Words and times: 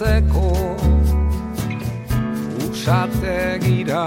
itxasertzeko 0.00 0.76
usategira. 2.70 4.06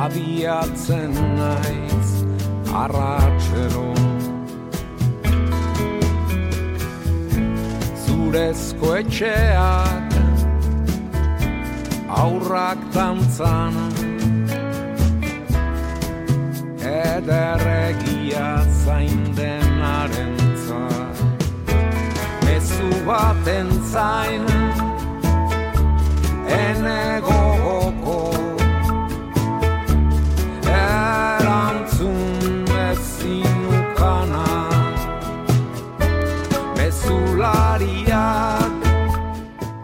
Abiatzen 0.00 1.12
naiz 1.36 2.10
arratxero 2.82 3.92
zurezko 8.04 8.96
etxeak 9.02 10.18
aurrak 12.24 12.80
tantzan 12.96 13.74
ederregia 16.80 18.50
zain 18.84 19.24
denaren 19.36 20.39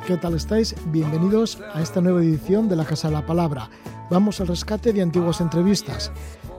¿Qué 0.06 0.16
tal 0.16 0.34
estáis? 0.34 0.74
Bienvenidos 0.86 1.58
a 1.74 1.82
esta 1.82 2.00
nueva 2.00 2.20
edición 2.20 2.68
de 2.68 2.76
La 2.76 2.84
Casa 2.84 3.08
de 3.08 3.14
la 3.14 3.26
Palabra. 3.26 3.68
Vamos 4.08 4.40
al 4.40 4.46
rescate 4.46 4.92
de 4.92 5.02
antiguas 5.02 5.40
entrevistas. 5.40 6.12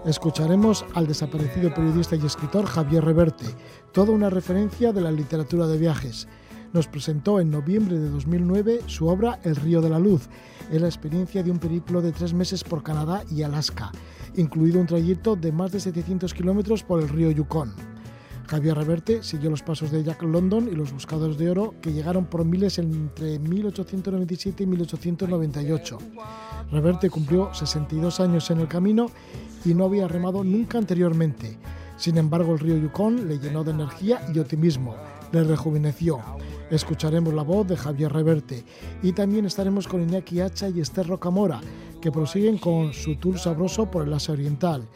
Escucharemos 0.07 0.85
al 0.93 1.05
desaparecido 1.05 1.73
periodista 1.73 2.15
y 2.15 2.25
escritor 2.25 2.65
Javier 2.65 3.03
Reverte, 3.03 3.45
toda 3.91 4.13
una 4.13 4.29
referencia 4.29 4.93
de 4.93 5.01
la 5.01 5.11
literatura 5.11 5.67
de 5.67 5.77
viajes. 5.77 6.29
Nos 6.71 6.87
presentó 6.87 7.41
en 7.41 7.51
noviembre 7.51 7.99
de 7.99 8.09
2009 8.11 8.83
su 8.85 9.07
obra 9.07 9.37
El 9.43 9.57
río 9.57 9.81
de 9.81 9.89
la 9.89 9.99
luz, 9.99 10.29
es 10.71 10.81
la 10.81 10.87
experiencia 10.87 11.43
de 11.43 11.51
un 11.51 11.59
periplo 11.59 12.01
de 12.01 12.13
tres 12.13 12.33
meses 12.33 12.63
por 12.63 12.83
Canadá 12.83 13.25
y 13.29 13.41
Alaska, 13.41 13.91
incluido 14.37 14.79
un 14.79 14.87
trayecto 14.87 15.35
de 15.35 15.51
más 15.51 15.73
de 15.73 15.81
700 15.81 16.33
kilómetros 16.33 16.83
por 16.83 17.01
el 17.01 17.09
río 17.09 17.29
Yukon. 17.29 17.96
Javier 18.47 18.77
Reverte 18.77 19.23
siguió 19.23 19.49
los 19.49 19.61
pasos 19.61 19.91
de 19.91 20.03
Jack 20.03 20.23
London 20.23 20.69
y 20.71 20.75
los 20.75 20.93
buscadores 20.93 21.37
de 21.37 21.49
oro 21.49 21.75
que 21.81 21.91
llegaron 21.91 22.27
por 22.27 22.45
miles 22.45 22.77
entre 22.79 23.39
1897 23.39 24.63
y 24.63 24.65
1898. 24.65 25.97
Reverte 26.71 27.09
cumplió 27.09 27.53
62 27.53 28.21
años 28.21 28.49
en 28.49 28.61
el 28.61 28.69
camino 28.69 29.07
y 29.65 29.73
no 29.73 29.83
había 29.83 30.07
remado 30.07 30.45
nunca 30.45 30.77
anteriormente. 30.77 31.57
Sin 31.97 32.17
embargo, 32.17 32.53
el 32.53 32.59
río 32.59 32.77
Yukon 32.77 33.27
le 33.27 33.37
llenó 33.37 33.65
de 33.65 33.71
energía 33.71 34.21
y 34.33 34.39
optimismo, 34.39 34.95
le 35.33 35.43
rejuveneció. 35.43 36.19
Escucharemos 36.71 37.33
la 37.33 37.43
voz 37.43 37.67
de 37.67 37.75
Javier 37.75 38.13
Reverte 38.13 38.63
y 39.03 39.11
también 39.11 39.45
estaremos 39.45 39.89
con 39.89 40.01
Iñaki 40.01 40.39
Hacha 40.39 40.69
y 40.69 40.79
Esther 40.79 41.07
Rocamora, 41.07 41.59
que 41.99 42.13
prosiguen 42.13 42.59
con 42.59 42.93
su 42.93 43.17
tour 43.17 43.39
sabroso 43.39 43.91
por 43.91 44.07
el 44.07 44.13
Asia 44.13 44.33
Oriental 44.33 44.87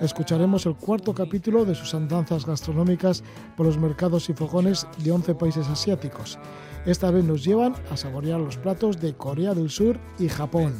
escucharemos 0.00 0.66
el 0.66 0.74
cuarto 0.74 1.14
capítulo 1.14 1.64
de 1.64 1.74
sus 1.74 1.94
andanzas 1.94 2.46
gastronómicas 2.46 3.22
por 3.56 3.66
los 3.66 3.78
mercados 3.78 4.28
y 4.28 4.34
fogones 4.34 4.86
de 4.98 5.12
11 5.12 5.34
países 5.34 5.68
asiáticos. 5.68 6.38
Esta 6.86 7.10
vez 7.10 7.24
nos 7.24 7.44
llevan 7.44 7.74
a 7.90 7.96
saborear 7.96 8.40
los 8.40 8.56
platos 8.56 9.00
de 9.00 9.14
Corea 9.14 9.54
del 9.54 9.70
Sur 9.70 9.98
y 10.18 10.28
Japón. 10.28 10.74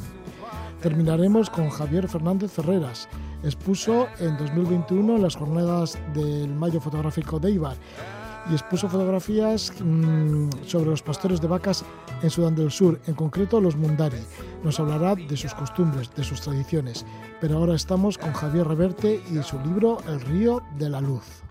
Terminaremos 0.81 1.49
con 1.49 1.69
Javier 1.69 2.07
Fernández 2.07 2.51
Ferreras. 2.51 3.09
Expuso 3.43 4.07
en 4.19 4.37
2021 4.37 5.15
en 5.15 5.21
las 5.21 5.35
jornadas 5.35 5.97
del 6.13 6.53
Mayo 6.53 6.79
Fotográfico 6.79 7.39
de 7.39 7.51
Ibar 7.51 7.77
y 8.49 8.53
expuso 8.53 8.89
fotografías 8.89 9.73
mmm, 9.83 10.49
sobre 10.65 10.89
los 10.89 11.01
pastores 11.01 11.41
de 11.41 11.47
vacas 11.47 11.83
en 12.21 12.29
Sudán 12.29 12.55
del 12.55 12.71
Sur, 12.71 12.99
en 13.07 13.15
concreto 13.15 13.59
los 13.61 13.75
Mundari. 13.75 14.19
Nos 14.63 14.79
hablará 14.79 15.15
de 15.15 15.37
sus 15.37 15.53
costumbres, 15.53 16.09
de 16.15 16.23
sus 16.23 16.41
tradiciones. 16.41 17.05
Pero 17.41 17.57
ahora 17.57 17.75
estamos 17.75 18.17
con 18.17 18.33
Javier 18.33 18.67
Reverte 18.67 19.21
y 19.31 19.41
su 19.43 19.59
libro 19.59 19.97
El 20.07 20.21
río 20.21 20.61
de 20.77 20.89
la 20.89 21.01
luz. 21.01 21.43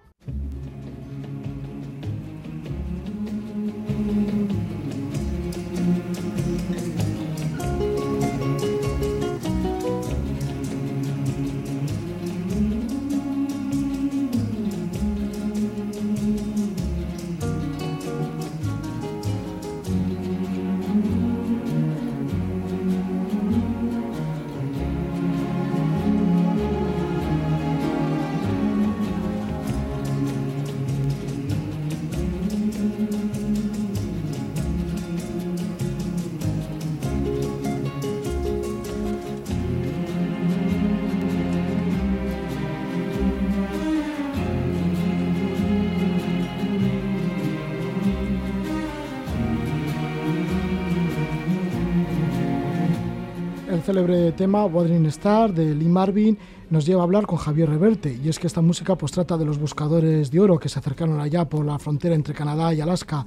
Célebre 53.95 54.33
tema 54.33 54.67
Wuthering 54.67 55.07
Star 55.07 55.55
de 55.55 55.73
Lee 55.73 55.89
Marvin 55.89 56.37
nos 56.69 56.85
lleva 56.85 57.03
a 57.03 57.05
hablar 57.05 57.27
con 57.27 57.39
Javier 57.39 57.69
Reverte 57.69 58.19
y 58.21 58.29
es 58.29 58.41
que 58.41 58.49
esta 58.49 58.61
música 58.61 58.97
pues 58.97 59.13
trata 59.13 59.39
de 59.39 59.45
los 59.45 59.57
buscadores 59.57 60.33
de 60.33 60.41
oro 60.41 60.59
que 60.59 60.69
se 60.69 60.81
acercaron 60.81 61.21
allá 61.21 61.45
por 61.45 61.65
la 61.65 61.79
frontera 61.79 62.17
entre 62.17 62.35
Canadá 62.35 62.75
y 62.75 62.81
Alaska 62.81 63.25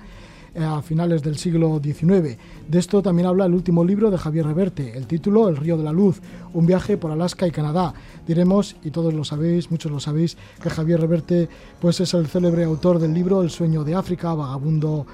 eh, 0.53 0.61
a 0.61 0.81
finales 0.81 1.23
del 1.23 1.37
siglo 1.37 1.79
XIX. 1.81 2.37
De 2.67 2.79
esto 2.79 3.01
también 3.01 3.29
habla 3.29 3.45
el 3.45 3.53
último 3.53 3.85
libro 3.85 4.11
de 4.11 4.17
Javier 4.17 4.45
Reverte, 4.45 4.97
el 4.97 5.07
título 5.07 5.47
El 5.47 5.55
río 5.55 5.77
de 5.77 5.85
la 5.85 5.93
luz, 5.93 6.19
un 6.51 6.65
viaje 6.65 6.97
por 6.97 7.11
Alaska 7.11 7.47
y 7.47 7.51
Canadá. 7.51 7.93
Diremos, 8.27 8.75
y 8.83 8.91
todos 8.91 9.13
lo 9.13 9.23
sabéis, 9.23 9.71
muchos 9.71 9.89
lo 9.89 10.01
sabéis, 10.01 10.35
que 10.61 10.69
Javier 10.69 10.99
Reverte 10.99 11.47
pues 11.79 12.01
es 12.01 12.13
el 12.13 12.27
célebre 12.27 12.65
autor 12.65 12.99
del 12.99 13.13
libro 13.13 13.41
El 13.41 13.51
sueño 13.51 13.85
de 13.85 13.95
África, 13.95 14.33
vagabundo 14.33 15.05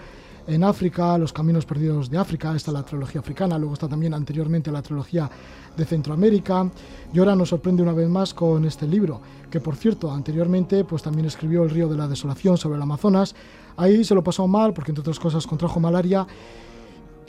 en 0.48 0.64
África, 0.64 1.18
Los 1.18 1.32
Caminos 1.32 1.66
Perdidos 1.66 2.10
de 2.10 2.18
África, 2.18 2.56
está 2.56 2.72
la 2.72 2.84
trilogía 2.84 3.22
africana, 3.22 3.58
luego 3.58 3.74
está 3.74 3.88
también 3.88 4.14
anteriormente 4.14 4.72
la 4.72 4.82
trilogía 4.82 5.30
de 5.76 5.86
Centroamérica 5.86 6.70
y 7.14 7.20
ahora 7.20 7.36
nos 7.36 7.50
sorprende 7.50 7.82
una 7.82 7.94
vez 7.94 8.10
más 8.10 8.34
con 8.34 8.66
este 8.66 8.88
libro, 8.88 9.22
que 9.50 9.60
por 9.60 9.76
cierto 9.76 10.12
anteriormente 10.12 10.84
pues 10.84 11.02
también 11.02 11.26
escribió 11.26 11.64
El 11.64 11.70
río 11.70 11.88
de 11.88 11.98
la 11.98 12.08
desolación 12.08 12.58
sobre 12.58 12.76
el 12.76 12.82
Amazonas, 12.82 13.36
ahí 13.78 14.04
se 14.04 14.16
lo 14.16 14.24
pasó 14.24 14.48
mal 14.48 14.74
porque 14.74 14.92
entre 14.92 15.02
otras 15.02 15.20
cosas 15.20 15.48
contrajo 15.48 15.80
malaria 15.80 16.28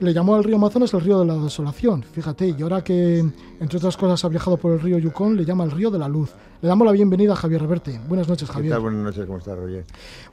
le 0.01 0.13
llamó 0.13 0.35
al 0.35 0.45
río 0.45 0.57
Amazonas 0.57 0.93
el 0.95 1.01
río 1.01 1.21
de 1.21 1.27
la 1.27 1.37
desolación, 1.37 2.03
fíjate, 2.03 2.55
y 2.59 2.63
ahora 2.63 2.83
que 2.83 3.19
entre 3.61 3.79
otras 3.79 3.97
cosas 3.97 4.25
ha 4.25 4.29
viajado 4.29 4.57
por 4.57 4.73
el 4.73 4.81
río 4.81 4.99
Yukon, 4.99 5.37
le 5.37 5.45
llama 5.45 5.65
el 5.65 5.71
río 5.71 5.91
de 5.91 5.99
la 5.99 6.09
luz. 6.09 6.33
Le 6.61 6.69
damos 6.69 6.85
la 6.85 6.93
bienvenida 6.93 7.35
a 7.35 7.37
Javier 7.37 7.61
Reverte. 7.61 8.01
Buenas 8.09 8.29
noches, 8.29 8.49
Javier. 8.51 8.71
¿Qué 8.71 8.75
tal? 8.75 8.83
Buenas 8.83 9.05
noches, 9.05 9.27
¿cómo 9.27 9.39
estás, 9.39 9.57
Roger? 9.57 9.85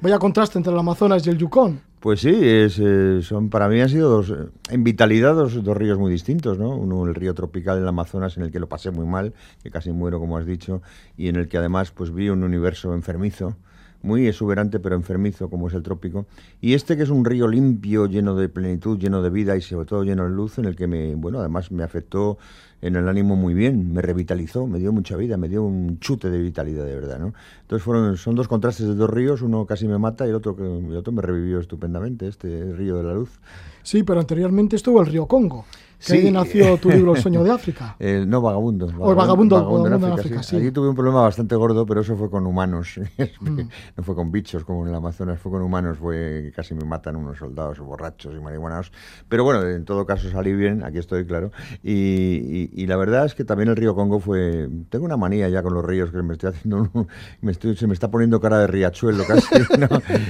Vaya 0.01 0.17
contraste 0.17 0.57
entre 0.57 0.73
el 0.73 0.79
Amazonas 0.79 1.25
y 1.27 1.29
el 1.29 1.37
Yukon. 1.37 1.90
Pues 2.01 2.21
sí, 2.21 2.31
es, 2.31 2.79
eh, 2.79 3.19
son 3.21 3.51
para 3.51 3.69
mí 3.69 3.79
han 3.79 3.87
sido 3.87 4.09
dos, 4.09 4.33
en 4.71 4.83
vitalidad 4.83 5.35
dos, 5.35 5.63
dos, 5.63 5.77
ríos 5.77 5.99
muy 5.99 6.11
distintos, 6.11 6.57
¿no? 6.57 6.75
Uno 6.75 7.05
el 7.05 7.13
río 7.13 7.35
tropical 7.35 7.77
del 7.77 7.87
Amazonas 7.87 8.37
en 8.37 8.43
el 8.43 8.51
que 8.51 8.59
lo 8.59 8.67
pasé 8.67 8.89
muy 8.89 9.05
mal, 9.05 9.35
que 9.61 9.69
casi 9.69 9.91
muero 9.91 10.19
como 10.19 10.35
has 10.35 10.47
dicho, 10.47 10.81
y 11.15 11.27
en 11.27 11.35
el 11.35 11.47
que 11.47 11.59
además 11.59 11.91
pues 11.91 12.11
vi 12.11 12.29
un 12.29 12.43
universo 12.43 12.95
enfermizo, 12.95 13.55
muy 14.01 14.27
exuberante 14.27 14.79
pero 14.79 14.95
enfermizo 14.95 15.51
como 15.51 15.67
es 15.67 15.75
el 15.75 15.83
trópico, 15.83 16.25
y 16.59 16.73
este 16.73 16.97
que 16.97 17.03
es 17.03 17.11
un 17.11 17.23
río 17.23 17.47
limpio, 17.47 18.07
lleno 18.07 18.33
de 18.33 18.49
plenitud, 18.49 18.97
lleno 18.97 19.21
de 19.21 19.29
vida 19.29 19.55
y 19.55 19.61
sobre 19.61 19.85
todo 19.85 20.03
lleno 20.03 20.23
de 20.23 20.31
luz, 20.31 20.57
en 20.57 20.65
el 20.65 20.75
que 20.75 20.87
me, 20.87 21.13
bueno, 21.13 21.37
además 21.39 21.71
me 21.71 21.83
afectó 21.83 22.39
en 22.81 22.95
el 22.95 23.07
ánimo 23.07 23.35
muy 23.35 23.53
bien, 23.53 23.93
me 23.93 24.01
revitalizó, 24.01 24.65
me 24.67 24.79
dio 24.79 24.91
mucha 24.91 25.15
vida, 25.15 25.37
me 25.37 25.47
dio 25.47 25.63
un 25.63 25.99
chute 25.99 26.29
de 26.29 26.39
vitalidad 26.39 26.85
de 26.85 26.95
verdad, 26.95 27.19
¿no? 27.19 27.33
Entonces 27.61 27.83
fueron, 27.83 28.17
son 28.17 28.35
dos 28.35 28.47
contrastes 28.47 28.87
de 28.87 28.95
dos 28.95 29.09
ríos, 29.09 29.41
uno 29.41 29.65
casi 29.65 29.87
me 29.87 29.97
mata 29.97 30.25
y 30.25 30.29
el 30.29 30.35
otro, 30.35 30.55
el 30.59 30.95
otro 30.95 31.13
me 31.13 31.21
revivió 31.21 31.59
estupendamente, 31.59 32.27
este 32.27 32.73
río 32.73 32.97
de 32.97 33.03
la 33.03 33.13
luz. 33.13 33.39
Sí, 33.83 34.03
pero 34.03 34.19
anteriormente 34.19 34.75
estuvo 34.75 34.99
el 35.01 35.07
río 35.07 35.27
Congo. 35.27 35.65
Que 36.05 36.13
ahí 36.13 36.31
nació 36.31 36.77
tu 36.77 36.89
libro 36.91 37.15
El 37.15 37.21
sueño 37.21 37.43
de 37.43 37.51
África. 37.51 37.95
Eh, 37.99 38.25
no, 38.27 38.41
Vagabundo. 38.41 38.87
O 38.99 39.11
el 39.11 39.15
Vagabundo, 39.15 39.55
Vagabundo 39.55 39.87
en 39.95 40.13
África, 40.13 40.43
sí. 40.43 40.55
Allí 40.55 40.71
tuve 40.71 40.89
un 40.89 40.95
problema 40.95 41.21
bastante 41.21 41.55
gordo, 41.55 41.85
pero 41.85 42.01
eso 42.01 42.15
fue 42.15 42.29
con 42.29 42.45
humanos. 42.45 42.99
Mm. 43.41 43.61
no 43.97 44.03
fue 44.03 44.13
con 44.13 44.31
bichos 44.31 44.63
como 44.63 44.83
en 44.83 44.89
el 44.89 44.95
Amazonas, 44.95 45.39
fue 45.39 45.51
con 45.51 45.61
humanos. 45.61 45.97
Fue 45.97 46.43
que 46.43 46.51
casi 46.51 46.75
me 46.75 46.85
matan 46.85 47.15
unos 47.15 47.37
soldados 47.37 47.79
borrachos 47.79 48.35
y 48.35 48.39
marihuanados. 48.39 48.91
Pero 49.27 49.43
bueno, 49.43 49.67
en 49.67 49.83
todo 49.85 50.05
caso 50.05 50.29
salí 50.29 50.53
bien, 50.53 50.83
aquí 50.83 50.99
estoy, 50.99 51.25
claro. 51.25 51.51
Y, 51.83 52.85
la 52.85 52.97
verdad 52.97 53.25
es 53.25 53.35
que 53.35 53.43
también 53.43 53.69
el 53.69 53.75
río 53.75 53.95
Congo 53.95 54.19
fue... 54.19 54.69
Tengo 54.89 55.05
una 55.05 55.17
manía 55.17 55.49
ya 55.49 55.63
con 55.63 55.73
los 55.73 55.83
ríos, 55.83 56.11
que 56.11 56.21
me 56.21 56.33
estoy 56.33 56.49
haciendo... 56.49 56.89
me 57.41 57.51
estoy, 57.51 57.75
se 57.75 57.87
me 57.87 57.93
está 57.93 58.11
poniendo 58.11 58.39
cara 58.39 58.59
de 58.59 58.67
riachuelo 58.67 59.23
casi. 59.25 59.47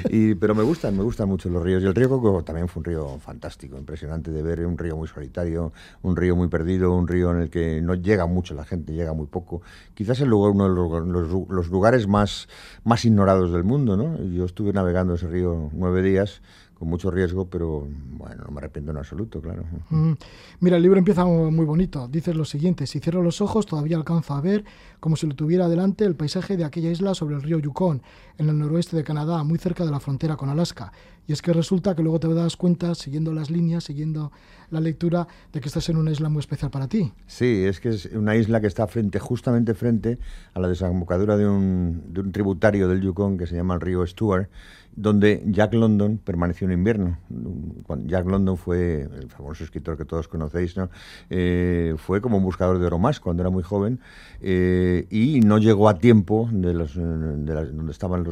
y, 0.09 0.35
pero 0.35 0.55
me 0.55 0.63
gustan, 0.63 0.95
me 0.95 1.03
gustan 1.03 1.27
mucho 1.27 1.49
los 1.49 1.61
ríos. 1.63 1.83
Y 1.83 1.87
el 1.87 1.95
río 1.95 2.09
Congo 2.09 2.43
también 2.43 2.67
fue 2.67 2.81
un 2.81 2.85
río 2.85 3.19
fantástico, 3.19 3.77
impresionante 3.77 4.31
de 4.31 4.41
ver, 4.41 4.65
un 4.65 4.77
río 4.77 4.95
muy 4.95 5.07
solitario, 5.07 5.60
un 6.01 6.15
río 6.15 6.35
muy 6.35 6.47
perdido, 6.47 6.93
un 6.93 7.07
río 7.07 7.31
en 7.31 7.41
el 7.41 7.49
que 7.49 7.81
no 7.81 7.95
llega 7.95 8.25
mucho 8.25 8.53
la 8.53 8.65
gente, 8.65 8.93
llega 8.93 9.13
muy 9.13 9.27
poco. 9.27 9.61
Quizás 9.93 10.19
el 10.21 10.29
lugar, 10.29 10.51
uno 10.51 10.69
de 10.69 10.75
los, 10.75 11.49
los, 11.49 11.69
lugares 11.69 12.07
más, 12.07 12.47
más 12.83 13.05
ignorados 13.05 13.51
del 13.51 13.63
mundo, 13.63 13.97
¿no? 13.97 14.17
Yo 14.23 14.45
estuve 14.45 14.73
navegando 14.73 15.15
ese 15.15 15.27
río 15.27 15.69
nueve 15.73 16.01
días 16.01 16.41
con 16.81 16.89
mucho 16.89 17.11
riesgo, 17.11 17.45
pero 17.45 17.87
bueno, 18.17 18.43
no 18.43 18.51
me 18.51 18.57
arrepiento 18.57 18.89
en 18.89 18.97
absoluto, 18.97 19.39
claro. 19.39 19.65
Mm. 19.91 20.13
Mira, 20.61 20.77
el 20.77 20.81
libro 20.81 20.97
empieza 20.97 21.23
muy 21.25 21.63
bonito. 21.63 22.07
Dices 22.07 22.35
lo 22.35 22.43
siguiente, 22.43 22.87
si 22.87 22.99
cierro 22.99 23.21
los 23.21 23.39
ojos 23.39 23.67
todavía 23.67 23.97
alcanzo 23.97 24.33
a 24.33 24.41
ver, 24.41 24.65
como 24.99 25.15
si 25.15 25.27
lo 25.27 25.35
tuviera 25.35 25.69
delante, 25.69 26.05
el 26.05 26.15
paisaje 26.15 26.57
de 26.57 26.63
aquella 26.63 26.89
isla 26.89 27.13
sobre 27.13 27.35
el 27.35 27.43
río 27.43 27.59
Yukon, 27.59 28.01
en 28.39 28.49
el 28.49 28.57
noroeste 28.57 28.97
de 28.97 29.03
Canadá, 29.03 29.43
muy 29.43 29.59
cerca 29.59 29.85
de 29.85 29.91
la 29.91 29.99
frontera 29.99 30.37
con 30.37 30.49
Alaska. 30.49 30.91
Y 31.27 31.33
es 31.33 31.43
que 31.43 31.53
resulta 31.53 31.95
que 31.95 32.01
luego 32.01 32.19
te 32.19 32.33
das 32.33 32.57
cuenta, 32.57 32.95
siguiendo 32.95 33.31
las 33.31 33.51
líneas, 33.51 33.83
siguiendo 33.83 34.31
la 34.71 34.79
lectura, 34.79 35.27
de 35.53 35.61
que 35.61 35.67
estás 35.67 35.87
en 35.89 35.97
una 35.97 36.09
isla 36.09 36.29
muy 36.29 36.39
especial 36.39 36.71
para 36.71 36.87
ti. 36.87 37.13
Sí, 37.27 37.63
es 37.63 37.79
que 37.79 37.89
es 37.89 38.05
una 38.07 38.35
isla 38.35 38.59
que 38.59 38.65
está 38.65 38.87
frente, 38.87 39.19
justamente 39.19 39.75
frente 39.75 40.17
a 40.55 40.59
la 40.59 40.67
desembocadura 40.67 41.37
de 41.37 41.47
un, 41.47 42.05
de 42.07 42.21
un 42.21 42.31
tributario 42.31 42.87
del 42.87 43.01
Yukon 43.01 43.37
que 43.37 43.45
se 43.45 43.55
llama 43.55 43.75
el 43.75 43.81
río 43.81 44.05
Stuart, 44.07 44.49
donde 44.95 45.43
Jack 45.47 45.73
London 45.73 46.17
permaneció 46.17 46.67
un 46.67 46.73
invierno. 46.73 47.17
Jack 48.05 48.27
London 48.27 48.57
fue 48.57 49.01
el 49.01 49.29
famoso 49.29 49.63
escritor 49.63 49.97
que 49.97 50.05
todos 50.05 50.27
conocéis, 50.27 50.75
¿no? 50.75 50.89
Eh, 51.29 51.95
fue 51.97 52.21
como 52.21 52.37
un 52.37 52.43
buscador 52.43 52.79
de 52.79 52.85
oro 52.85 52.99
más 52.99 53.19
cuando 53.19 53.41
era 53.43 53.49
muy 53.49 53.63
joven 53.63 53.99
eh, 54.41 55.07
y 55.09 55.39
no 55.41 55.57
llegó 55.57 55.87
a 55.87 55.97
tiempo 55.97 56.49
de, 56.51 56.73
los, 56.73 56.95
donde 56.95 57.91
estaban 57.91 58.25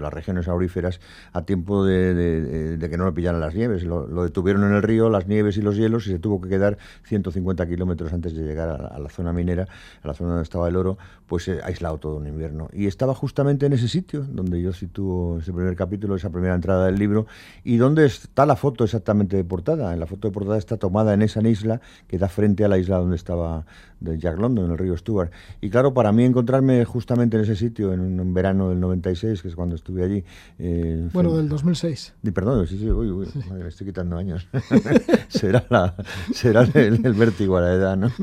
las 0.00 0.12
regiones 0.12 0.48
auríferas 0.48 1.00
a 1.32 1.42
tiempo 1.42 1.84
de, 1.84 2.78
que 2.80 2.96
no 2.96 3.04
lo 3.04 3.14
pillaran 3.14 3.40
las 3.40 3.54
nieves. 3.54 3.82
Lo, 3.84 4.06
detuvieron 4.24 4.64
en 4.64 4.74
el 4.74 4.82
río, 4.82 5.10
las 5.10 5.26
nieves 5.26 5.56
y 5.56 5.62
los 5.62 5.76
hielos 5.76 6.06
y 6.06 6.10
se 6.10 6.18
tuvo 6.18 6.40
que 6.40 6.48
quedar 6.48 6.78
150 7.04 7.66
kilómetros 7.66 8.12
antes 8.12 8.34
de 8.34 8.44
llegar 8.44 8.68
a, 8.68 8.98
la 8.98 9.08
zona 9.08 9.32
minera, 9.32 9.66
a 10.02 10.08
la 10.08 10.14
zona 10.14 10.30
donde 10.30 10.44
estaba 10.44 10.68
el 10.68 10.76
oro, 10.76 10.96
pues 11.26 11.48
eh, 11.48 11.60
aislado 11.64 11.98
todo 11.98 12.16
un 12.16 12.26
invierno. 12.26 12.68
Y 12.72 12.86
estaba 12.86 13.14
justamente 13.14 13.66
en 13.66 13.72
ese 13.72 13.88
sitio 13.88 14.24
donde 14.28 14.62
yo 14.62 14.72
sitúo 14.72 15.38
ese 15.38 15.52
primer 15.52 15.74
capítulo 15.76 16.03
esa 16.16 16.30
primera 16.30 16.54
entrada 16.54 16.86
del 16.86 16.96
libro, 16.96 17.26
y 17.64 17.76
dónde 17.76 18.04
está 18.06 18.46
la 18.46 18.56
foto 18.56 18.84
exactamente 18.84 19.36
de 19.36 19.44
portada. 19.44 19.94
La 19.96 20.06
foto 20.06 20.28
de 20.28 20.32
portada 20.32 20.58
está 20.58 20.76
tomada 20.76 21.14
en 21.14 21.22
esa 21.22 21.40
isla 21.48 21.80
que 22.06 22.18
da 22.18 22.28
frente 22.28 22.64
a 22.64 22.68
la 22.68 22.78
isla 22.78 22.98
donde 22.98 23.16
estaba 23.16 23.64
Jack 24.00 24.38
London, 24.38 24.66
en 24.66 24.72
el 24.72 24.78
río 24.78 24.96
Stuart. 24.96 25.32
Y 25.60 25.70
claro, 25.70 25.94
para 25.94 26.12
mí 26.12 26.24
encontrarme 26.24 26.84
justamente 26.84 27.36
en 27.36 27.44
ese 27.44 27.56
sitio, 27.56 27.92
en 27.92 28.20
un 28.20 28.34
verano 28.34 28.68
del 28.68 28.80
96, 28.80 29.42
que 29.42 29.48
es 29.48 29.54
cuando 29.54 29.76
estuve 29.76 30.04
allí. 30.04 30.24
Eh, 30.58 31.08
bueno, 31.12 31.36
del 31.36 31.48
2006. 31.48 32.14
perdón, 32.34 32.66
sí, 32.66 32.78
sí, 32.78 32.90
uy, 32.90 33.10
uy, 33.10 33.28
me 33.50 33.68
estoy 33.68 33.86
quitando 33.86 34.16
años. 34.16 34.46
será 35.28 35.64
la, 35.70 35.94
será 36.32 36.62
el, 36.74 36.98
vértigo 37.14 37.56
a 37.56 37.62
la 37.62 37.72
edad, 37.72 37.96
¿no? 37.96 38.10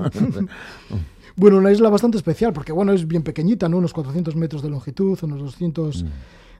Bueno, 1.37 1.57
una 1.57 1.71
isla 1.71 1.89
bastante 1.89 2.17
especial, 2.17 2.51
porque 2.51 2.73
bueno, 2.73 2.91
es 2.91 3.07
bien 3.07 3.23
pequeñita, 3.23 3.69
¿no? 3.69 3.77
Unos 3.77 3.93
400 3.93 4.35
metros 4.35 4.61
de 4.61 4.69
longitud, 4.69 5.17
unos 5.23 5.39
200 5.39 6.05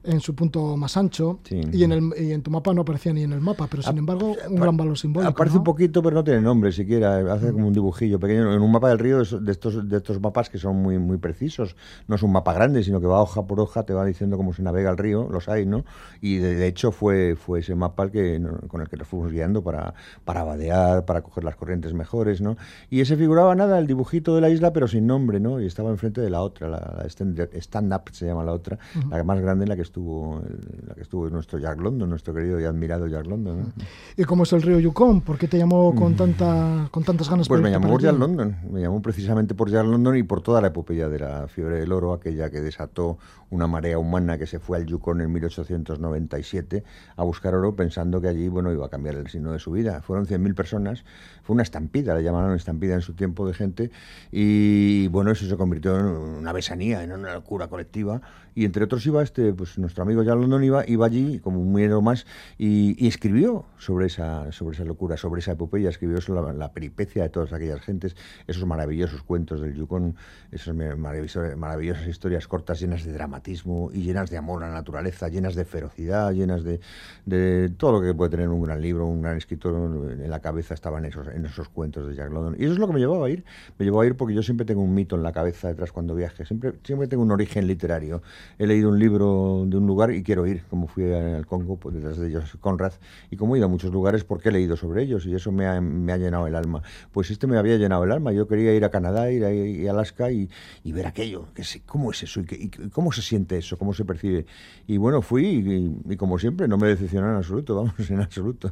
en 0.04 0.20
su 0.20 0.34
punto 0.34 0.76
más 0.78 0.98
ancho 0.98 1.40
y, 1.50 1.84
en 1.84 1.92
el, 1.92 2.14
y 2.18 2.32
en 2.32 2.42
tu 2.42 2.50
mapa 2.50 2.74
no 2.74 2.82
aparecía 2.82 3.14
ni 3.14 3.24
en 3.24 3.34
el 3.34 3.42
mapa, 3.42 3.68
pero 3.70 3.84
sin 3.84 3.98
embargo 3.98 4.36
un 4.50 4.56
gran 4.56 4.76
valor 4.76 4.98
simbólico. 4.98 5.32
Aparece 5.32 5.58
un 5.58 5.64
poquito, 5.64 6.02
pero 6.02 6.16
no 6.16 6.24
tiene 6.24 6.42
nombre 6.42 6.72
siquiera, 6.72 7.34
hace 7.34 7.52
como 7.52 7.68
un 7.68 7.74
dibujillo 7.74 8.20
pequeño. 8.20 8.54
En 8.54 8.62
un 8.62 8.72
mapa 8.72 8.90
del 8.90 9.00
río 9.00 9.24
de 9.24 9.52
estos, 9.52 9.88
de 9.88 9.98
estos 9.98 10.20
mapas 10.20 10.50
que 10.50 10.58
son 10.58 10.78
muy, 10.78 10.98
muy 10.98 11.18
precisos, 11.18 11.76
no 12.08 12.16
es 12.16 12.24
un 12.24 12.32
mapa 12.32 12.54
grande, 12.54 12.84
sino 12.84 13.00
que 13.00 13.08
va 13.08 13.22
hoja 13.22 13.46
por 13.46 13.60
hoja, 13.60 13.84
te 13.84 13.94
va 13.94 14.06
diciendo 14.06 14.38
cómo 14.38 14.54
se 14.54 14.64
navega 14.64 14.90
el 14.90 14.98
río, 14.98 15.28
los 15.30 15.50
hay, 15.50 15.66
¿no? 15.66 15.86
Y 16.20 16.38
de, 16.38 16.68
hecho 16.68 16.92
fue, 16.92 17.36
fue 17.36 17.60
ese 17.60 17.76
mapa 17.76 18.04
el 18.04 18.12
que, 18.12 18.42
con 18.68 18.82
el 18.82 18.88
que 18.88 18.98
nos 18.98 19.08
fuimos 19.08 19.32
guiando 19.32 19.64
para, 19.64 19.94
para 20.26 20.44
vadear, 20.44 21.06
para 21.06 21.22
coger 21.22 21.44
las 21.44 21.56
corrientes 21.56 21.94
mejores, 21.94 22.42
¿no? 22.42 22.58
Y 22.90 23.02
ese 23.02 23.18
figuraba 23.18 23.56
nada, 23.56 23.78
el 23.78 23.88
dibujito 23.88 24.36
de 24.36 24.42
la 24.42 24.50
isla, 24.50 24.74
pero 24.74 24.88
sin 24.88 25.06
nombre, 25.06 25.40
¿no? 25.40 25.62
Y 25.62 25.66
estaba 25.66 25.90
enfrente 25.90 26.22
de 26.22 26.30
la 26.30 26.42
otra, 26.42 26.70
la, 26.70 27.06
stand-up 27.08 28.02
se 28.12 28.26
llama 28.26 28.44
la 28.44 28.54
otra, 28.54 28.80
la 29.10 29.24
más 29.24 29.40
grande 29.40 29.66
en 29.66 29.70
la 29.70 29.76
que 29.76 29.91
estuvo, 29.92 30.42
la 30.88 30.96
que 30.96 31.02
estuvo 31.02 31.30
nuestro 31.30 31.60
Jack 31.60 31.80
London, 31.82 32.10
nuestro 32.10 32.34
querido 32.34 32.60
y 32.62 32.64
admirado 32.64 33.08
Jack 33.08 33.28
London. 33.28 33.74
¿Y 34.16 34.24
cómo 34.24 34.44
es 34.44 34.54
el 34.54 34.62
río 34.62 34.80
Yukon? 34.80 35.20
¿Por 35.20 35.38
qué 35.38 35.50
te 35.50 35.58
llamó 35.58 35.94
con, 35.94 36.14
mm. 36.14 36.16
tanta, 36.16 36.88
con 36.92 37.04
tantas 37.04 37.30
ganas? 37.30 37.48
Pues 37.50 37.62
me 37.62 37.70
llamó 37.70 37.90
por 37.90 38.02
Jack 38.02 38.18
London, 38.18 38.56
me 38.72 38.80
llamó 38.80 39.02
precisamente 39.02 39.54
por 39.54 39.70
Jack 39.70 39.86
London 39.86 40.16
y 40.16 40.24
por 40.24 40.42
toda 40.42 40.62
la 40.62 40.68
epopeya 40.68 41.10
de 41.10 41.20
la 41.20 41.48
fiebre 41.50 41.80
del 41.80 41.92
oro, 41.92 42.14
aquella 42.14 42.50
que 42.50 42.62
desató 42.62 43.18
una 43.50 43.68
marea 43.68 44.00
humana 44.00 44.38
que 44.38 44.48
se 44.48 44.60
fue 44.60 44.78
al 44.78 44.86
Yukon 44.86 45.20
en 45.20 45.32
1897 45.34 46.84
a 47.18 47.24
buscar 47.24 47.54
oro 47.54 47.76
pensando 47.76 48.22
que 48.22 48.30
allí 48.30 48.48
bueno 48.48 48.72
iba 48.72 48.86
a 48.86 48.90
cambiar 48.90 49.16
el 49.16 49.28
signo 49.28 49.52
de 49.52 49.60
su 49.60 49.72
vida. 49.72 50.02
Fueron 50.02 50.26
100.000 50.26 50.56
personas, 50.56 51.04
fue 51.44 51.56
una 51.56 51.64
estampida, 51.64 52.16
le 52.16 52.24
llamaron 52.24 52.56
estampida 52.56 52.96
en 52.96 53.02
su 53.02 53.14
tiempo 53.14 53.46
de 53.46 53.54
gente 53.54 53.92
y 54.32 55.08
bueno, 55.10 55.32
eso 55.32 55.46
se 55.46 55.58
convirtió 55.58 56.00
en 56.00 56.06
una 56.06 56.54
besanía, 56.54 57.04
en 57.04 57.12
una 57.12 57.34
locura 57.34 57.68
colectiva 57.68 58.22
y 58.56 58.66
entre 58.66 58.84
otros 58.84 59.06
iba 59.06 59.24
este, 59.24 59.54
pues 59.54 59.78
nuestro 59.82 60.04
amigo 60.04 60.24
Jan 60.24 60.40
London 60.40 60.64
iba, 60.64 60.88
iba 60.88 61.06
allí 61.06 61.40
como 61.40 61.60
un 61.60 61.74
miedo 61.74 62.02
más 62.02 62.26
y, 62.58 63.08
escribió 63.08 63.66
sobre 63.78 64.08
esa, 64.08 64.52
sobre 64.52 64.76
esa 64.76 64.86
locura, 64.86 65.18
sobre 65.18 65.42
esa 65.42 65.54
epopeya, 65.54 65.90
escribió 65.90 66.22
sobre 66.22 66.58
la, 66.58 66.72
peripecia 66.72 67.24
de 67.24 67.30
todas 67.30 67.52
aquellas 67.52 67.82
gentes, 67.82 68.16
esos 68.48 68.66
maravillosos 68.66 69.24
cuentos 69.24 69.60
del 69.60 69.76
Yukon, 69.76 70.16
esas 70.52 70.74
maravillosas, 70.76 71.58
maravillosas 71.58 72.08
historias 72.08 72.48
cortas 72.48 72.80
llenas 72.80 73.04
de 73.04 73.12
dramatismo 73.12 73.90
y 73.94 74.04
llenas 74.04 74.30
de 74.30 74.38
amor 74.38 74.64
a 74.64 74.70
la 74.70 74.74
naturaleza, 74.74 75.28
llenas 75.28 75.56
de 75.56 75.66
ferocidad, 75.66 76.32
llenas 76.32 76.64
de, 76.64 76.80
de 77.26 77.70
todo 77.78 77.94
lo 77.94 78.02
que 78.02 78.14
puede 78.14 78.32
tener 78.32 78.48
un 78.48 78.62
gran 78.64 78.82
libro, 78.82 79.06
un 79.06 79.22
gran 79.22 79.38
escritor, 79.38 79.74
en 79.74 80.30
la 80.30 80.40
cabeza 80.40 80.74
estaban 80.74 81.04
esos, 81.06 81.28
en 81.28 81.46
esos 81.46 81.68
cuentos 81.70 82.08
de 82.08 82.16
Jack 82.16 82.32
London. 82.32 82.56
Y 82.58 82.64
eso 82.64 82.74
es 82.74 82.80
lo 82.80 82.88
que 82.88 82.94
me 82.94 83.00
llevaba 83.00 83.26
a 83.26 83.30
ir, 83.30 83.44
me 83.78 83.86
llevó 83.86 84.02
a 84.02 84.06
ir 84.06 84.16
porque 84.16 84.34
yo 84.34 84.44
siempre 84.44 84.66
tengo 84.66 84.82
un 84.82 84.94
mito 84.94 85.16
en 85.16 85.24
la 85.24 85.32
cabeza 85.32 85.68
detrás 85.68 85.92
cuando 85.92 86.16
viaje, 86.16 86.46
siempre, 86.46 86.74
siempre 86.84 87.08
tengo 87.08 87.24
un 87.24 87.32
origen 87.32 87.68
literario 87.68 88.22
he 88.58 88.68
leído 88.68 88.90
un 88.90 89.00
libro 89.00 89.64
de 89.72 89.78
un 89.78 89.88
lugar 89.88 90.14
y 90.14 90.22
quiero 90.22 90.46
ir, 90.46 90.64
como 90.70 90.88
fui 90.88 91.12
al 91.12 91.48
Congo, 91.48 91.78
pues 91.78 91.96
detrás 91.96 92.18
de 92.18 92.28
ellos 92.28 92.58
Conrad, 92.60 92.94
y 93.32 93.38
como 93.38 93.56
he 93.56 93.58
ido 93.58 93.66
a 93.66 93.70
muchos 93.70 93.92
lugares 93.92 94.24
porque 94.24 94.50
he 94.50 94.52
leído 94.52 94.78
sobre 94.78 95.04
ellos 95.04 95.26
y 95.26 95.34
eso 95.34 95.52
me 95.52 95.66
ha, 95.66 95.82
me 95.82 96.12
ha 96.14 96.18
llenado 96.18 96.46
el 96.46 96.56
alma. 96.56 96.84
Pues 97.12 97.32
este 97.32 97.48
me 97.48 97.58
había 97.58 97.78
llenado 97.78 98.04
el 98.04 98.12
alma, 98.12 98.32
yo 98.32 98.48
quería 98.48 98.74
ir 98.76 98.86
a 98.86 98.90
Canadá, 98.90 99.32
ir 99.32 99.44
a, 99.46 99.92
Alaska 99.92 100.32
y, 100.32 100.50
y, 100.84 100.92
ver 100.92 101.08
aquello, 101.08 101.48
que 101.56 101.64
cómo 101.86 102.12
es 102.12 102.22
eso 102.24 102.42
y, 102.42 102.70
cómo 102.92 103.12
se 103.12 103.22
siente 103.22 103.58
eso, 103.58 103.78
cómo 103.78 103.94
se 103.94 104.06
percibe. 104.06 104.46
Y 104.88 104.98
bueno, 104.98 105.22
fui 105.22 105.96
y, 106.08 106.18
como 106.18 106.38
siempre, 106.38 106.68
no 106.68 106.78
me 106.78 106.88
decepcionó 106.88 107.30
en 107.30 107.38
absoluto, 107.38 107.76
vamos, 107.84 108.10
en 108.10 108.22
absoluto. 108.22 108.72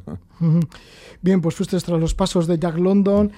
Bien, 1.22 1.40
pues 1.40 1.54
fuiste 1.54 1.78
tras 1.80 2.00
los 2.00 2.14
pasos 2.14 2.46
de 2.46 2.58
Jack 2.58 2.78
London 2.78 3.32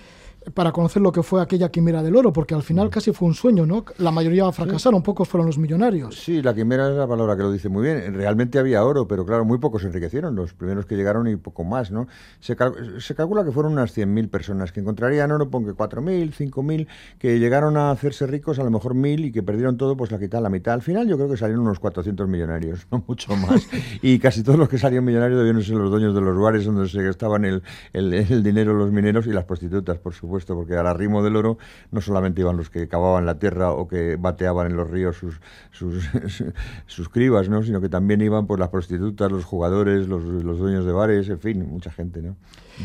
para 0.54 0.72
conocer 0.72 1.02
lo 1.02 1.12
que 1.12 1.22
fue 1.22 1.40
aquella 1.40 1.70
quimera 1.70 2.02
del 2.02 2.16
oro, 2.16 2.32
porque 2.32 2.54
al 2.54 2.62
final 2.62 2.88
mm. 2.88 2.90
casi 2.90 3.12
fue 3.12 3.28
un 3.28 3.34
sueño, 3.34 3.66
¿no? 3.66 3.84
La 3.98 4.10
mayoría 4.10 4.50
fracasaron, 4.52 5.02
pocos 5.02 5.28
fueron 5.28 5.46
los 5.46 5.58
millonarios. 5.58 6.20
Sí, 6.20 6.42
la 6.42 6.54
quimera 6.54 6.90
es 6.90 6.96
la 6.96 7.06
palabra 7.06 7.36
que 7.36 7.42
lo 7.42 7.52
dice 7.52 7.68
muy 7.68 7.84
bien. 7.84 8.14
Realmente 8.14 8.58
había 8.58 8.84
oro, 8.84 9.06
pero 9.06 9.24
claro, 9.24 9.44
muy 9.44 9.58
pocos 9.58 9.82
se 9.82 9.88
enriquecieron, 9.88 10.34
los 10.34 10.52
primeros 10.54 10.86
que 10.86 10.96
llegaron 10.96 11.28
y 11.28 11.36
poco 11.36 11.64
más, 11.64 11.90
¿no? 11.90 12.08
Se, 12.40 12.56
calcula 12.56 13.44
que 13.44 13.52
fueron 13.52 13.72
unas 13.72 13.96
100.000 13.96 14.28
personas 14.28 14.72
que 14.72 14.80
encontrarían 14.80 15.30
oro, 15.30 15.48
pongo 15.48 15.70
4.000, 15.70 16.32
5.000, 16.32 16.86
que 17.18 17.38
llegaron 17.38 17.76
a 17.76 17.90
hacerse 17.90 18.26
ricos, 18.26 18.58
a 18.58 18.64
lo 18.64 18.70
mejor 18.70 18.94
1.000 18.94 19.26
y 19.26 19.32
que 19.32 19.42
perdieron 19.42 19.76
todo, 19.76 19.96
pues 19.96 20.10
la 20.10 20.18
quitaron 20.18 20.44
la 20.44 20.50
mitad. 20.50 20.74
Al 20.74 20.82
final 20.82 21.06
yo 21.08 21.16
creo 21.16 21.28
que 21.28 21.36
salieron 21.36 21.64
unos 21.64 21.78
400 21.78 22.28
millonarios, 22.28 22.86
no 22.90 23.04
mucho 23.06 23.36
más. 23.36 23.68
y 24.02 24.18
casi 24.18 24.42
todos 24.42 24.58
los 24.58 24.68
que 24.68 24.78
salieron 24.78 25.04
millonarios 25.04 25.38
debieron 25.38 25.62
ser 25.62 25.76
los 25.76 25.90
dueños 25.90 26.14
de 26.14 26.20
los 26.20 26.34
lugares 26.34 26.64
donde 26.64 26.88
se 26.88 27.02
gastaban 27.02 27.44
el, 27.44 27.62
el, 27.92 28.12
el 28.12 28.42
dinero 28.42 28.74
los 28.74 28.90
mineros 28.90 29.26
y 29.26 29.30
las 29.30 29.44
prostitutas, 29.44 29.98
por 29.98 30.12
supuesto 30.12 30.31
puesto, 30.32 30.54
porque 30.54 30.74
al 30.74 30.86
arrimo 30.86 31.22
del 31.22 31.36
oro 31.36 31.58
no 31.90 32.00
solamente 32.00 32.40
iban 32.40 32.56
los 32.56 32.70
que 32.70 32.88
cavaban 32.88 33.26
la 33.26 33.38
tierra 33.38 33.70
o 33.72 33.86
que 33.86 34.16
bateaban 34.16 34.68
en 34.68 34.76
los 34.76 34.90
ríos 34.90 35.16
sus, 35.16 35.40
sus, 35.70 36.08
sus 36.86 37.08
cribas, 37.10 37.50
¿no? 37.50 37.62
sino 37.62 37.82
que 37.82 37.90
también 37.90 38.22
iban 38.22 38.46
pues, 38.46 38.58
las 38.58 38.70
prostitutas, 38.70 39.30
los 39.30 39.44
jugadores, 39.44 40.08
los, 40.08 40.24
los 40.24 40.58
dueños 40.58 40.86
de 40.86 40.92
bares, 40.92 41.28
en 41.28 41.38
fin, 41.38 41.68
mucha 41.68 41.90
gente. 41.90 42.22
¿no? 42.22 42.36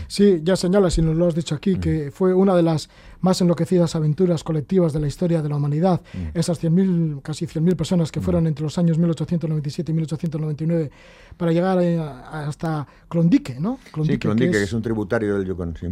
Sí, 0.07 0.41
ya 0.43 0.55
señalas, 0.55 0.97
y 0.97 1.01
nos 1.01 1.15
lo 1.15 1.27
has 1.27 1.35
dicho 1.35 1.55
aquí, 1.55 1.79
que 1.79 2.11
fue 2.11 2.33
una 2.33 2.55
de 2.55 2.63
las 2.63 2.89
más 3.21 3.41
enloquecidas 3.41 3.95
aventuras 3.95 4.43
colectivas 4.43 4.93
de 4.93 4.99
la 4.99 5.07
historia 5.07 5.41
de 5.41 5.49
la 5.49 5.55
humanidad. 5.55 6.01
Esas 6.33 6.61
100.000, 6.61 7.21
casi 7.21 7.45
100.000 7.45 7.75
personas 7.75 8.11
que 8.11 8.21
fueron 8.21 8.47
entre 8.47 8.63
los 8.63 8.77
años 8.77 8.97
1897 8.97 9.91
y 9.91 9.95
1899 9.95 10.91
para 11.37 11.51
llegar 11.51 11.79
hasta 11.79 12.87
Klondike, 13.09 13.59
¿no? 13.59 13.79
sí, 14.05 14.17
Klondike, 14.17 14.51
que 14.51 14.63
es... 14.63 14.73
un 14.73 14.81
tributario 14.81 15.37
del 15.37 15.47
Yukon, 15.47 15.75
sí. 15.79 15.87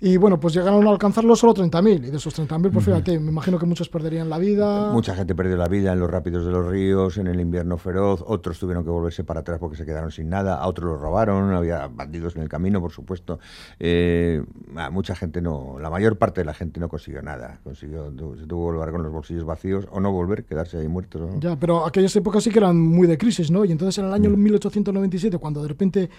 Y 0.00 0.16
bueno, 0.16 0.38
pues 0.38 0.54
llegaron 0.54 0.86
a 0.86 0.90
alcanzarlo 0.90 1.34
solo 1.36 1.54
30.000. 1.54 2.06
Y 2.06 2.10
de 2.10 2.16
esos 2.16 2.38
30.000, 2.38 2.70
pues 2.72 2.84
fíjate, 2.84 3.18
me 3.18 3.30
imagino 3.30 3.58
que 3.58 3.66
muchos 3.66 3.88
perderían 3.88 4.28
la 4.28 4.38
vida. 4.38 4.92
Mucha 4.92 5.14
gente 5.14 5.34
perdió 5.34 5.56
la 5.56 5.68
vida 5.68 5.92
en 5.92 6.00
los 6.00 6.10
rápidos 6.10 6.44
de 6.44 6.52
los 6.52 6.66
ríos, 6.66 7.16
en 7.18 7.26
el 7.26 7.40
invierno 7.40 7.78
feroz. 7.78 8.22
Otros 8.26 8.58
tuvieron 8.58 8.84
que 8.84 8.90
volverse 8.90 9.24
para 9.24 9.40
atrás 9.40 9.58
porque 9.58 9.76
se 9.76 9.86
quedaron 9.86 10.10
sin 10.10 10.28
nada. 10.28 10.56
A 10.56 10.66
otros 10.66 10.90
los 10.90 11.00
robaron. 11.00 11.52
Había 11.54 11.88
bandidos 11.88 12.36
en 12.36 12.42
el 12.42 12.48
camino, 12.48 12.80
por 12.80 12.92
supuesto. 12.92 13.38
Eh, 13.78 14.42
a 14.76 14.90
mucha 14.90 15.14
gente 15.14 15.40
no, 15.40 15.78
la 15.80 15.90
mayor 15.90 16.18
parte 16.18 16.40
de 16.42 16.44
la 16.44 16.54
gente 16.54 16.80
no 16.80 16.88
consiguió 16.88 17.22
nada. 17.22 17.60
Consiguió, 17.64 18.10
se 18.38 18.46
tuvo 18.46 18.70
que 18.70 18.76
volver 18.76 18.92
con 18.92 19.02
los 19.02 19.12
bolsillos 19.12 19.44
vacíos 19.44 19.86
o 19.90 20.00
no 20.00 20.12
volver, 20.12 20.44
quedarse 20.44 20.78
ahí 20.78 20.88
muertos. 20.88 21.22
¿no? 21.22 21.40
Ya, 21.40 21.56
pero 21.56 21.86
aquellas 21.86 22.14
épocas 22.16 22.44
sí 22.44 22.50
que 22.50 22.58
eran 22.58 22.78
muy 22.78 23.06
de 23.06 23.16
crisis, 23.16 23.50
¿no? 23.50 23.64
Y 23.64 23.72
entonces 23.72 23.98
en 23.98 24.06
el 24.06 24.12
año 24.12 24.30
1897, 24.30 25.38
cuando 25.38 25.62
de 25.62 25.68
repente 25.68 26.10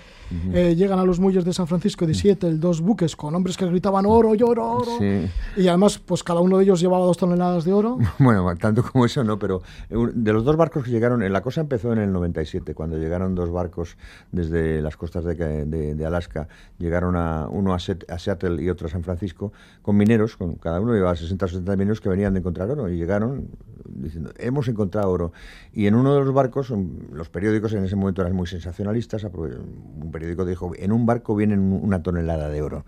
eh, 0.54 0.76
llegan 0.76 1.00
a 1.00 1.06
los 1.06 1.20
muelles 1.20 1.46
de 1.46 1.54
San 1.54 1.68
Francisco 1.68 2.06
de 2.06 2.14
Seattle 2.14 2.56
dos 2.56 2.82
buques 2.82 3.16
con 3.16 3.36
hombres 3.36 3.58
que 3.58 3.67
gritaban 3.70 4.06
oro, 4.06 4.30
oro, 4.32 4.72
oro. 4.72 4.92
Sí. 5.00 5.30
Y 5.58 5.68
además, 5.68 5.98
pues 6.00 6.24
cada 6.24 6.40
uno 6.42 6.58
de 6.58 6.64
ellos 6.64 6.80
llevaba 6.80 7.06
dos 7.06 7.18
toneladas 7.18 7.64
de 7.66 7.74
oro. 7.74 7.98
Bueno, 8.20 8.54
tanto 8.58 8.84
como 8.84 9.06
eso 9.06 9.24
no, 9.24 9.38
pero 9.40 9.62
eh, 9.90 9.96
de 10.14 10.34
los 10.34 10.44
dos 10.44 10.56
barcos 10.58 10.84
que 10.84 10.92
llegaron, 10.92 11.22
eh, 11.24 11.30
la 11.30 11.42
cosa 11.42 11.62
empezó 11.62 11.94
en 11.94 12.00
el 12.00 12.12
97, 12.12 12.74
cuando 12.74 12.98
llegaron 12.98 13.36
dos 13.36 13.52
barcos 13.52 13.98
desde 14.32 14.82
las 14.82 14.98
costas 14.98 15.24
de, 15.24 15.36
de- 15.66 15.96
de 15.96 16.06
Alaska, 16.06 16.48
llegaron 16.78 17.16
a 17.16 17.48
uno 17.50 17.74
a, 17.74 17.80
Set- 17.80 18.10
a 18.12 18.18
Seattle 18.20 18.62
y 18.62 18.70
otro 18.70 18.88
a 18.88 18.90
San 18.90 19.04
Francisco, 19.04 19.52
con 19.82 19.96
mineros, 19.98 20.36
con 20.38 20.56
cada 20.56 20.80
uno 20.82 20.94
llevaba 20.94 21.16
60 21.16 21.46
o 21.46 21.48
70 21.48 21.76
mineros 21.76 22.02
que 22.02 22.10
venían 22.10 22.34
de 22.34 22.40
encontrar 22.40 22.70
oro, 22.72 22.90
y 22.90 22.98
llegaron 22.98 23.48
diciendo, 23.86 24.32
hemos 24.38 24.68
encontrado 24.68 25.10
oro. 25.10 25.32
Y 25.74 25.88
en 25.88 25.96
uno 25.96 26.14
de 26.14 26.20
los 26.24 26.34
barcos, 26.34 26.74
los 27.14 27.30
periódicos 27.30 27.72
en 27.74 27.86
ese 27.86 27.96
momento 27.96 28.22
eran 28.22 28.36
muy 28.36 28.48
sensacionalistas, 28.48 29.24
un 29.24 30.12
periódico 30.12 30.46
dijo, 30.46 30.72
en 30.78 30.92
un 30.92 31.06
barco 31.06 31.36
vienen 31.36 31.60
un- 31.60 31.80
una 31.84 32.02
tonelada 32.04 32.50
de 32.50 32.62
oro. 32.62 32.86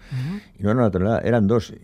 Y 0.58 0.64
no 0.64 0.69
era 0.72 0.82
una 0.82 0.92
tonelada, 0.92 1.20
eran 1.22 1.48
dos. 1.48 1.74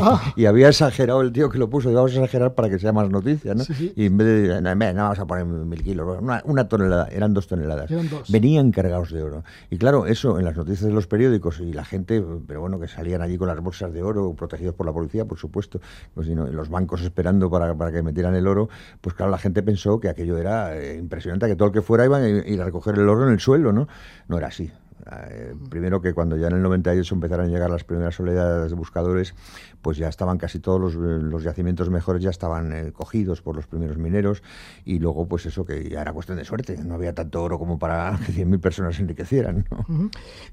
Ah. 0.00 0.32
y 0.36 0.46
había 0.46 0.68
exagerado 0.68 1.22
el 1.22 1.32
tío 1.32 1.48
que 1.48 1.58
lo 1.58 1.70
puso, 1.70 1.90
y 1.90 1.94
vamos 1.94 2.12
a 2.12 2.16
exagerar 2.16 2.54
para 2.54 2.68
que 2.68 2.78
sea 2.78 2.92
más 2.92 3.08
noticia, 3.10 3.54
¿no? 3.54 3.64
Sí, 3.64 3.74
sí. 3.74 3.92
Y 3.96 4.06
en 4.06 4.16
vez 4.16 4.26
de, 4.26 4.60
no, 4.60 4.74
no, 4.74 5.02
vamos 5.02 5.18
a 5.18 5.26
poner 5.26 5.44
mil 5.44 5.82
kilos, 5.82 6.18
una, 6.20 6.42
una 6.44 6.68
tonelada, 6.68 7.08
eran 7.08 7.32
dos 7.32 7.46
toneladas. 7.46 7.90
Eran 7.90 8.08
dos. 8.08 8.30
Venían 8.30 8.70
cargados 8.70 9.12
de 9.12 9.22
oro. 9.22 9.44
Y 9.70 9.78
claro, 9.78 10.06
eso 10.06 10.38
en 10.38 10.44
las 10.44 10.56
noticias 10.56 10.82
de 10.82 10.92
los 10.92 11.06
periódicos 11.06 11.60
y 11.60 11.72
la 11.72 11.84
gente, 11.84 12.22
pero 12.46 12.60
bueno, 12.60 12.78
que 12.78 12.88
salían 12.88 13.22
allí 13.22 13.38
con 13.38 13.48
las 13.48 13.58
bolsas 13.60 13.92
de 13.92 14.02
oro, 14.02 14.34
protegidos 14.34 14.74
por 14.74 14.86
la 14.86 14.92
policía, 14.92 15.24
por 15.24 15.38
supuesto, 15.38 15.80
pues, 16.14 16.28
no, 16.28 16.46
los 16.46 16.68
bancos 16.68 17.02
esperando 17.02 17.50
para, 17.50 17.74
para 17.74 17.92
que 17.92 18.02
metieran 18.02 18.34
el 18.34 18.46
oro, 18.46 18.68
pues 19.00 19.14
claro, 19.14 19.30
la 19.30 19.38
gente 19.38 19.62
pensó 19.62 20.00
que 20.00 20.08
aquello 20.08 20.38
era 20.38 20.76
eh, 20.76 20.96
impresionante, 20.96 21.46
que 21.46 21.56
todo 21.56 21.68
el 21.68 21.74
que 21.74 21.82
fuera 21.82 22.04
iba 22.04 22.18
a 22.18 22.28
ir 22.28 22.60
a 22.60 22.64
recoger 22.64 22.96
el 22.96 23.08
oro 23.08 23.26
en 23.26 23.32
el 23.32 23.40
suelo, 23.40 23.72
¿no? 23.72 23.88
No 24.28 24.38
era 24.38 24.48
así. 24.48 24.70
Eh, 25.10 25.54
primero 25.68 26.00
que 26.00 26.14
cuando 26.14 26.36
ya 26.36 26.48
en 26.48 26.54
el 26.54 26.62
98 26.62 27.14
empezaron 27.14 27.46
a 27.46 27.48
llegar 27.48 27.70
las 27.70 27.84
primeras 27.84 28.18
oleadas 28.20 28.70
de 28.70 28.76
buscadores, 28.76 29.34
pues 29.84 29.98
ya 29.98 30.08
estaban 30.08 30.38
casi 30.38 30.58
todos 30.58 30.80
los, 30.80 30.94
eh, 30.94 31.22
los 31.22 31.44
yacimientos 31.44 31.90
mejores 31.90 32.22
ya 32.22 32.30
estaban 32.30 32.72
eh, 32.72 32.90
cogidos 32.92 33.42
por 33.42 33.54
los 33.54 33.66
primeros 33.68 33.98
mineros 33.98 34.42
y 34.84 34.98
luego 34.98 35.28
pues 35.28 35.46
eso 35.46 35.64
que 35.64 35.88
ya 35.88 36.00
era 36.00 36.12
cuestión 36.12 36.38
de 36.38 36.44
suerte, 36.44 36.76
no 36.82 36.94
había 36.94 37.14
tanto 37.14 37.42
oro 37.42 37.58
como 37.58 37.78
para 37.78 38.18
que 38.26 38.32
100.000 38.32 38.58
personas 38.60 38.96
se 38.96 39.02
enriquecieran. 39.02 39.66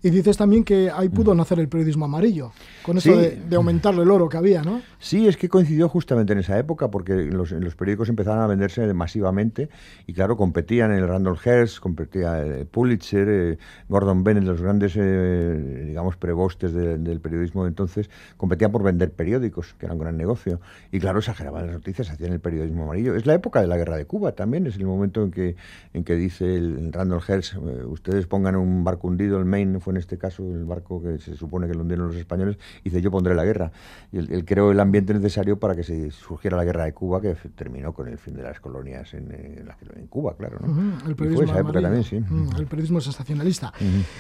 Y 0.03 0.09
dices 0.09 0.35
también 0.38 0.63
que 0.65 0.91
ahí 0.91 1.07
pudo 1.09 1.33
nacer 1.33 1.59
el 1.59 1.69
periodismo 1.69 2.05
amarillo, 2.05 2.51
con 2.83 2.97
eso 2.97 3.11
Sí. 3.13 3.17
de, 3.17 3.35
de 3.50 3.55
aumentar 3.55 3.93
el 3.95 4.11
oro 4.11 4.27
que 4.29 4.35
había, 4.38 4.61
¿no? 4.61 4.81
Sí, 5.00 5.27
es 5.27 5.38
que 5.38 5.47
coincidió 5.50 5.88
justamente 5.89 6.33
en 6.33 6.39
esa 6.39 6.59
época, 6.59 6.91
porque 6.91 7.13
los, 7.15 7.51
los 7.53 7.75
periódicos 7.75 8.09
empezaron 8.09 8.41
a 8.43 8.47
venderse 8.47 8.93
masivamente 8.93 9.69
y, 10.07 10.13
claro, 10.13 10.35
competían 10.35 10.91
el 10.91 11.07
Randall 11.07 11.38
Hearst, 11.43 11.79
competía 11.79 12.41
el 12.41 12.65
Pulitzer, 12.65 13.27
eh, 13.29 13.57
Gordon 13.88 14.23
Bennett, 14.25 14.43
los 14.43 14.61
grandes, 14.61 14.93
eh, 14.97 15.85
digamos, 15.88 16.17
prebostes 16.17 16.73
de- 16.73 16.97
del 16.97 17.21
periodismo 17.21 17.63
de 17.63 17.69
entonces, 17.69 18.09
competían 18.38 18.71
por 18.71 18.83
vender 18.83 19.11
periódicos, 19.21 19.75
que 19.77 19.85
era 19.85 19.93
un 19.93 19.99
gran 19.99 20.17
negocio. 20.17 20.59
Y, 20.91 20.99
claro, 20.99 21.19
exageraban 21.19 21.67
las 21.67 21.75
noticias, 21.75 22.09
hacían 22.09 22.33
el 22.33 22.39
periodismo 22.39 22.85
amarillo. 22.85 23.15
Es 23.15 23.27
la 23.27 23.35
época 23.35 23.61
de 23.61 23.67
la 23.67 23.77
guerra 23.77 23.95
de 23.95 24.05
Cuba 24.05 24.31
también, 24.31 24.65
es 24.65 24.77
el 24.77 24.85
momento 24.85 25.23
en 25.23 25.29
que, 25.29 25.55
en 25.93 26.03
que 26.03 26.15
dice 26.15 26.55
el, 26.55 26.91
Randall 26.91 27.21
Hearst, 27.21 27.53
eh, 27.53 27.85
ustedes 27.85 28.25
pongan 28.25 28.55
un 28.55 28.83
barco 28.83 29.07
hundido, 29.07 29.37
el 29.37 29.45
Maine 29.45 29.79
fue 29.79 29.93
en 29.93 29.97
este 29.97 30.17
caso 30.17 30.43
el 30.43 30.65
barco 30.65 31.03
que 31.03 31.19
se 31.19 31.35
supone 31.35 31.67
que 31.67 31.75
lo 31.75 31.81
hundieron 31.81 32.07
los 32.07 32.15
españoles, 32.15 32.57
y 32.83 32.89
dice 32.89 33.01
yo 33.01 33.11
pondré 33.11 33.35
la 33.35 33.45
guerra. 33.45 33.71
Y 34.11 34.17
él, 34.17 34.27
él 34.31 34.43
creó 34.43 34.71
el 34.71 34.79
ambiente 34.79 35.13
necesario 35.13 35.59
para 35.59 35.75
que 35.75 35.83
se 35.83 36.09
surgiera 36.09 36.57
la 36.57 36.65
guerra 36.65 36.85
de 36.85 36.93
Cuba, 36.93 37.21
que 37.21 37.35
terminó 37.55 37.93
con 37.93 38.07
el 38.07 38.17
fin 38.17 38.33
de 38.35 38.41
las 38.41 38.59
colonias 38.59 39.13
en, 39.13 39.31
en 39.31 40.07
Cuba, 40.07 40.35
claro. 40.35 40.57
¿no? 40.61 40.71
Ujú, 40.71 40.81
Y 40.81 41.09
El 41.09 41.15
fue 41.15 41.15
periodismo 41.15 41.51
esa 41.51 41.59
época 41.59 41.81
también, 41.81 42.03
sí. 42.03 42.19
Mm, 42.19 42.55
El 42.57 42.65
periodismo 42.65 42.99
sensacionalista. 43.01 43.71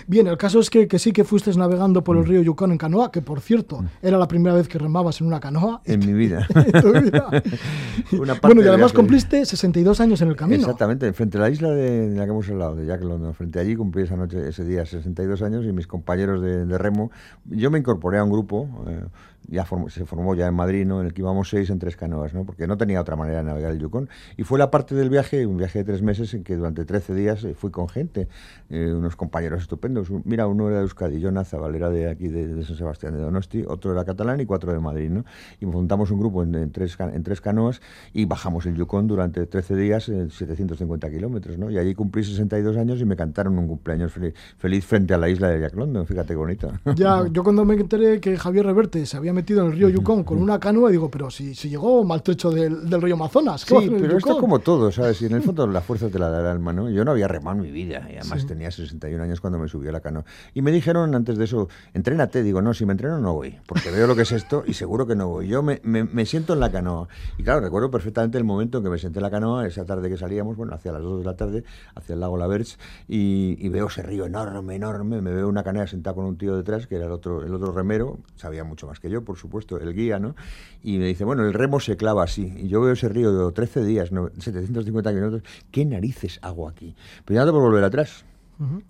Bien, 0.05 0.27
el 0.27 0.37
caso 0.37 0.59
es 0.59 0.69
que, 0.69 0.87
que 0.87 0.99
sí 0.99 1.11
que 1.11 1.23
fuiste 1.23 1.51
navegando 1.57 2.03
por 2.03 2.17
el 2.17 2.25
río 2.25 2.41
Yukon 2.41 2.71
en 2.71 2.77
canoa, 2.77 3.11
que 3.11 3.21
por 3.21 3.41
cierto, 3.41 3.83
era 4.01 4.17
la 4.17 4.27
primera 4.27 4.55
vez 4.55 4.67
que 4.67 4.77
remabas 4.91 5.21
en 5.21 5.27
una 5.27 5.39
canoa. 5.39 5.81
En 5.85 5.99
mi 6.01 6.11
vida. 6.11 6.45
en 6.53 6.81
tu 6.81 6.91
vida. 6.91 7.29
Una 8.11 8.35
parte 8.35 8.55
bueno, 8.55 8.61
y 8.61 8.67
además 8.67 8.91
cumpliste 8.91 9.45
62 9.45 10.01
años 10.01 10.21
en 10.21 10.27
el 10.27 10.35
camino. 10.35 10.59
Exactamente, 10.59 11.13
frente 11.13 11.37
a 11.37 11.41
la 11.41 11.49
isla 11.49 11.69
de, 11.69 12.09
de 12.09 12.17
la 12.17 12.25
que 12.25 12.31
hemos 12.31 12.49
hablado, 12.49 12.75
de 12.75 12.85
Jack 12.85 13.01
London, 13.01 13.33
frente 13.33 13.59
allí 13.59 13.75
cumplí 13.75 14.03
esa 14.03 14.17
noche, 14.17 14.49
ese 14.49 14.65
día 14.65 14.85
62 14.85 15.41
años 15.43 15.65
y 15.65 15.71
mis 15.71 15.87
compañeros 15.87 16.41
de, 16.41 16.65
de 16.65 16.77
remo, 16.77 17.09
yo 17.45 17.71
me 17.71 17.79
incorporé 17.79 18.17
a 18.17 18.23
un 18.25 18.31
grupo, 18.31 18.67
eh, 18.87 19.05
ya 19.47 19.65
formó- 19.65 19.89
se 19.89 20.05
formó 20.05 20.35
ya 20.35 20.47
en 20.47 20.53
Madrid, 20.53 20.85
¿no? 20.85 21.01
en 21.01 21.07
el 21.07 21.13
que 21.13 21.21
íbamos 21.21 21.49
seis 21.49 21.69
en 21.69 21.79
tres 21.79 21.95
canoas, 21.95 22.33
¿no? 22.33 22.45
porque 22.45 22.67
no 22.67 22.77
tenía 22.77 23.01
otra 23.01 23.15
manera 23.15 23.39
de 23.39 23.43
navegar 23.43 23.71
el 23.71 23.79
Yukon. 23.79 24.07
Y 24.37 24.43
fue 24.43 24.57
la 24.59 24.71
parte 24.71 24.95
del 24.95 25.09
viaje, 25.09 25.45
un 25.45 25.57
viaje 25.57 25.79
de 25.79 25.85
tres 25.85 26.01
meses, 26.01 26.33
en 26.33 26.43
que 26.43 26.55
durante 26.55 26.85
13 26.85 27.13
días 27.15 27.43
eh, 27.43 27.53
fui 27.55 27.71
con 27.71 27.89
gente, 27.89 28.27
eh, 28.69 28.93
unos 28.93 29.15
compañeros 29.15 29.61
estupendos. 29.61 30.09
Mira, 30.25 30.47
uno 30.47 30.67
era 30.67 30.77
de 30.77 30.83
Euskadi, 30.83 31.19
Jonas 31.19 31.49
Zabal, 31.49 31.75
era 31.75 31.89
de 31.89 32.09
aquí, 32.09 32.27
de, 32.27 32.47
de 32.47 32.63
San 32.63 32.75
Sebastián 32.77 33.13
de 33.13 33.19
Donosti, 33.19 33.63
otro 33.67 33.91
era 33.91 34.05
catalán 34.05 34.39
y 34.39 34.45
cuatro 34.45 34.71
de 34.71 34.79
Madrid. 34.79 35.09
¿no? 35.09 35.25
Y 35.59 35.65
montamos 35.65 36.11
un 36.11 36.19
grupo 36.19 36.43
en, 36.43 36.53
en 36.55 36.71
tres, 36.71 36.97
en 36.99 37.23
tres 37.23 37.41
canoas 37.41 37.81
y 38.13 38.25
bajamos 38.25 38.65
el 38.65 38.75
Yukon 38.75 39.07
durante 39.07 39.45
13 39.45 39.75
días, 39.75 40.07
eh, 40.09 40.27
750 40.29 41.09
kilómetros. 41.09 41.57
¿no? 41.57 41.69
Y 41.71 41.77
allí 41.77 41.93
cumplí 41.95 42.23
62 42.23 42.77
años 42.77 42.99
y 43.01 43.05
me 43.05 43.15
cantaron 43.15 43.57
un 43.57 43.67
cumpleaños 43.67 44.11
feliz, 44.13 44.33
feliz 44.57 44.85
frente 44.85 45.13
a 45.13 45.17
la 45.17 45.29
isla 45.29 45.49
de 45.49 45.59
Jack 45.59 45.75
London. 45.75 46.05
Fíjate 46.05 46.29
qué 46.29 46.35
bonito. 46.35 46.71
Ya, 46.95 47.25
yo 47.31 47.43
cuando 47.43 47.65
me 47.65 47.73
enteré 47.75 48.19
que 48.19 48.37
Javier 48.37 48.65
Reverte 48.65 49.05
se 49.05 49.17
había 49.17 49.30
metido 49.33 49.61
en 49.61 49.67
el 49.71 49.77
río 49.77 49.89
Yukon 49.89 50.23
con 50.23 50.37
una 50.41 50.59
canoa, 50.59 50.89
digo, 50.91 51.09
pero 51.09 51.29
si, 51.29 51.55
si 51.55 51.69
llegó 51.69 52.03
maltrecho 52.03 52.51
del, 52.51 52.89
del 52.89 53.01
río 53.01 53.15
Amazonas. 53.15 53.65
¿qué 53.65 53.79
Sí, 53.79 53.87
pero 53.89 54.17
esto 54.17 54.29
Yukon? 54.29 54.41
como 54.41 54.59
todo, 54.59 54.91
¿sabes? 54.91 55.21
Y 55.21 55.25
en 55.25 55.33
el 55.33 55.41
fondo 55.41 55.65
la 55.67 55.81
fuerza 55.81 56.09
te 56.09 56.19
la 56.19 56.29
da 56.29 56.39
el 56.41 56.45
alma, 56.47 56.73
¿no? 56.73 56.89
Yo 56.89 57.03
no 57.05 57.11
había 57.11 57.27
remado 57.27 57.57
en 57.57 57.63
mi 57.63 57.71
vida 57.71 58.07
y 58.11 58.17
además 58.17 58.45
tenía 58.45 58.71
61 58.71 59.23
años 59.23 59.41
cuando 59.41 59.59
me 59.59 59.67
subí 59.67 59.87
a 59.87 59.91
la 59.91 60.01
canoa. 60.01 60.25
Y 60.53 60.61
me 60.61 60.71
dijeron 60.71 61.13
antes 61.15 61.37
de 61.37 61.45
eso, 61.45 61.69
entrénate. 61.93 62.43
Digo, 62.43 62.61
no, 62.61 62.73
si 62.73 62.85
me 62.85 62.91
entreno 62.93 63.19
no 63.19 63.33
voy, 63.33 63.57
porque 63.67 63.91
veo 63.91 64.07
lo 64.07 64.15
que 64.15 64.23
es 64.23 64.31
esto 64.31 64.63
y 64.65 64.73
seguro 64.73 65.05
que 65.07 65.15
no 65.15 65.27
voy. 65.27 65.47
Yo 65.47 65.63
me, 65.63 65.79
me- 65.83 66.03
me 66.03 66.25
siento 66.25 66.53
en 66.53 66.59
la 66.59 66.71
canoa. 66.71 67.07
Y 67.37 67.43
claro, 67.43 67.61
recuerdo 67.61 67.91
perfectamente 67.91 68.37
el 68.37 68.43
momento 68.43 68.77
en 68.79 68.83
que 68.83 68.89
me 68.89 68.97
senté 68.97 69.19
en 69.19 69.23
la 69.23 69.31
canoa, 69.31 69.67
esa 69.67 69.85
tarde 69.85 70.09
que 70.09 70.17
salíamos, 70.17 70.55
bueno, 70.57 70.73
hacia 70.73 70.91
las 70.91 71.01
2 71.01 71.19
de 71.19 71.25
la 71.25 71.35
tarde, 71.35 71.63
hacia 71.95 72.13
el 72.13 72.19
lago 72.19 72.37
La 72.37 72.47
Verge, 72.47 72.77
y, 73.07 73.57
y 73.59 73.69
veo 73.69 73.87
ese 73.87 74.01
río 74.01 74.25
enorme, 74.25 74.75
enorme. 74.75 75.21
Me 75.21 75.31
veo 75.33 75.47
una 75.47 75.63
canoa 75.63 75.87
sentada 75.87 76.15
con 76.15 76.25
un 76.25 76.37
tío 76.37 76.55
detrás, 76.55 76.87
que 76.87 76.95
era 76.95 77.05
el 77.05 77.11
otro, 77.11 77.43
el 77.43 77.53
otro 77.53 77.71
remero, 77.71 78.19
sabía 78.35 78.63
mucho 78.63 78.87
más 78.87 78.99
que 78.99 79.09
yo, 79.09 79.20
por 79.21 79.37
supuesto, 79.37 79.79
el 79.79 79.93
guía, 79.93 80.19
¿no? 80.19 80.35
Y 80.83 80.97
me 80.97 81.05
dice, 81.05 81.23
bueno, 81.23 81.45
el 81.45 81.53
remo 81.53 81.79
se 81.79 81.97
clava 81.97 82.23
así. 82.23 82.53
Y 82.57 82.67
yo 82.67 82.81
veo 82.81 82.93
ese 82.93 83.09
río 83.09 83.31
de 83.31 83.51
13 83.51 83.83
días, 83.83 84.11
no, 84.11 84.29
750 84.37 85.11
kilómetros. 85.11 85.43
¿Qué 85.71 85.85
narices 85.85 86.39
hago 86.41 86.67
aquí? 86.67 86.95
Pero 87.25 87.35
ya 87.35 87.41
no 87.41 87.47
te 87.47 87.51
puedo 87.51 87.65
volver 87.65 87.83
atrás. 87.83 88.25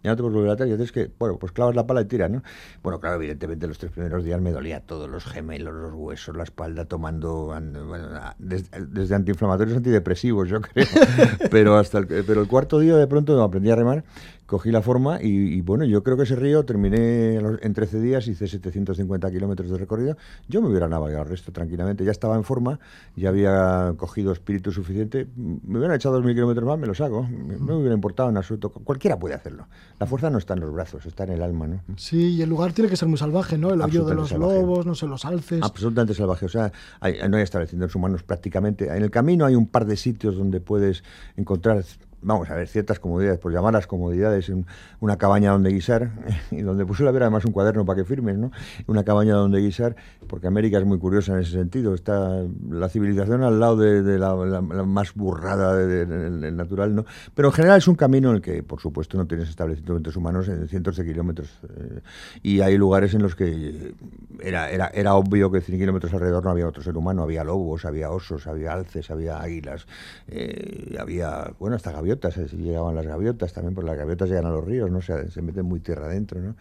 Ya 0.03 0.09
no 0.11 0.15
te 0.17 0.21
puedes 0.21 0.35
volver 0.35 0.51
atrás 0.51 0.67
y 0.67 0.71
entonces 0.73 0.91
que, 0.91 1.09
bueno, 1.17 1.37
pues 1.37 1.53
clavas 1.53 1.75
la 1.75 1.87
pala 1.87 2.01
y 2.01 2.05
tiras, 2.05 2.29
¿no? 2.29 2.43
Bueno, 2.83 2.99
claro, 2.99 3.15
evidentemente 3.15 3.67
los 3.67 3.77
tres 3.77 3.91
primeros 3.93 4.25
días 4.25 4.41
me 4.41 4.51
dolía 4.51 4.81
todo, 4.81 5.07
los 5.07 5.23
gemelos, 5.23 5.73
los 5.73 5.93
huesos, 5.93 6.35
la 6.35 6.43
espalda, 6.43 6.83
tomando, 6.83 7.53
bueno, 7.87 8.09
desde, 8.37 9.15
antiinflamatorios 9.15 9.77
antidepresivos, 9.77 10.49
yo 10.49 10.59
creo. 10.61 10.87
pero 11.49 11.77
hasta 11.77 11.99
el, 11.99 12.07
pero 12.07 12.41
el 12.41 12.47
cuarto 12.49 12.79
día 12.79 12.97
de 12.97 13.07
pronto 13.07 13.41
aprendí 13.41 13.71
a 13.71 13.77
remar, 13.77 14.03
cogí 14.51 14.69
la 14.69 14.81
forma 14.81 15.21
y, 15.23 15.29
y, 15.29 15.61
bueno, 15.61 15.85
yo 15.85 16.03
creo 16.03 16.17
que 16.17 16.23
ese 16.23 16.35
río 16.35 16.65
terminé 16.65 17.35
en 17.37 17.73
13 17.73 18.01
días, 18.01 18.27
hice 18.27 18.49
750 18.49 19.31
kilómetros 19.31 19.69
de 19.69 19.77
recorrido. 19.77 20.17
Yo 20.49 20.61
me 20.61 20.67
hubiera 20.67 20.89
navegado 20.89 21.23
el 21.23 21.29
resto 21.29 21.53
tranquilamente, 21.53 22.03
ya 22.03 22.11
estaba 22.11 22.35
en 22.35 22.43
forma, 22.43 22.77
ya 23.15 23.29
había 23.29 23.93
cogido 23.95 24.33
espíritu 24.33 24.73
suficiente. 24.73 25.25
Me 25.37 25.77
hubieran 25.77 25.95
echado 25.95 26.21
2.000 26.21 26.33
kilómetros 26.33 26.65
más, 26.67 26.77
me 26.77 26.85
los 26.85 26.99
hago. 26.99 27.25
No 27.29 27.65
me 27.65 27.75
hubiera 27.75 27.95
importado 27.95 28.29
en 28.29 28.35
absoluto. 28.35 28.71
Cualquiera 28.71 29.17
puede 29.17 29.35
hacerlo. 29.35 29.67
La 30.01 30.05
fuerza 30.05 30.29
no 30.29 30.37
está 30.37 30.53
en 30.55 30.59
los 30.59 30.73
brazos, 30.73 31.05
está 31.05 31.23
en 31.23 31.29
el 31.29 31.41
alma, 31.43 31.67
¿no? 31.67 31.81
Sí, 31.95 32.35
y 32.35 32.41
el 32.41 32.49
lugar 32.49 32.73
tiene 32.73 32.89
que 32.89 32.97
ser 32.97 33.07
muy 33.07 33.17
salvaje, 33.17 33.57
¿no? 33.57 33.71
El 33.73 33.81
hoyo 33.81 34.03
de 34.03 34.15
los 34.15 34.27
salvaje. 34.29 34.53
lobos, 34.59 34.85
no 34.85 34.95
sé, 34.95 35.07
los 35.07 35.23
alces. 35.23 35.61
Absolutamente 35.63 36.13
salvaje. 36.13 36.45
O 36.45 36.49
sea, 36.49 36.73
hay- 36.99 37.19
no 37.29 37.37
hay 37.37 37.43
establecimientos 37.43 37.95
humanos 37.95 38.23
prácticamente. 38.23 38.87
En 38.87 39.01
el 39.01 39.11
camino 39.11 39.45
hay 39.45 39.55
un 39.55 39.67
par 39.67 39.85
de 39.85 39.95
sitios 39.95 40.35
donde 40.35 40.59
puedes 40.59 41.05
encontrar 41.37 41.85
vamos 42.21 42.49
a 42.49 42.55
ver, 42.55 42.67
ciertas 42.67 42.99
comodidades, 42.99 43.39
por 43.39 43.51
llamarlas 43.51 43.87
comodidades, 43.87 44.51
una 44.99 45.17
cabaña 45.17 45.51
donde 45.51 45.71
guisar, 45.71 46.11
y 46.51 46.61
donde 46.61 46.85
puse 46.85 47.03
la 47.03 47.11
vera 47.11 47.25
además 47.25 47.45
un 47.45 47.51
cuaderno 47.51 47.85
para 47.85 47.97
que 47.97 48.05
firmes, 48.05 48.37
¿no? 48.37 48.51
Una 48.87 49.03
cabaña 49.03 49.33
donde 49.33 49.59
guisar, 49.59 49.95
porque 50.27 50.47
América 50.47 50.77
es 50.77 50.85
muy 50.85 50.99
curiosa 50.99 51.33
en 51.33 51.39
ese 51.39 51.51
sentido, 51.51 51.93
está 51.93 52.43
la 52.69 52.89
civilización 52.89 53.43
al 53.43 53.59
lado 53.59 53.77
de, 53.77 54.19
la, 54.19 54.35
más 54.61 55.13
burrada 55.13 55.75
del 55.75 56.55
natural, 56.55 56.95
¿no? 56.95 57.05
Pero 57.33 57.49
en 57.49 57.53
general 57.53 57.77
es 57.77 57.87
un 57.87 57.95
camino 57.95 58.29
en 58.29 58.35
el 58.35 58.41
que, 58.41 58.63
por 58.63 58.79
supuesto, 58.79 59.17
no 59.17 59.25
tienes 59.25 59.49
establecimientos 59.49 60.15
humanos 60.15 60.47
en 60.47 60.67
cientos 60.67 60.95
de 60.97 61.05
kilómetros, 61.05 61.49
eh, 61.63 62.01
y 62.43 62.61
hay 62.61 62.77
lugares 62.77 63.13
en 63.13 63.21
los 63.21 63.35
que 63.35 63.93
era, 64.41 64.69
era, 64.69 64.87
era 64.93 65.15
obvio 65.15 65.51
que 65.51 65.61
100 65.61 65.79
kilómetros 65.79 66.13
alrededor 66.13 66.43
no 66.43 66.51
había 66.51 66.67
otro 66.67 66.83
ser 66.83 66.97
humano, 66.97 67.23
había 67.23 67.43
lobos, 67.43 67.85
había 67.85 68.11
osos, 68.11 68.47
había 68.47 68.73
alces, 68.73 69.09
había 69.11 69.39
águilas, 69.41 69.87
eh, 70.27 70.95
había, 70.99 71.51
bueno, 71.59 71.75
hasta 71.75 71.91
gaviotas, 71.91 72.10
eh, 72.13 72.47
llegaban 72.57 72.95
las 72.95 73.05
gaviotas 73.05 73.53
también, 73.53 73.73
porque 73.73 73.89
las 73.89 73.97
gaviotas 73.97 74.29
llegan 74.29 74.45
a 74.45 74.51
los 74.51 74.63
ríos, 74.65 74.89
¿no? 74.89 75.01
Se, 75.01 75.29
se 75.29 75.41
meten 75.41 75.65
muy 75.65 75.79
tierra 75.79 76.05
adentro, 76.05 76.39
¿no? 76.39 76.55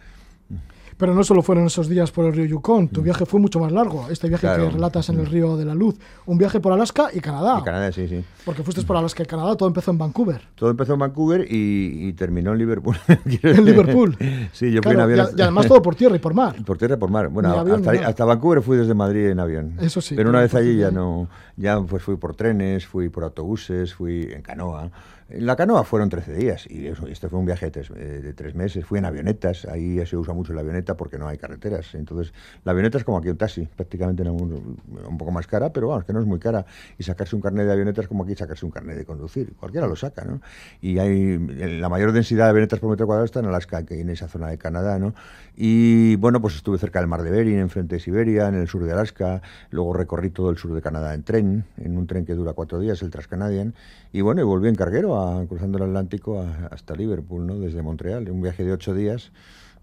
Pero 1.01 1.15
no 1.15 1.23
solo 1.23 1.41
fueron 1.41 1.65
esos 1.65 1.87
días 1.89 2.11
por 2.11 2.25
el 2.25 2.33
río 2.33 2.45
Yukon, 2.45 2.87
tu 2.89 3.01
mm. 3.01 3.03
viaje 3.03 3.25
fue 3.25 3.39
mucho 3.39 3.59
más 3.59 3.71
largo. 3.71 4.07
Este 4.11 4.27
viaje 4.27 4.45
que 4.45 4.69
relatas 4.69 5.09
en 5.09 5.19
el 5.19 5.25
mm. 5.25 5.31
río 5.31 5.57
de 5.57 5.65
la 5.65 5.73
Luz, 5.73 5.95
un 6.27 6.37
viaje 6.37 6.59
por 6.59 6.71
Alaska 6.73 7.09
y 7.11 7.19
Canadá. 7.19 7.57
Y 7.59 7.63
Canadá, 7.63 7.91
sí, 7.91 8.07
sí. 8.07 8.23
Porque 8.45 8.61
fuiste 8.61 8.83
por 8.83 8.97
Alaska 8.97 9.23
y 9.23 9.25
Canadá, 9.25 9.55
todo 9.55 9.67
empezó 9.67 9.89
en 9.89 9.97
Vancouver. 9.97 10.41
Todo 10.53 10.69
empezó 10.69 10.93
en 10.93 10.99
Vancouver 10.99 11.47
y, 11.49 12.13
terminó 12.13 12.51
en 12.51 12.59
Liverpool. 12.59 12.97
en 13.25 13.65
Liverpool. 13.65 14.15
sí, 14.53 14.71
yo 14.71 14.83
fui 14.83 14.91
en 14.91 14.99
avión. 14.99 15.27
Y, 15.35 15.41
además 15.41 15.67
todo 15.67 15.81
por 15.81 15.95
tierra 15.95 16.15
y 16.17 16.19
por 16.19 16.35
mar. 16.35 16.55
Por 16.65 16.77
tierra 16.77 16.93
y 16.95 16.99
por 16.99 17.09
mar. 17.09 17.29
Bueno, 17.29 17.65
hasta, 18.05 18.23
Vancouver 18.23 18.61
fui 18.61 18.77
desde 18.77 18.93
Madrid 18.93 19.29
en 19.29 19.39
avión. 19.39 19.77
Eso 19.81 20.01
sí. 20.01 20.15
Pero 20.15 20.29
una 20.29 20.41
vez 20.41 20.53
allí 20.53 20.77
ya 20.77 20.91
no, 20.91 21.27
ya 21.57 21.81
pues 21.81 22.03
fui 22.03 22.15
por 22.15 22.35
trenes, 22.35 22.85
fui 22.85 23.09
por 23.09 23.23
autobuses, 23.23 23.93
fui 23.95 24.29
en 24.31 24.43
canoa. 24.43 24.91
En 25.33 25.45
la 25.45 25.55
canoa 25.55 25.83
fueron 25.85 26.09
13 26.09 26.33
días 26.33 26.67
y 26.69 26.87
este 26.87 27.29
fue 27.29 27.39
un 27.39 27.45
viaje 27.45 27.71
eh, 27.73 28.21
de 28.21 28.33
tres, 28.33 28.53
meses. 28.53 28.85
Fui 28.85 28.99
en 28.99 29.05
avionetas, 29.05 29.65
ahí 29.65 30.05
se 30.05 30.17
usa 30.17 30.33
mucho 30.33 30.51
la 30.53 30.61
avioneta 30.61 30.97
porque 30.97 31.17
no 31.17 31.27
hay 31.27 31.37
carreteras. 31.37 31.95
Entonces, 31.95 32.33
la 32.65 32.73
avioneta 32.73 32.97
es 32.97 33.05
como 33.05 33.17
aquí 33.17 33.29
un 33.29 33.37
taxi, 33.37 33.65
prácticamente 33.65 34.23
un, 34.23 34.77
un 35.07 35.17
poco 35.17 35.31
más 35.31 35.47
cara, 35.47 35.71
pero 35.71 35.87
vamos, 35.87 36.03
que 36.03 36.11
no 36.11 36.19
es 36.19 36.25
muy 36.25 36.39
cara. 36.39 36.65
Y 36.97 37.03
sacarse 37.03 37.35
un 37.35 37.41
carnet 37.41 37.65
de 37.65 37.71
avioneta 37.71 38.01
es 38.01 38.07
como 38.07 38.23
aquí 38.23 38.35
sacarse 38.35 38.65
un 38.65 38.71
carnet 38.71 38.97
de 38.97 39.05
conducir. 39.05 39.53
Cualquiera 39.53 39.87
lo 39.87 39.95
saca, 39.95 40.25
¿no? 40.25 40.41
Y 40.81 40.99
hay 40.99 41.37
la 41.37 41.87
mayor 41.87 42.11
densidad 42.11 42.45
de 42.45 42.49
avionetas 42.49 42.79
por 42.79 42.89
metro 42.89 43.05
cuadrado 43.05 43.25
está 43.25 43.39
en 43.39 43.45
Alaska, 43.45 43.85
que 43.85 44.01
en 44.01 44.09
esa 44.09 44.27
zona 44.27 44.49
de 44.49 44.57
Canadá, 44.57 44.99
¿no? 44.99 45.13
Y 45.55 46.17
bueno, 46.17 46.41
pues 46.41 46.55
estuve 46.55 46.77
cerca 46.77 46.99
del 46.99 47.07
mar 47.07 47.23
de 47.23 47.31
Bering, 47.31 47.59
enfrente 47.59 47.95
de 47.95 48.01
Siberia, 48.01 48.47
en 48.47 48.55
el 48.55 48.67
sur 48.67 48.83
de 48.83 48.91
Alaska. 48.91 49.41
Luego 49.69 49.93
recorrí 49.93 50.29
todo 50.29 50.49
el 50.49 50.57
sur 50.57 50.73
de 50.73 50.81
Canadá 50.81 51.13
en 51.13 51.23
tren, 51.23 51.65
en 51.77 51.97
un 51.97 52.07
tren 52.07 52.25
que 52.25 52.33
dura 52.33 52.53
cuatro 52.53 52.79
días, 52.79 53.01
el 53.01 53.11
Transcanadian. 53.11 53.73
Y 54.11 54.21
bueno, 54.21 54.41
y 54.41 54.43
volví 54.43 54.67
en 54.67 54.75
carguero 54.75 55.20
cruzando 55.47 55.77
el 55.77 55.85
Atlántico 55.85 56.45
hasta 56.69 56.95
Liverpool, 56.95 57.45
¿no? 57.45 57.57
Desde 57.57 57.81
Montreal, 57.81 58.29
un 58.29 58.41
viaje 58.41 58.63
de 58.63 58.73
ocho 58.73 58.93
días 58.93 59.31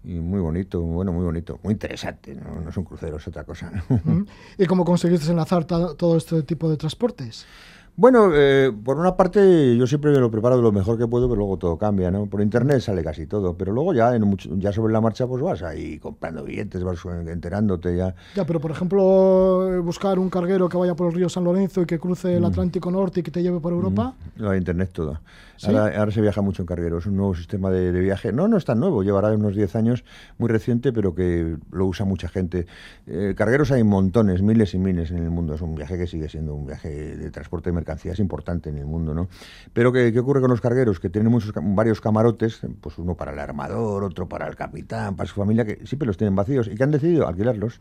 y 0.03 0.13
muy 0.19 0.39
bonito, 0.39 0.81
bueno, 0.81 1.11
muy 1.11 1.25
bonito, 1.25 1.59
muy 1.61 1.73
interesante, 1.73 2.33
no, 2.35 2.69
es 2.69 2.77
un 2.77 2.85
crucero, 2.85 3.17
es 3.17 3.27
otra 3.27 3.43
cosa. 3.43 3.71
¿Y 4.57 4.65
cómo 4.65 4.85
conseguiste 4.85 5.29
enlazar 5.29 5.65
todo 5.65 6.17
este 6.17 6.43
tipo 6.43 6.69
de 6.69 6.77
transportes? 6.77 7.45
Bueno, 7.99 8.31
eh, 8.33 8.71
por 8.85 8.97
una 8.97 9.17
parte 9.17 9.75
yo 9.75 9.85
siempre 9.85 10.11
me 10.11 10.19
lo 10.19 10.31
preparo 10.31 10.55
de 10.55 10.61
lo 10.61 10.71
mejor 10.71 10.97
que 10.97 11.05
puedo, 11.05 11.27
pero 11.27 11.39
luego 11.39 11.57
todo 11.57 11.77
cambia, 11.77 12.09
¿no? 12.09 12.27
Por 12.27 12.39
internet 12.39 12.79
sale 12.79 13.03
casi 13.03 13.27
todo, 13.27 13.55
pero 13.57 13.73
luego 13.73 13.93
ya 13.93 14.15
en 14.15 14.37
ya 14.57 14.71
sobre 14.71 14.93
la 14.93 15.01
marcha 15.01 15.27
pues 15.27 15.43
vas 15.43 15.63
ahí 15.63 15.99
comprando 15.99 16.45
billetes, 16.45 16.81
vas 16.81 16.97
enterándote 17.27 17.97
ya. 17.97 18.15
Ya, 18.35 18.45
pero 18.45 18.61
por 18.61 18.71
ejemplo, 18.71 19.83
buscar 19.83 20.17
un 20.17 20.29
carguero 20.29 20.69
que 20.69 20.77
vaya 20.77 20.95
por 20.95 21.07
el 21.07 21.13
río 21.13 21.27
San 21.27 21.43
Lorenzo 21.43 21.81
y 21.81 21.85
que 21.85 21.99
cruce 21.99 22.33
el 22.33 22.43
mm. 22.43 22.45
Atlántico 22.45 22.89
Norte 22.89 23.19
y 23.19 23.23
que 23.23 23.31
te 23.31 23.43
lleve 23.43 23.59
por 23.59 23.73
Europa. 23.73 24.13
Mm. 24.37 24.43
No, 24.43 24.55
internet 24.55 24.91
todo. 24.93 25.19
Ahora, 25.67 26.09
se 26.09 26.21
viaja 26.21 26.41
mucho 26.41 26.61
en 26.61 26.67
carguero, 26.67 26.99
es 26.99 27.05
un 27.05 27.17
nuevo 27.17 27.35
sistema 27.35 27.69
de, 27.69 27.91
viaje. 27.91 28.31
No, 28.31 28.47
no 28.47 28.55
es 28.55 28.63
tan 28.63 28.79
nuevo, 28.79 29.03
llevará 29.03 29.33
unos 29.33 29.57
10 29.57 29.75
años, 29.75 30.05
muy 30.37 30.47
reciente, 30.47 30.93
pero 30.93 31.13
que 31.13 31.57
lo 31.69 31.85
usa 31.85 32.05
mucha 32.05 32.29
gente. 32.29 32.65
Eh, 33.07 33.33
cargueros 33.35 33.69
hay 33.73 33.83
montones, 33.83 34.41
miles 34.41 34.73
y 34.73 34.77
miles 34.77 35.11
en 35.11 35.17
el 35.17 35.29
mundo. 35.29 35.55
Es 35.55 35.61
un 35.61 35.75
viaje 35.75 35.97
que 35.97 36.07
sigue 36.07 36.29
siendo 36.29 36.55
un 36.55 36.65
viaje 36.65 37.17
de 37.17 37.29
transporte 37.29 37.71
de 37.71 37.73
mercancías 37.73 37.88
importante 38.19 38.69
en 38.69 38.77
el 38.77 38.85
mundo, 38.85 39.13
¿no? 39.13 39.27
Pero 39.73 39.91
¿qué, 39.91 40.11
qué 40.11 40.19
ocurre 40.19 40.41
con 40.41 40.49
los 40.49 40.61
cargueros? 40.61 40.99
Que 40.99 41.09
tienen 41.09 41.31
muchos, 41.31 41.53
varios 41.55 42.01
camarotes, 42.01 42.61
pues 42.81 42.97
uno 42.97 43.15
para 43.15 43.31
el 43.31 43.39
armador, 43.39 44.03
otro 44.03 44.27
para 44.27 44.47
el 44.47 44.55
capitán, 44.55 45.15
para 45.15 45.27
su 45.27 45.35
familia, 45.35 45.65
que 45.65 45.85
siempre 45.85 46.05
los 46.05 46.17
tienen 46.17 46.35
vacíos 46.35 46.67
y 46.67 46.75
que 46.75 46.83
han 46.83 46.91
decidido 46.91 47.27
alquilarlos. 47.27 47.79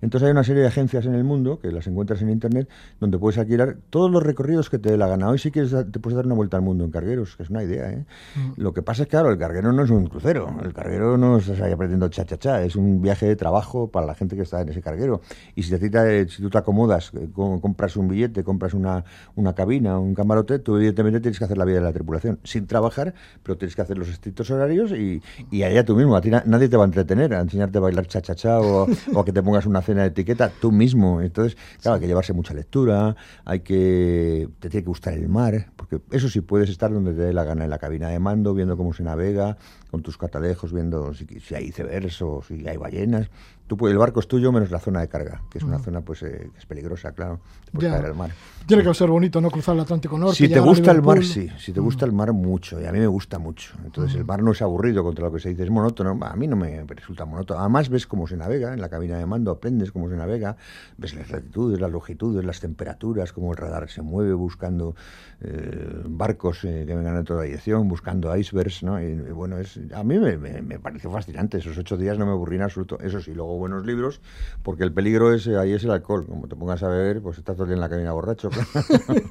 Entonces 0.00 0.26
hay 0.26 0.32
una 0.32 0.44
serie 0.44 0.62
de 0.62 0.68
agencias 0.68 1.06
en 1.06 1.14
el 1.14 1.24
mundo, 1.24 1.58
que 1.58 1.70
las 1.70 1.86
encuentras 1.86 2.22
en 2.22 2.30
Internet, 2.30 2.68
donde 3.00 3.18
puedes 3.18 3.38
alquilar 3.38 3.76
todos 3.90 4.10
los 4.10 4.22
recorridos 4.22 4.70
que 4.70 4.78
te 4.78 4.90
dé 4.90 4.96
la 4.96 5.06
gana. 5.06 5.28
Hoy 5.28 5.38
si 5.38 5.50
quieres 5.50 5.74
te 5.90 5.98
puedes 6.00 6.16
dar 6.16 6.26
una 6.26 6.34
vuelta 6.34 6.56
al 6.56 6.62
mundo 6.62 6.84
en 6.84 6.90
cargueros, 6.90 7.36
que 7.36 7.42
es 7.42 7.50
una 7.50 7.62
idea. 7.62 7.90
¿eh? 7.90 8.04
Mm. 8.34 8.60
Lo 8.60 8.72
que 8.72 8.82
pasa 8.82 9.02
es 9.02 9.08
que, 9.08 9.10
claro, 9.12 9.30
el 9.30 9.38
carguero 9.38 9.72
no 9.72 9.82
es 9.82 9.90
un 9.90 10.06
crucero, 10.06 10.54
el 10.62 10.72
carguero 10.72 11.16
no 11.16 11.40
se 11.40 11.62
ahí 11.62 11.72
aprendiendo 11.72 12.08
cha, 12.08 12.24
cha, 12.24 12.38
cha, 12.38 12.62
es 12.62 12.76
un 12.76 13.00
viaje 13.00 13.26
de 13.26 13.36
trabajo 13.36 13.90
para 13.90 14.06
la 14.06 14.14
gente 14.14 14.36
que 14.36 14.42
está 14.42 14.60
en 14.60 14.68
ese 14.68 14.82
carguero. 14.82 15.20
Y 15.54 15.62
si, 15.62 15.76
te, 15.76 16.28
si 16.28 16.42
tú 16.42 16.50
te 16.50 16.58
acomodas, 16.58 17.12
eh, 17.14 17.28
compras 17.34 17.96
un 17.96 18.08
billete, 18.08 18.44
compras 18.44 18.74
una, 18.74 19.04
una 19.34 19.54
cabina, 19.54 19.98
un 19.98 20.14
camarote, 20.14 20.58
tú 20.58 20.76
evidentemente 20.76 21.20
tienes 21.20 21.38
que 21.38 21.44
hacer 21.44 21.58
la 21.58 21.64
vida 21.64 21.76
de 21.76 21.84
la 21.84 21.92
tripulación, 21.92 22.38
sin 22.44 22.66
trabajar, 22.66 23.14
pero 23.42 23.56
tienes 23.56 23.74
que 23.74 23.82
hacer 23.82 23.98
los 23.98 24.08
estrictos 24.08 24.50
horarios 24.50 24.92
y, 24.92 25.22
y 25.50 25.62
allá 25.62 25.84
tú 25.84 25.96
mismo, 25.96 26.16
a 26.16 26.20
ti 26.20 26.30
nadie 26.30 26.68
te 26.68 26.76
va 26.76 26.84
a 26.84 26.86
entretener, 26.86 27.34
a 27.34 27.40
enseñarte 27.40 27.78
a 27.78 27.80
bailar 27.80 28.06
cha, 28.06 28.20
cha, 28.20 28.34
cha 28.34 28.60
o, 28.60 28.86
o 29.14 29.20
a 29.20 29.24
que 29.24 29.32
te 29.32 29.42
pongas 29.42 29.66
una 29.66 29.82
cena 29.82 29.95
de 30.02 30.08
etiqueta 30.08 30.50
tú 30.60 30.72
mismo. 30.72 31.20
Entonces, 31.20 31.56
claro, 31.80 31.96
hay 31.96 32.00
que 32.00 32.06
llevarse 32.06 32.32
mucha 32.32 32.54
lectura, 32.54 33.16
hay 33.44 33.60
que 33.60 34.48
te 34.60 34.68
tiene 34.68 34.84
que 34.84 34.88
gustar 34.88 35.14
el 35.14 35.28
mar, 35.28 35.72
porque 35.76 36.00
eso 36.10 36.28
sí 36.28 36.40
puedes 36.40 36.70
estar 36.70 36.92
donde 36.92 37.12
te 37.12 37.22
dé 37.22 37.32
la 37.32 37.44
gana 37.44 37.64
en 37.64 37.70
la 37.70 37.78
cabina 37.78 38.08
de 38.08 38.18
mando, 38.18 38.54
viendo 38.54 38.76
cómo 38.76 38.92
se 38.92 39.02
navega, 39.02 39.56
con 39.90 40.02
tus 40.02 40.18
catalejos, 40.18 40.72
viendo 40.72 41.14
si, 41.14 41.26
si 41.40 41.54
hay 41.54 41.66
icebergs 41.66 42.22
o 42.22 42.42
si 42.42 42.66
hay 42.66 42.76
ballenas. 42.76 43.30
Tú, 43.66 43.88
el 43.88 43.98
barco 43.98 44.20
es 44.20 44.28
tuyo 44.28 44.52
menos 44.52 44.70
la 44.70 44.78
zona 44.78 45.00
de 45.00 45.08
carga, 45.08 45.42
que 45.50 45.58
es 45.58 45.64
una 45.64 45.78
zona 45.78 46.00
pues 46.00 46.22
eh, 46.22 46.50
que 46.52 46.58
es 46.58 46.66
peligrosa, 46.66 47.12
claro, 47.12 47.40
caer 47.78 48.04
al 48.04 48.14
mar. 48.14 48.30
Tiene 48.66 48.82
que 48.82 48.92
ser 48.94 49.08
bonito, 49.08 49.40
¿no? 49.40 49.48
Cruzar 49.48 49.76
el 49.76 49.82
Atlántico 49.82 50.18
Norte. 50.18 50.36
Si 50.36 50.48
te 50.48 50.58
gusta 50.58 50.90
el 50.90 51.00
mar, 51.00 51.22
sí. 51.22 51.48
Si 51.58 51.72
te 51.72 51.78
gusta 51.78 52.04
el 52.04 52.12
mar, 52.12 52.32
mucho. 52.32 52.80
Y 52.80 52.84
a 52.84 52.92
mí 52.92 52.98
me 52.98 53.06
gusta 53.06 53.38
mucho. 53.38 53.74
Entonces, 53.84 54.16
el 54.16 54.24
mar 54.24 54.42
no 54.42 54.52
es 54.52 54.60
aburrido 54.60 55.04
contra 55.04 55.26
lo 55.26 55.32
que 55.32 55.38
se 55.38 55.50
dice, 55.50 55.62
es 55.62 55.70
monótono. 55.70 56.18
A 56.22 56.34
mí 56.34 56.48
no 56.48 56.56
me 56.56 56.84
resulta 56.84 57.24
monótono. 57.24 57.60
Además, 57.60 57.88
ves 57.88 58.06
cómo 58.06 58.26
se 58.26 58.36
navega 58.36 58.72
en 58.72 58.80
la 58.80 58.88
cabina 58.88 59.18
de 59.18 59.26
mando, 59.26 59.52
aprendes 59.52 59.92
cómo 59.92 60.08
se 60.08 60.16
navega, 60.16 60.56
ves 60.96 61.14
las 61.14 61.30
latitudes, 61.30 61.80
las 61.80 61.92
longitudes, 61.92 62.44
las 62.44 62.58
temperaturas, 62.58 63.32
cómo 63.32 63.52
el 63.52 63.56
radar 63.56 63.88
se 63.88 64.02
mueve 64.02 64.34
buscando 64.34 64.96
eh, 65.40 66.02
barcos 66.06 66.64
eh, 66.64 66.84
que 66.86 66.94
vengan 66.94 67.16
en 67.16 67.24
toda 67.24 67.42
dirección, 67.42 67.88
buscando 67.88 68.36
icebergs, 68.36 68.82
¿no? 68.82 69.00
Y, 69.00 69.14
bueno, 69.30 69.58
es, 69.58 69.78
a 69.94 70.02
mí 70.02 70.18
me, 70.18 70.38
me, 70.38 70.78
pareció 70.80 71.10
fascinante. 71.10 71.58
Esos 71.58 71.78
ocho 71.78 71.96
días 71.96 72.18
no 72.18 72.26
me 72.26 72.32
aburrí 72.32 72.56
en 72.56 72.62
absoluto. 72.62 72.98
Eso 73.00 73.20
sí, 73.20 73.32
luego 73.32 73.55
buenos 73.56 73.86
libros, 73.86 74.20
porque 74.62 74.84
el 74.84 74.92
peligro 74.92 75.32
es, 75.32 75.46
ahí 75.48 75.72
es 75.72 75.84
el 75.84 75.90
alcohol. 75.90 76.26
Como 76.26 76.48
te 76.48 76.56
pongas 76.56 76.82
a 76.82 76.88
beber, 76.88 77.20
pues 77.22 77.38
estás 77.38 77.56
todo 77.56 77.64
el 77.64 77.70
día 77.70 77.74
en 77.76 77.80
la 77.80 77.88
cabina 77.88 78.12
borracho. 78.12 78.50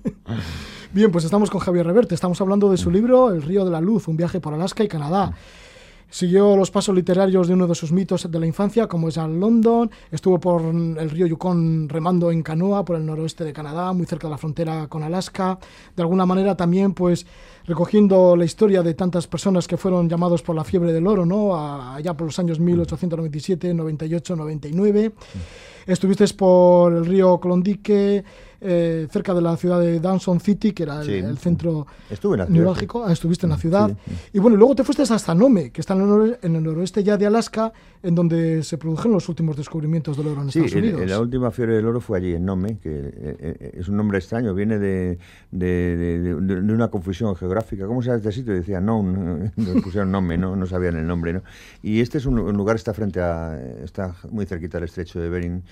Bien, 0.93 1.11
pues 1.11 1.25
estamos 1.25 1.49
con 1.49 1.59
Javier 1.59 1.85
Reverte. 1.85 2.15
Estamos 2.15 2.39
hablando 2.41 2.71
de 2.71 2.77
su 2.77 2.89
libro 2.89 3.31
El 3.33 3.41
río 3.41 3.65
de 3.65 3.71
la 3.71 3.81
luz, 3.81 4.07
un 4.07 4.17
viaje 4.17 4.39
por 4.39 4.53
Alaska 4.53 4.83
y 4.83 4.87
Canadá. 4.87 5.33
Siguió 6.09 6.55
los 6.55 6.71
pasos 6.71 6.95
literarios 6.95 7.47
de 7.47 7.55
uno 7.55 7.67
de 7.67 7.75
sus 7.75 7.91
mitos 7.91 8.31
de 8.31 8.39
la 8.39 8.45
infancia, 8.45 8.87
como 8.87 9.09
es 9.09 9.17
Al 9.17 9.39
London. 9.39 9.89
Estuvo 10.11 10.39
por 10.39 10.61
el 10.61 11.09
río 11.09 11.27
Yukon 11.27 11.89
remando 11.89 12.31
en 12.31 12.41
canoa 12.41 12.85
por 12.85 12.95
el 12.95 13.05
noroeste 13.05 13.43
de 13.43 13.51
Canadá, 13.51 13.91
muy 13.91 14.05
cerca 14.05 14.27
de 14.27 14.31
la 14.31 14.37
frontera 14.37 14.87
con 14.87 15.03
Alaska. 15.03 15.59
De 15.95 16.03
alguna 16.03 16.25
manera 16.25 16.55
también, 16.55 16.93
pues, 16.93 17.25
recogiendo 17.67 18.35
la 18.35 18.45
historia 18.45 18.83
de 18.83 18.93
tantas 18.93 19.27
personas 19.27 19.67
que 19.67 19.77
fueron 19.77 20.07
llamados 20.09 20.41
por 20.41 20.55
la 20.55 20.63
fiebre 20.63 20.93
del 20.93 21.07
oro, 21.07 21.25
¿no? 21.25 21.55
Allá 21.55 22.13
por 22.13 22.27
los 22.27 22.37
años 22.39 22.59
1897, 22.59 23.73
98, 23.73 24.35
99. 24.35 25.11
Estuviste 25.87 26.25
por 26.35 26.93
el 26.93 27.05
río 27.05 27.39
Klondike, 27.39 28.23
eh, 28.67 29.07
cerca 29.11 29.33
de 29.35 29.41
la 29.41 29.55
ciudad 29.57 29.79
de 29.79 29.99
Dawson 29.99 30.39
City, 30.39 30.71
que 30.71 30.83
era 30.83 31.01
el, 31.03 31.37
centro 31.37 31.85
neurálgico. 32.49 33.05
Ah, 33.05 33.13
estuviste 33.13 33.45
en 33.45 33.51
la 33.51 33.57
ciudad. 33.57 33.95
Y 34.33 34.39
bueno, 34.39 34.57
luego 34.57 34.73
te 34.73 34.83
fuiste 34.83 35.03
hasta 35.03 35.35
Nome, 35.35 35.69
que 35.69 35.81
está 35.81 35.93
en 35.93 36.39
el, 36.41 36.63
noroeste 36.63 37.03
ya 37.03 37.15
de 37.15 37.27
Alaska, 37.27 37.71
en 38.01 38.15
donde 38.15 38.63
se 38.63 38.79
produjeron 38.79 39.13
los 39.13 39.29
últimos 39.29 39.55
descubrimientos 39.55 40.17
del 40.17 40.27
oro 40.27 40.41
en 40.41 40.47
Estados 40.47 40.73
Unidos. 40.73 41.01
Sí, 41.01 41.07
la 41.07 41.19
última 41.19 41.51
fiebre 41.51 41.75
del 41.75 41.85
oro 41.85 42.01
fue 42.01 42.17
allí, 42.17 42.33
en 42.33 42.43
Nome, 42.43 42.79
que 42.79 42.89
eh, 42.89 43.13
eh, 43.39 43.71
es 43.75 43.87
un 43.87 43.97
nombre 43.97 44.17
extraño, 44.17 44.55
viene 44.55 44.79
de, 44.79 45.19
de, 45.51 46.33
una 46.35 46.87
confusión 46.87 47.35
geográfica. 47.35 47.85
¿Cómo 47.85 48.01
se 48.01 48.07
llama 48.07 48.17
este 48.17 48.31
sitio? 48.31 48.53
Decía 48.53 48.81
no, 48.81 49.03
no 49.55 49.81
pusieron 49.83 50.11
Nome, 50.11 50.39
no, 50.39 50.55
no 50.55 50.65
sabían 50.65 50.95
el 50.95 51.05
nombre. 51.05 51.33
¿no? 51.33 51.43
Y 51.83 52.01
este 52.01 52.17
es 52.17 52.25
un, 52.25 52.39
un 52.39 52.57
lugar, 52.57 52.77
está 52.77 52.95
frente 52.95 53.21
a, 53.21 53.61
está 53.83 54.15
muy 54.31 54.47
cerquita 54.47 54.79
del 54.79 54.85
estrecho 54.85 55.19
de 55.19 55.29
Bering, 55.29 55.63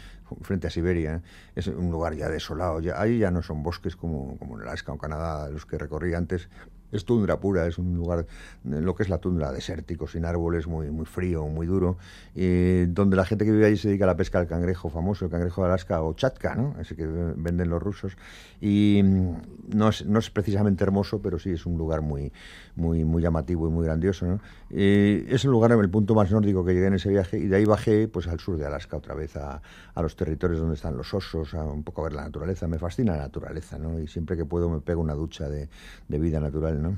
frente 0.41 0.67
a 0.67 0.69
Siberia. 0.69 1.21
Es 1.55 1.67
un 1.67 1.91
lugar 1.91 2.15
ya 2.15 2.29
desolado. 2.29 2.79
Ya, 2.79 2.99
ahí 2.99 3.19
ya 3.19 3.31
no 3.31 3.41
son 3.41 3.63
bosques 3.63 3.95
como, 3.95 4.37
como 4.37 4.55
en 4.55 4.67
Alaska 4.67 4.91
o 4.91 4.97
Canadá, 4.97 5.49
los 5.49 5.65
que 5.65 5.77
recorrí 5.77 6.13
antes. 6.13 6.49
Es 6.93 7.05
tundra 7.05 7.39
pura, 7.39 7.67
es 7.67 7.77
un 7.77 7.95
lugar, 7.95 8.25
lo 8.63 8.95
que 8.95 9.03
es 9.03 9.09
la 9.09 9.17
tundra, 9.17 9.51
desértico, 9.51 10.07
sin 10.07 10.25
árboles, 10.25 10.67
muy, 10.67 10.91
muy 10.91 11.05
frío, 11.05 11.45
muy 11.47 11.67
duro, 11.67 11.97
y 12.35 12.85
donde 12.85 13.15
la 13.15 13.25
gente 13.25 13.45
que 13.45 13.51
vive 13.51 13.65
allí 13.65 13.77
se 13.77 13.89
dedica 13.89 14.05
a 14.05 14.07
la 14.07 14.15
pesca 14.15 14.39
del 14.39 14.47
cangrejo 14.47 14.89
famoso, 14.89 15.25
el 15.25 15.31
cangrejo 15.31 15.61
de 15.61 15.67
Alaska 15.67 16.01
o 16.01 16.13
chatka, 16.13 16.55
¿no? 16.55 16.75
ese 16.79 16.95
que 16.95 17.05
venden 17.05 17.69
los 17.69 17.81
rusos, 17.81 18.15
y 18.61 19.01
mm, 19.03 19.75
no 19.75 19.89
es, 19.89 20.05
no 20.05 20.19
es 20.19 20.29
precisamente 20.29 20.83
hermoso, 20.83 21.21
pero 21.21 21.39
sí 21.39 21.51
es 21.51 21.65
un 21.65 21.77
lugar 21.77 22.01
muy, 22.01 22.31
muy, 22.75 23.03
muy 23.03 23.21
llamativo 23.21 23.67
y 23.67 23.71
muy 23.71 23.85
grandioso. 23.85 24.25
¿no? 24.25 24.39
es 24.69 25.45
el 25.45 25.51
lugar, 25.51 25.71
el 25.71 25.89
punto 25.89 26.15
más 26.15 26.31
nórdico 26.31 26.65
que 26.65 26.73
llegué 26.73 26.87
en 26.87 26.95
ese 26.95 27.09
viaje, 27.09 27.37
y 27.39 27.47
de 27.47 27.57
ahí 27.57 27.65
bajé 27.65 28.07
pues 28.07 28.27
al 28.27 28.39
sur 28.39 28.57
de 28.57 28.65
Alaska 28.65 28.97
otra 28.97 29.13
vez, 29.13 29.35
a, 29.35 29.61
a 29.93 30.01
los 30.01 30.15
territorios 30.15 30.59
donde 30.59 30.75
están 30.75 30.97
los 30.97 31.13
osos, 31.13 31.53
a 31.53 31.63
un 31.63 31.83
poco 31.83 32.01
a 32.01 32.03
ver 32.05 32.13
la 32.13 32.23
naturaleza. 32.23 32.67
Me 32.67 32.79
fascina 32.79 33.13
la 33.13 33.23
naturaleza, 33.23 33.77
¿no? 33.77 33.99
Y 33.99 34.07
siempre 34.07 34.37
que 34.37 34.45
puedo 34.45 34.69
me 34.69 34.79
pego 34.81 35.01
una 35.01 35.13
ducha 35.13 35.49
de, 35.49 35.69
de 36.07 36.19
vida 36.19 36.39
natural, 36.39 36.81
¿no? 36.83 36.95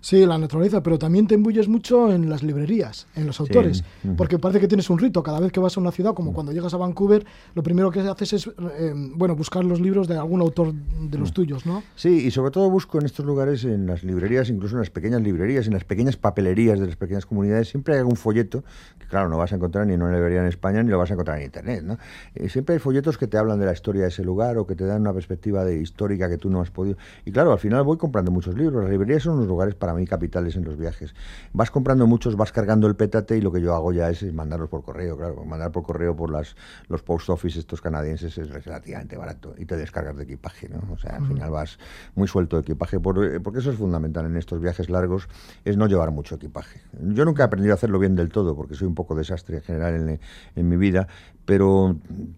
Sí, 0.00 0.24
la 0.24 0.38
naturaleza, 0.38 0.82
pero 0.82 0.98
también 0.98 1.26
te 1.26 1.34
embulles 1.34 1.68
mucho 1.68 2.10
en 2.10 2.30
las 2.30 2.42
librerías, 2.42 3.06
en 3.14 3.26
los 3.26 3.38
autores, 3.38 3.84
porque 4.16 4.38
parece 4.38 4.60
que 4.60 4.68
tienes 4.68 4.88
un 4.88 4.98
rito 4.98 5.22
cada 5.22 5.40
vez 5.40 5.52
que 5.52 5.60
vas 5.60 5.76
a 5.76 5.80
una 5.80 5.92
ciudad, 5.92 6.14
como 6.14 6.32
cuando 6.32 6.52
llegas 6.52 6.72
a 6.72 6.78
Vancouver, 6.78 7.24
lo 7.54 7.62
primero 7.62 7.90
que 7.90 8.00
haces 8.00 8.32
es, 8.32 8.46
eh, 8.46 8.92
bueno, 9.14 9.36
buscar 9.36 9.62
los 9.64 9.80
libros 9.80 10.08
de 10.08 10.16
algún 10.16 10.40
autor 10.40 10.72
de 10.72 11.18
los 11.18 11.32
tuyos, 11.32 11.66
¿no? 11.66 11.82
Sí, 11.96 12.26
y 12.26 12.30
sobre 12.30 12.50
todo 12.50 12.70
busco 12.70 12.98
en 12.98 13.06
estos 13.06 13.26
lugares, 13.26 13.64
en 13.64 13.86
las 13.86 14.02
librerías, 14.02 14.48
incluso 14.48 14.76
en 14.76 14.80
las 14.80 14.90
pequeñas 14.90 15.20
librerías, 15.20 15.66
en 15.66 15.74
las 15.74 15.84
pequeñas 15.84 16.16
papelerías 16.16 16.80
de 16.80 16.86
las 16.86 16.96
pequeñas 16.96 17.26
comunidades, 17.26 17.68
siempre 17.68 17.94
hay 17.94 18.00
algún 18.00 18.16
folleto, 18.16 18.64
que 18.98 19.06
claro, 19.06 19.28
no 19.28 19.36
vas 19.36 19.52
a 19.52 19.56
encontrar 19.56 19.86
ni 19.86 19.94
en 19.94 20.02
una 20.02 20.14
librería 20.14 20.40
en 20.40 20.46
España, 20.46 20.82
ni 20.82 20.90
lo 20.90 20.98
vas 20.98 21.10
a 21.10 21.14
encontrar 21.14 21.38
en 21.38 21.44
Internet, 21.44 21.84
¿no? 21.84 21.98
Eh, 22.34 22.48
siempre 22.48 22.74
hay 22.74 22.78
folletos 22.78 23.18
que 23.18 23.26
te 23.26 23.36
hablan 23.36 23.60
de 23.60 23.66
la 23.66 23.72
historia 23.72 24.02
de 24.02 24.08
ese 24.08 24.24
lugar 24.24 24.56
o 24.56 24.66
que 24.66 24.74
te 24.74 24.84
dan 24.84 25.02
una 25.02 25.12
perspectiva 25.12 25.64
de 25.64 25.78
histórica 25.78 26.28
que 26.28 26.38
tú 26.38 26.48
no 26.48 26.60
has 26.60 26.70
podido. 26.70 26.96
Y 27.24 27.32
claro, 27.32 27.52
al 27.52 27.58
final 27.58 27.84
voy 27.84 27.98
comprando 27.98 28.30
muchos 28.30 28.56
libros. 28.56 28.82
Las 28.82 28.90
librerías 28.90 29.19
son 29.20 29.34
unos 29.34 29.46
lugares 29.46 29.74
para 29.74 29.94
mí 29.94 30.06
capitales 30.06 30.56
en 30.56 30.64
los 30.64 30.76
viajes. 30.76 31.14
Vas 31.52 31.70
comprando 31.70 32.06
muchos, 32.06 32.36
vas 32.36 32.52
cargando 32.52 32.86
el 32.86 32.96
pétate 32.96 33.36
y 33.36 33.40
lo 33.40 33.52
que 33.52 33.60
yo 33.60 33.74
hago 33.74 33.92
ya 33.92 34.10
es, 34.10 34.22
mandarlos 34.32 34.68
por 34.68 34.82
correo, 34.82 35.16
claro. 35.16 35.44
Mandar 35.44 35.72
por 35.72 35.82
correo 35.82 36.16
por 36.16 36.30
las, 36.30 36.56
los 36.88 37.02
post 37.02 37.30
office 37.30 37.58
estos 37.58 37.80
canadienses 37.80 38.36
es 38.38 38.50
relativamente 38.50 39.16
barato 39.16 39.54
y 39.58 39.64
te 39.64 39.76
descargas 39.76 40.16
de 40.16 40.24
equipaje, 40.24 40.68
¿no? 40.68 40.80
O 40.92 40.98
sea, 40.98 41.16
al 41.16 41.26
final 41.26 41.50
vas 41.50 41.78
muy 42.14 42.28
suelto 42.28 42.56
de 42.56 42.62
equipaje 42.62 42.96
eh, 42.96 43.40
porque 43.42 43.58
eso 43.58 43.70
es 43.70 43.76
fundamental 43.76 44.26
en 44.26 44.36
estos 44.36 44.60
viajes 44.60 44.90
largos, 44.90 45.28
es 45.64 45.76
no 45.76 45.86
llevar 45.86 46.10
mucho 46.10 46.36
equipaje. 46.36 46.80
Yo 47.00 47.24
nunca 47.24 47.42
he 47.42 47.46
aprendido 47.46 47.74
a 47.74 47.76
hacerlo 47.76 47.98
bien 47.98 48.16
del 48.16 48.30
todo 48.30 48.56
porque 48.56 48.74
soy 48.74 48.86
un 48.86 48.94
poco 48.94 49.14
desastre 49.14 49.58
en 49.58 49.62
general 49.62 49.94
en, 49.94 50.20
en 50.56 50.68
mi 50.68 50.76
vida, 50.76 51.08
pero 51.44 51.96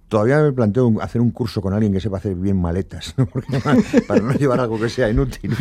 todavía 0.08 0.40
me 0.40 0.52
planteo 0.52 0.90
hacer 1.02 1.20
un 1.20 1.30
curso 1.30 1.60
con 1.60 1.74
alguien 1.74 1.92
que 1.92 2.00
sepa 2.00 2.16
hacer 2.16 2.34
bien 2.34 2.58
maletas, 2.60 3.14
para 4.08 4.20
no 4.20 4.32
llevar 4.32 4.60
algo 4.60 4.80
que 4.80 4.88
sea 4.88 5.10
inútil. 5.10 5.54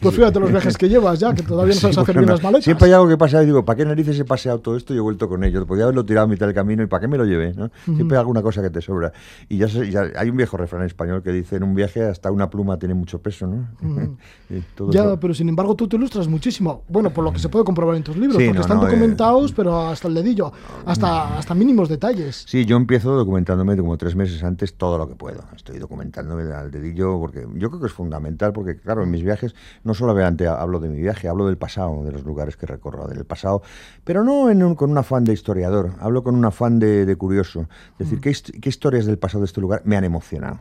Pues 0.00 0.14
fíjate 0.16 0.40
los 0.40 0.50
viajes 0.50 0.76
que 0.76 0.88
llevas 0.88 1.18
ya, 1.18 1.34
que 1.34 1.42
todavía 1.42 1.74
no 1.74 1.80
sabes 1.80 1.98
hacer 1.98 2.16
bien 2.16 2.28
las 2.28 2.42
maletas. 2.42 2.64
Siempre 2.64 2.86
hay 2.86 2.92
algo 2.92 3.08
que 3.08 3.16
pasa 3.16 3.42
y 3.42 3.46
digo, 3.46 3.64
¿para 3.64 3.76
qué 3.76 3.84
narices 3.84 4.18
he 4.18 4.24
paseado 4.24 4.60
todo 4.60 4.76
esto 4.76 4.94
y 4.94 4.98
he 4.98 5.00
vuelto 5.00 5.28
con 5.28 5.44
ello? 5.44 5.66
Podría 5.66 5.84
haberlo 5.84 6.04
tirado 6.04 6.26
a 6.26 6.28
mitad 6.28 6.46
del 6.46 6.54
camino 6.54 6.82
y 6.82 6.86
¿para 6.86 7.00
qué 7.00 7.08
me 7.08 7.18
lo 7.18 7.24
llevé? 7.24 7.54
¿no? 7.54 7.70
Siempre 7.84 8.16
hay 8.16 8.20
alguna 8.20 8.42
cosa 8.42 8.62
que 8.62 8.70
te 8.70 8.80
sobra. 8.80 9.12
Y 9.48 9.58
ya, 9.58 9.68
hay 10.16 10.30
un 10.30 10.36
viejo 10.36 10.56
refrán 10.56 10.84
español 10.84 11.22
que 11.22 11.32
dice, 11.32 11.56
en 11.56 11.62
un 11.62 11.74
viaje 11.74 12.02
hasta 12.02 12.30
una 12.30 12.50
pluma 12.50 12.78
tiene 12.78 12.94
mucho 12.94 13.20
peso. 13.20 13.46
¿no? 13.46 14.16
ya, 14.90 15.18
pero 15.18 15.34
sin 15.34 15.48
embargo 15.48 15.74
tú 15.74 15.88
te 15.88 15.96
ilustras 15.96 16.28
muchísimo. 16.28 16.82
Bueno, 16.88 17.10
por 17.10 17.24
lo 17.24 17.32
que 17.32 17.38
se 17.38 17.48
puede 17.48 17.64
comprobar 17.64 17.96
en 17.96 18.02
tus 18.02 18.16
libros, 18.16 18.42
porque 18.42 18.60
están 18.60 18.78
eh, 18.78 18.86
documentados, 18.86 19.52
pero 19.52 19.88
hasta 19.88 20.08
el 20.08 20.14
dedillo, 20.14 20.52
hasta, 20.86 21.38
hasta 21.38 21.54
mínimos 21.54 21.88
detalles. 21.88 22.44
Sí, 22.48 22.64
yo 22.64 22.76
empiezo 22.76 23.12
documentándome 23.12 23.76
como 23.76 23.96
tres 23.96 24.16
meses 24.16 24.42
antes 24.42 24.74
todo 24.74 24.98
lo 24.98 25.08
que 25.08 25.14
puedo. 25.14 25.44
Estoy 25.54 25.78
documentándome 25.78 26.52
al 26.52 26.70
dedillo 26.70 27.18
porque 27.18 27.46
yo 27.54 27.70
creo 27.70 27.80
que 27.80 27.86
es 27.86 27.92
fundamental, 27.92 28.52
porque 28.52 28.76
claro, 28.76 29.02
en 29.02 29.10
mis 29.10 29.22
viajes 29.22 29.54
no 29.84 29.94
solamente 29.94 30.46
hablo 30.46 30.80
de 30.80 30.88
mi 30.88 31.00
viaje, 31.00 31.28
hablo 31.28 31.46
del 31.46 31.56
pasado, 31.56 32.02
de 32.04 32.12
los 32.12 32.24
lugares 32.24 32.56
que 32.56 32.66
recorro, 32.66 33.06
del 33.06 33.24
pasado, 33.24 33.62
pero 34.02 34.24
no 34.24 34.74
con 34.76 34.90
un 34.90 34.98
afán 34.98 35.24
de 35.24 35.32
historiador, 35.32 35.92
hablo 36.00 36.22
con 36.22 36.34
un 36.34 36.44
afán 36.44 36.78
de, 36.78 37.14
curioso. 37.16 37.68
Es 37.98 38.10
decir, 38.10 38.20
¿qué, 38.20 38.60
¿qué 38.60 38.68
historias 38.68 39.06
del 39.06 39.18
pasado 39.18 39.40
de 39.40 39.46
este 39.46 39.60
lugar 39.60 39.82
me 39.84 39.96
han 39.96 40.04
emocionado? 40.04 40.60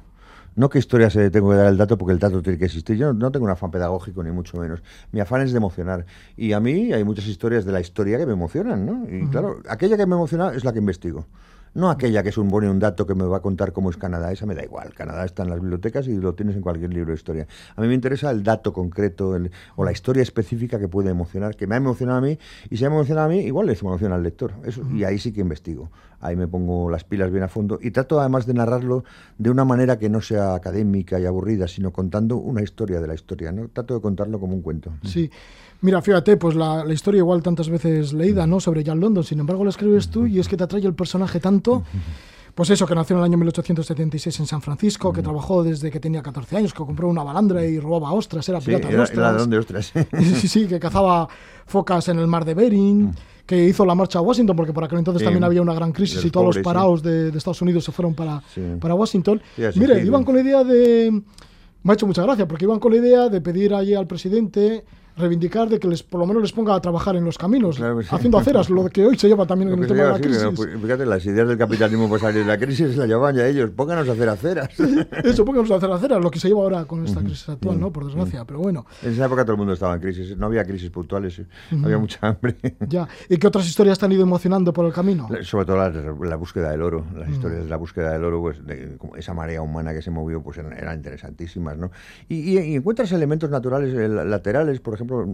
No 0.55 0.69
qué 0.69 0.77
historia 0.77 1.09
se 1.09 1.31
tengo 1.31 1.49
que 1.49 1.55
dar 1.55 1.67
el 1.67 1.77
dato 1.77 1.97
porque 1.97 2.13
el 2.13 2.19
dato 2.19 2.41
tiene 2.41 2.59
que 2.59 2.65
existir. 2.65 2.95
Yo 2.95 3.11
no 3.13 3.31
tengo 3.31 3.45
un 3.45 3.51
afán 3.51 3.71
pedagógico 3.71 4.23
ni 4.23 4.31
mucho 4.31 4.57
menos. 4.57 4.83
Mi 5.11 5.19
afán 5.19 5.41
es 5.41 5.51
de 5.51 5.57
emocionar. 5.57 6.05
Y 6.37 6.53
a 6.53 6.59
mí 6.59 6.93
hay 6.93 7.03
muchas 7.03 7.25
historias 7.25 7.65
de 7.65 7.71
la 7.71 7.79
historia 7.79 8.19
que 8.19 8.27
me 8.27 8.33
emocionan, 8.33 8.85
¿no? 8.85 9.07
Y 9.09 9.27
claro, 9.29 9.61
aquella 9.67 9.97
que 9.97 10.05
me 10.05 10.13
emociona 10.15 10.53
es 10.53 10.63
la 10.63 10.71
que 10.71 10.79
investigo. 10.79 11.25
No 11.73 11.89
aquella 11.89 12.23
que 12.23 12.29
es 12.29 12.37
un 12.37 12.79
dato 12.79 13.07
que 13.07 13.15
me 13.15 13.23
va 13.25 13.37
a 13.37 13.41
contar 13.41 13.73
cómo 13.73 13.89
es 13.89 13.97
Canadá, 13.97 14.31
esa 14.31 14.45
me 14.45 14.55
da 14.55 14.63
igual. 14.63 14.93
Canadá 14.93 15.25
está 15.25 15.43
en 15.43 15.49
las 15.49 15.59
bibliotecas 15.59 16.07
y 16.07 16.15
lo 16.15 16.35
tienes 16.35 16.55
en 16.55 16.61
cualquier 16.61 16.93
libro 16.93 17.09
de 17.09 17.15
historia. 17.15 17.47
A 17.75 17.81
mí 17.81 17.87
me 17.87 17.93
interesa 17.93 18.29
el 18.31 18.43
dato 18.43 18.73
concreto 18.73 19.35
o 19.75 19.83
la 19.83 19.91
historia 19.91 20.21
específica 20.21 20.79
que 20.79 20.87
puede 20.87 21.09
emocionar, 21.09 21.55
que 21.55 21.65
me 21.67 21.75
ha 21.75 21.77
emocionado 21.77 22.19
a 22.19 22.21
mí, 22.21 22.37
y 22.69 22.77
si 22.77 22.83
me 22.83 22.89
ha 22.89 22.93
emocionado 22.93 23.27
a 23.27 23.29
mí, 23.29 23.39
igual 23.39 23.67
le 23.67 23.73
emociona 23.73 24.15
al 24.15 24.23
lector. 24.23 24.53
Eso, 24.63 24.81
y 24.93 25.03
ahí 25.03 25.17
sí 25.17 25.31
que 25.33 25.41
investigo. 25.41 25.89
Ahí 26.19 26.35
me 26.37 26.47
pongo 26.47 26.89
las 26.89 27.03
pilas 27.03 27.31
bien 27.31 27.43
a 27.43 27.49
fondo 27.49 27.79
y 27.81 27.91
trato 27.91 28.19
además 28.19 28.45
de 28.45 28.53
narrarlo 28.53 29.03
de 29.37 29.49
una 29.49 29.65
manera 29.65 29.99
que 29.99 30.09
no 30.09 30.21
sea 30.21 30.55
académica 30.55 31.19
y 31.19 31.25
aburrida, 31.25 31.67
sino 31.67 31.91
contando 31.91 32.37
una 32.37 32.61
historia 32.61 33.01
de 33.01 33.07
la 33.07 33.13
historia. 33.13 33.51
¿no? 33.51 33.67
Trato 33.67 33.95
de 33.95 34.01
contarlo 34.01 34.39
como 34.39 34.53
un 34.53 34.61
cuento. 34.61 34.93
Sí. 35.03 35.29
Mira, 35.83 36.01
fíjate, 36.01 36.37
pues 36.37 36.55
la, 36.55 36.85
historia 36.93 37.19
igual 37.19 37.43
tantas 37.43 37.67
veces 37.67 38.13
leída, 38.13 38.47
¿no? 38.47 38.61
Sobre 38.61 38.85
John 38.85 39.01
London, 39.01 39.21
sin 39.25 39.41
embargo 39.41 39.65
la 39.65 39.69
escribes 39.69 40.09
tú 40.09 40.25
y 40.25 40.39
es 40.39 40.47
que 40.47 40.55
te 40.55 40.63
atrae 40.63 40.81
el 40.81 40.95
personaje 40.95 41.39
tanto... 41.39 41.83
Pues 42.55 42.69
eso, 42.69 42.85
que 42.85 42.93
nació 42.93 43.15
en 43.15 43.21
el 43.21 43.25
año 43.25 43.37
1876 43.39 44.41
en 44.41 44.45
San 44.45 44.61
Francisco, 44.61 45.11
que 45.11 45.23
trabajó 45.23 45.63
desde 45.63 45.89
que 45.89 45.99
tenía 45.99 46.21
14 46.21 46.57
años, 46.57 46.71
que 46.71 46.85
compró 46.85 47.07
una 47.07 47.23
balandra 47.23 47.65
y 47.65 47.79
robaba 47.79 48.13
ostras, 48.13 48.47
era 48.47 48.59
pirata 48.59 48.89
de 48.89 48.99
ostras. 48.99 49.49
de 49.49 49.57
ostras. 49.57 49.91
sí, 50.19 50.47
sí, 50.47 50.67
que 50.67 50.79
cazaba 50.79 51.27
focas 51.65 52.09
en 52.09 52.19
el 52.19 52.27
mar 52.27 52.45
de 52.45 52.53
Bering, 52.53 53.11
que 53.47 53.65
hizo 53.65 53.83
la 53.87 53.95
marcha 53.95 54.19
a 54.19 54.21
Washington, 54.21 54.55
porque 54.55 54.71
por 54.71 54.83
aquel 54.83 54.99
entonces 54.99 55.23
también 55.23 55.43
había 55.43 55.63
una 55.63 55.73
gran 55.73 55.91
crisis 55.91 56.23
y 56.23 56.29
todos 56.29 56.55
los 56.55 56.63
parados 56.63 57.01
de, 57.01 57.29
Estados 57.29 57.63
Unidos 57.63 57.85
se 57.85 57.91
fueron 57.91 58.13
para, 58.13 58.43
para 58.79 58.93
Washington. 58.93 59.41
Mire, 59.73 60.05
iban 60.05 60.23
con 60.23 60.35
la 60.35 60.41
idea 60.41 60.63
de... 60.63 61.23
Me 61.81 61.91
ha 61.91 61.95
hecho 61.95 62.05
mucha 62.05 62.21
gracia, 62.21 62.47
porque 62.47 62.65
iban 62.65 62.79
con 62.79 62.91
la 62.91 62.99
idea 62.99 63.29
de 63.29 63.41
pedir 63.41 63.73
allí 63.73 63.95
al 63.95 64.05
presidente 64.05 64.85
reivindicar 65.15 65.69
de 65.69 65.79
que 65.79 65.87
les 65.87 66.03
por 66.03 66.19
lo 66.19 66.25
menos 66.25 66.41
les 66.41 66.51
ponga 66.51 66.75
a 66.75 66.81
trabajar 66.81 67.15
en 67.15 67.25
los 67.25 67.37
caminos, 67.37 67.79
haciendo 68.09 68.37
aceras, 68.37 68.69
lo 68.69 68.85
que 68.89 69.05
hoy 69.05 69.17
se 69.17 69.27
lleva 69.27 69.45
también 69.45 69.71
en 69.71 69.79
el 69.79 69.87
tema 69.87 70.03
de 70.03 70.09
la 70.09 70.19
crisis. 70.19 70.47
Pues, 70.55 70.69
fíjate, 70.81 71.05
las 71.05 71.25
ideas 71.25 71.47
del 71.47 71.57
capitalismo 71.57 72.09
pues 72.09 72.21
salir 72.21 72.41
de 72.41 72.47
la 72.47 72.57
crisis 72.57 72.95
la 72.97 73.05
llevan 73.05 73.35
ya 73.35 73.47
ellos, 73.47 73.69
pónganos 73.71 74.07
a 74.09 74.13
hacer 74.13 74.29
aceras. 74.29 74.69
Eso, 75.23 75.45
pónganos 75.45 75.71
a 75.71 75.75
hacer 75.75 75.91
aceras, 75.91 76.21
lo 76.21 76.31
que 76.31 76.39
se 76.39 76.47
lleva 76.47 76.61
ahora 76.61 76.85
con 76.85 77.05
esta 77.05 77.21
crisis 77.21 77.47
actual, 77.49 77.79
¿no? 77.79 77.91
Por 77.91 78.05
desgracia, 78.05 78.45
pero 78.45 78.59
bueno. 78.59 78.85
En 79.01 79.13
esa 79.13 79.25
época 79.25 79.43
todo 79.43 79.53
el 79.53 79.57
mundo 79.59 79.73
estaba 79.73 79.95
en 79.95 80.01
crisis, 80.01 80.35
no 80.37 80.47
había 80.47 80.63
crisis 80.65 80.89
puntuales, 80.89 81.41
había 81.83 81.97
mucha 81.97 82.19
hambre. 82.21 82.55
Ya, 82.87 83.07
¿y 83.29 83.37
qué 83.37 83.47
otras 83.47 83.65
historias 83.67 83.97
te 83.97 84.05
han 84.05 84.11
ido 84.11 84.23
emocionando 84.23 84.73
por 84.73 84.85
el 84.85 84.93
camino? 84.93 85.27
Sobre 85.43 85.65
todo 85.65 85.77
la, 85.77 86.35
búsqueda 86.35 86.71
del 86.71 86.81
oro, 86.81 87.05
las 87.15 87.29
historias 87.29 87.63
de 87.63 87.69
la 87.69 87.77
búsqueda 87.77 88.11
del 88.11 88.23
oro, 88.23 88.41
pues 88.41 88.57
esa 89.17 89.33
marea 89.33 89.61
humana 89.61 89.93
que 89.93 90.01
se 90.01 90.11
movió, 90.11 90.41
pues 90.41 90.57
eran, 90.57 90.95
interesantísimas, 90.95 91.77
¿no? 91.77 91.91
Y, 92.27 92.59
y 92.59 92.75
encuentras 92.75 93.11
elementos 93.11 93.49
naturales 93.49 93.93
eh, 93.93 94.07
laterales, 94.07 94.79
por 94.79 94.93
ejemplo, 94.93 95.02
ejemplo, 95.03 95.25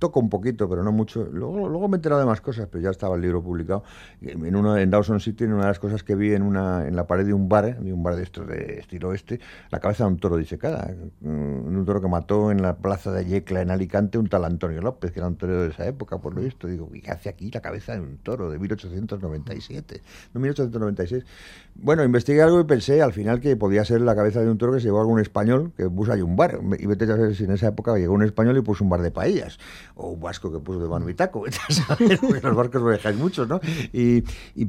toco 0.00 0.18
un 0.18 0.28
poquito, 0.28 0.68
pero 0.68 0.82
no 0.82 0.90
mucho. 0.90 1.28
Luego, 1.30 1.68
luego 1.68 1.86
me 1.86 1.96
he 1.96 1.98
enterado 1.98 2.20
de 2.20 2.26
más 2.26 2.40
cosas, 2.40 2.66
pero 2.68 2.82
ya 2.82 2.90
estaba 2.90 3.14
el 3.14 3.20
libro 3.20 3.42
publicado. 3.42 3.84
En, 4.22 4.56
uno, 4.56 4.76
en 4.76 4.90
Dawson 4.90 5.20
City, 5.20 5.44
en 5.44 5.52
una 5.52 5.62
de 5.62 5.68
las 5.68 5.78
cosas 5.78 6.02
que 6.02 6.16
vi 6.16 6.32
en, 6.32 6.42
una, 6.42 6.88
en 6.88 6.96
la 6.96 7.06
pared 7.06 7.24
de 7.24 7.34
un 7.34 7.48
bar, 7.48 7.78
de 7.78 7.92
un 7.92 8.02
bar 8.02 8.16
de 8.16 8.24
estos 8.24 8.48
de 8.48 8.80
estilo 8.80 9.12
este, 9.12 9.38
la 9.70 9.78
cabeza 9.78 10.04
de 10.04 10.10
un 10.10 10.18
toro 10.18 10.36
disecada. 10.36 10.92
Un 11.20 11.84
toro 11.86 12.00
que 12.00 12.08
mató 12.08 12.50
en 12.50 12.62
la 12.62 12.76
plaza 12.78 13.12
de 13.12 13.26
Yecla, 13.26 13.60
en 13.60 13.70
Alicante, 13.70 14.18
un 14.18 14.28
tal 14.28 14.44
Antonio 14.44 14.80
López, 14.80 15.12
que 15.12 15.20
era 15.20 15.28
un 15.28 15.36
torero 15.36 15.62
de 15.62 15.68
esa 15.68 15.86
época, 15.86 16.18
por 16.18 16.34
lo 16.34 16.40
visto. 16.40 16.66
Digo, 16.66 16.90
¿qué 16.90 17.10
hace 17.10 17.28
aquí 17.28 17.50
la 17.50 17.60
cabeza 17.60 17.92
de 17.92 18.00
un 18.00 18.16
toro 18.18 18.50
de 18.50 18.58
1897? 18.58 20.02
No, 20.32 20.40
1896. 20.40 21.24
Bueno, 21.74 22.02
investigué 22.04 22.42
algo 22.42 22.60
y 22.60 22.64
pensé 22.64 23.02
al 23.02 23.12
final 23.12 23.40
que 23.40 23.54
podía 23.56 23.84
ser 23.84 24.00
la 24.00 24.16
cabeza 24.16 24.40
de 24.40 24.50
un 24.50 24.56
toro 24.56 24.72
que 24.72 24.80
se 24.80 24.86
llevó 24.86 25.00
algún 25.00 25.20
español 25.20 25.72
que 25.76 25.88
puso 25.90 26.12
ahí 26.12 26.22
un 26.22 26.36
bar. 26.36 26.58
Y 26.78 26.86
vete 26.86 27.04
a 27.04 27.16
ver 27.16 27.34
si 27.34 27.44
en 27.44 27.52
esa 27.52 27.68
época 27.68 27.94
llegó 27.96 28.14
un 28.14 28.22
español 28.22 28.56
y 28.56 28.62
puso 28.62 28.82
un 28.82 28.90
bar 28.90 28.99
de 29.02 29.10
paellas. 29.10 29.58
O 29.94 30.10
un 30.10 30.20
vasco 30.20 30.50
que 30.50 30.58
puso 30.58 30.80
de 30.80 30.88
mano 30.88 31.08
y 31.08 31.14
taco. 31.14 31.44
Porque 32.20 32.40
los 32.42 32.56
barcos 32.56 32.82
me 32.82 32.92
dejáis 32.92 33.16
muchos, 33.16 33.48
¿no? 33.48 33.60
Y, 33.92 34.22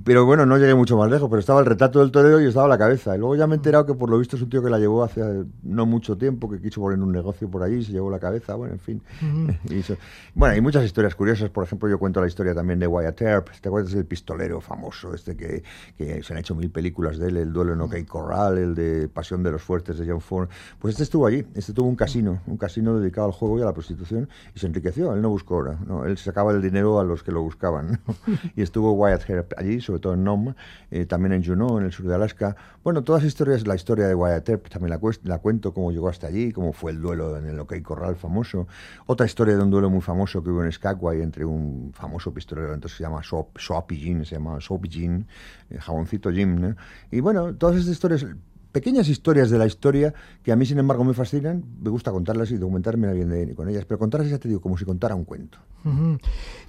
pero 0.04 0.26
bueno, 0.26 0.46
no 0.46 0.58
llegué 0.58 0.76
mucho 0.76 0.98
más 0.98 1.10
lejos. 1.10 1.30
Pero 1.30 1.39
estaba 1.39 1.60
el 1.60 1.65
retrato 1.65 2.00
del 2.00 2.12
torero 2.12 2.41
y 2.41 2.48
estaba 2.48 2.67
la 2.67 2.78
cabeza. 2.78 3.15
Y 3.15 3.20
luego 3.20 3.36
ya 3.36 3.48
me 3.48 3.56
he 3.56 3.58
enterado 3.58 3.86
que 3.86 3.94
por 3.94 4.10
lo 4.10 4.17
visto 4.17 4.36
es 4.36 4.41
un 4.41 4.50
tío 4.50 4.63
que 4.63 4.70
la 4.70 4.80
llevó 4.80 5.04
hace 5.04 5.22
no 5.63 5.86
mucho 5.86 6.17
tiempo, 6.17 6.50
que 6.50 6.60
quiso 6.60 6.82
poner 6.82 7.00
un 7.00 7.12
negocio 7.12 7.50
por 7.50 7.63
ahí, 7.63 7.84
se 7.84 7.91
llevó 7.91 8.10
la 8.10 8.20
cabeza. 8.20 8.56
Bueno, 8.56 8.74
en 8.74 8.80
fin. 8.80 9.02
bueno, 10.36 10.54
hay 10.54 10.62
muchas 10.62 10.84
historias 10.84 11.15
curiosas. 11.15 11.50
Por 11.50 11.63
ejemplo, 11.63 11.89
yo 11.89 12.00
cuento 12.00 12.22
la 12.22 12.28
historia 12.28 12.54
también 12.54 12.80
de 12.80 12.88
Wyatt 12.88 13.22
Earp. 13.22 13.50
¿Te 13.60 13.70
acuerdas 13.70 13.94
del 13.94 14.06
pistolero 14.06 14.62
famoso? 14.62 15.13
Este 15.13 15.36
que, 15.36 15.63
que 15.98 16.24
se 16.24 16.34
han 16.34 16.39
hecho 16.39 16.56
mil 16.56 16.72
películas 16.72 17.17
de 17.17 17.30
él, 17.30 17.38
El 17.38 17.54
duelo 17.54 17.74
en 17.74 17.82
OK 17.82 17.96
Corral, 18.08 18.58
el 18.58 18.76
de 18.76 19.08
Pasión 19.08 19.44
de 19.44 19.52
los 19.52 19.62
Fuertes 19.62 19.98
de 19.98 20.08
John 20.08 20.22
Ford. 20.22 20.50
Pues 20.80 20.94
este 20.94 21.04
estuvo 21.04 21.26
allí, 21.26 21.46
este 21.56 21.74
tuvo 21.74 21.88
un 21.88 21.96
casino, 21.96 22.41
un 22.48 22.58
casino 22.58 23.00
dedicado 23.00 23.28
al 23.28 23.34
juego 23.34 23.60
y 23.60 23.62
a 23.62 23.65
la 23.65 23.74
prostitución 23.74 24.20
y 24.55 24.60
se 24.60 24.67
enriqueció. 24.67 25.13
él 25.13 25.21
no 25.21 25.29
buscó, 25.29 25.63
¿no? 25.63 25.77
No, 25.86 26.05
él 26.05 26.17
sacaba 26.17 26.51
el 26.51 26.62
dinero 26.62 26.99
a 26.99 27.03
los 27.03 27.23
que 27.23 27.31
lo 27.31 27.41
buscaban. 27.41 28.01
¿no? 28.07 28.15
y 28.55 28.62
estuvo 28.62 28.93
Wyatt 28.93 29.29
Earp 29.29 29.53
allí, 29.57 29.81
sobre 29.81 29.99
todo 29.99 30.13
en 30.13 30.23
Nome, 30.23 30.55
eh, 30.89 31.05
también 31.05 31.34
en 31.34 31.43
Juneau, 31.43 31.77
en 31.77 31.86
el 31.86 31.91
sur 31.91 32.07
de 32.07 32.15
Alaska. 32.15 32.55
Bueno, 32.84 33.03
todas 33.03 33.23
las 33.23 33.29
historias, 33.29 33.67
la 33.67 33.75
historia 33.75 34.07
de 34.07 34.15
Wyatt 34.15 34.49
Earp 34.49 34.69
también 34.69 34.99
la, 35.23 35.38
cuento, 35.38 35.73
cómo 35.73 35.91
llegó 35.91 36.10
hasta 36.10 36.27
allí, 36.27 36.51
cómo 36.51 36.73
fue 36.73 36.91
el 36.91 37.01
duelo 37.01 37.38
en 37.38 37.45
el 37.45 37.60
OK 37.60 37.81
Corral 37.81 38.15
famoso. 38.15 38.67
Otra 39.05 39.25
historia 39.25 39.55
de 39.55 39.63
un 39.63 39.69
duelo 39.69 39.89
muy 39.89 40.01
famoso 40.01 40.43
que 40.43 40.49
hubo 40.49 40.63
en 40.63 40.71
Skagway 40.71 41.21
entre 41.21 41.45
un 41.45 41.91
famoso 41.93 42.34
pistolero, 42.34 42.73
entonces 42.73 42.97
se 42.97 43.03
llama 43.03 43.23
Soap, 43.23 43.57
Soapy 43.57 43.97
Jim, 43.97 44.23
se 44.23 44.36
llama 44.36 44.60
Soapy 44.60 44.89
Jim, 44.89 45.25
eh, 45.69 45.77
jaboncito 45.79 46.31
Jim, 46.31 46.60
¿no? 46.60 46.75
Y 47.12 47.19
bueno, 47.19 47.53
todas 47.55 47.77
estas 47.77 47.93
historias 47.93 48.25
pequeñas 48.71 49.07
historias 49.10 49.49
de 49.49 49.57
la 49.57 49.65
historia 49.65 50.13
que 50.43 50.51
a 50.51 50.55
mí, 50.55 50.65
sin 50.65 50.79
embargo, 50.79 51.03
me 51.03 51.13
fascinan. 51.13 51.63
Me 51.81 51.89
gusta 51.89 52.12
contarlas 52.12 52.51
y 52.51 52.57
documentarme 52.57 53.12
bien 53.13 53.29
de- 53.29 53.53
con 53.55 53.67
ellas. 53.69 53.86
Pero 53.86 53.99
contarlas, 53.99 54.29
ya 54.29 54.38
te 54.38 54.47
digo, 54.47 54.62
como 54.62 54.77
si 54.77 54.86
contara 54.86 55.15
un 55.15 55.25
cuento. 55.25 55.57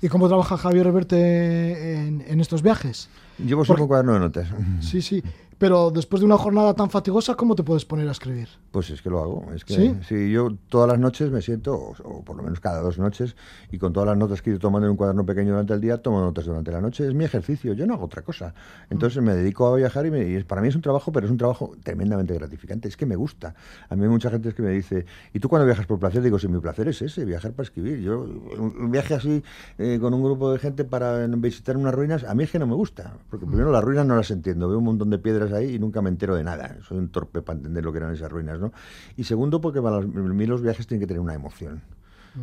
¿Y 0.01 0.09
cómo 0.09 0.27
trabaja 0.29 0.57
Javier 0.57 0.87
Reverte 0.87 2.07
en, 2.07 2.25
en 2.27 2.41
estos 2.41 2.63
viajes? 2.63 3.09
Llevo 3.39 3.65
siempre 3.65 3.83
un 3.83 3.89
cuaderno 3.89 4.15
de 4.15 4.21
notas. 4.21 4.49
Sí, 4.81 5.03
sí. 5.03 5.23
Pero 5.63 5.93
después 5.93 6.19
de 6.19 6.27
una 6.27 6.37
jornada 6.39 6.75
tan 6.75 6.91
fatigosa, 6.91 7.37
¿cómo 7.37 7.55
te 7.55 7.63
puedes 7.63 7.85
poner 7.85 8.09
a 8.09 8.11
escribir? 8.11 8.49
Pues 8.73 8.91
es 8.91 9.01
que 9.01 9.09
lo 9.09 9.21
hago. 9.21 9.47
Es 9.55 9.65
que 9.65 9.75
¿Sí? 9.75 9.95
sí, 10.09 10.33
yo 10.33 10.57
todas 10.69 10.89
las 10.89 10.99
noches 10.99 11.31
me 11.31 11.41
siento, 11.41 11.73
o, 11.77 11.95
o 12.03 12.25
por 12.25 12.35
lo 12.37 12.43
menos 12.43 12.59
cada 12.59 12.81
dos 12.81 12.99
noches, 12.99 13.37
y 13.71 13.79
con 13.79 13.93
todas 13.93 14.09
las 14.09 14.19
notas 14.19 14.43
que 14.43 14.51
he 14.51 14.55
ido 14.55 14.59
tomando 14.59 14.89
en 14.89 14.91
un 14.91 14.97
cuaderno 14.97 15.25
pequeño 15.25 15.51
durante 15.53 15.73
el 15.75 15.81
día, 15.81 15.99
tomo 16.03 16.19
notas 16.21 16.47
durante 16.47 16.73
la 16.73 16.81
noche. 16.81 17.07
Es 17.07 17.15
mi 17.15 17.25
ejercicio, 17.25 17.75
yo 17.75 17.87
no 17.87 17.95
hago 17.95 18.07
otra 18.07 18.23
cosa. 18.23 18.55
Entonces 18.91 19.23
me 19.23 19.37
dedico 19.37 19.69
a 19.69 19.77
viajar 19.77 20.05
y, 20.05 20.11
me- 20.11 20.29
y 20.29 20.43
para 20.43 20.61
mí 20.63 20.67
es 20.67 20.75
un 20.75 20.83
trabajo, 20.83 21.13
pero 21.13 21.27
es 21.27 21.31
un 21.31 21.39
trabajo 21.39 21.77
tremendamente 21.85 22.35
gratificante. 22.35 22.89
Es 22.89 22.97
que 22.97 23.07
me 23.07 23.15
gusta. 23.15 23.55
A 23.89 23.95
mí 23.95 24.03
hay 24.03 24.09
mucha 24.09 24.31
gente 24.31 24.53
que 24.55 24.63
me 24.63 24.71
dice, 24.71 25.07
¿y 25.33 25.39
tú 25.39 25.49
cuando 25.49 25.65
viajas 25.65 25.87
por 25.87 26.01
placer? 26.01 26.23
Digo, 26.23 26.41
si 26.41 26.49
mi 26.49 26.59
placer 26.59 26.89
es 26.89 27.01
ese, 27.03 27.25
viajar 27.25 27.53
para 27.53 27.69
escribir. 27.69 28.01
Yo, 28.01 28.23
un, 28.59 28.91
viaje 28.91 29.15
así 29.15 29.45
eh, 29.79 29.99
con 30.01 30.13
un 30.13 30.25
grupo 30.25 30.51
de 30.51 30.59
gente 30.59 30.85
para 30.85 31.25
visitar 31.29 31.77
unas 31.77 31.95
ruinas, 31.95 32.25
a 32.25 32.35
mí 32.35 32.43
es 32.43 32.51
que 32.51 32.59
no 32.59 32.67
me 32.67 32.75
gusta. 32.75 33.13
Porque 33.31 33.47
primero 33.47 33.71
las 33.71 33.85
ruinas 33.85 34.05
no 34.07 34.17
las 34.17 34.33
entiendo. 34.33 34.69
Veo 34.69 34.79
un 34.79 34.85
montón 34.87 35.09
de 35.11 35.19
piedras 35.19 35.52
ahí 35.53 35.75
y 35.75 35.79
nunca 35.79 36.03
me 36.03 36.09
entero 36.09 36.35
de 36.35 36.45
nada. 36.45 36.77
Soy 36.87 36.99
un 36.99 37.09
torpe 37.09 37.43
para 37.43 37.57
entender 37.57 37.85
lo 37.85 37.93
que 37.93 37.99
eran 37.99 38.13
esas 38.13 38.31
ruinas, 38.31 38.59
¿no? 38.61 38.73
Y 39.17 39.25
segundo, 39.25 39.61
porque 39.61 39.81
para 39.81 40.01
mí 40.01 40.47
los 40.47 40.63
viajes 40.63 40.87
tienen 40.87 41.01
que 41.01 41.07
tener 41.07 41.21
una 41.21 41.35
emoción. 41.35 41.83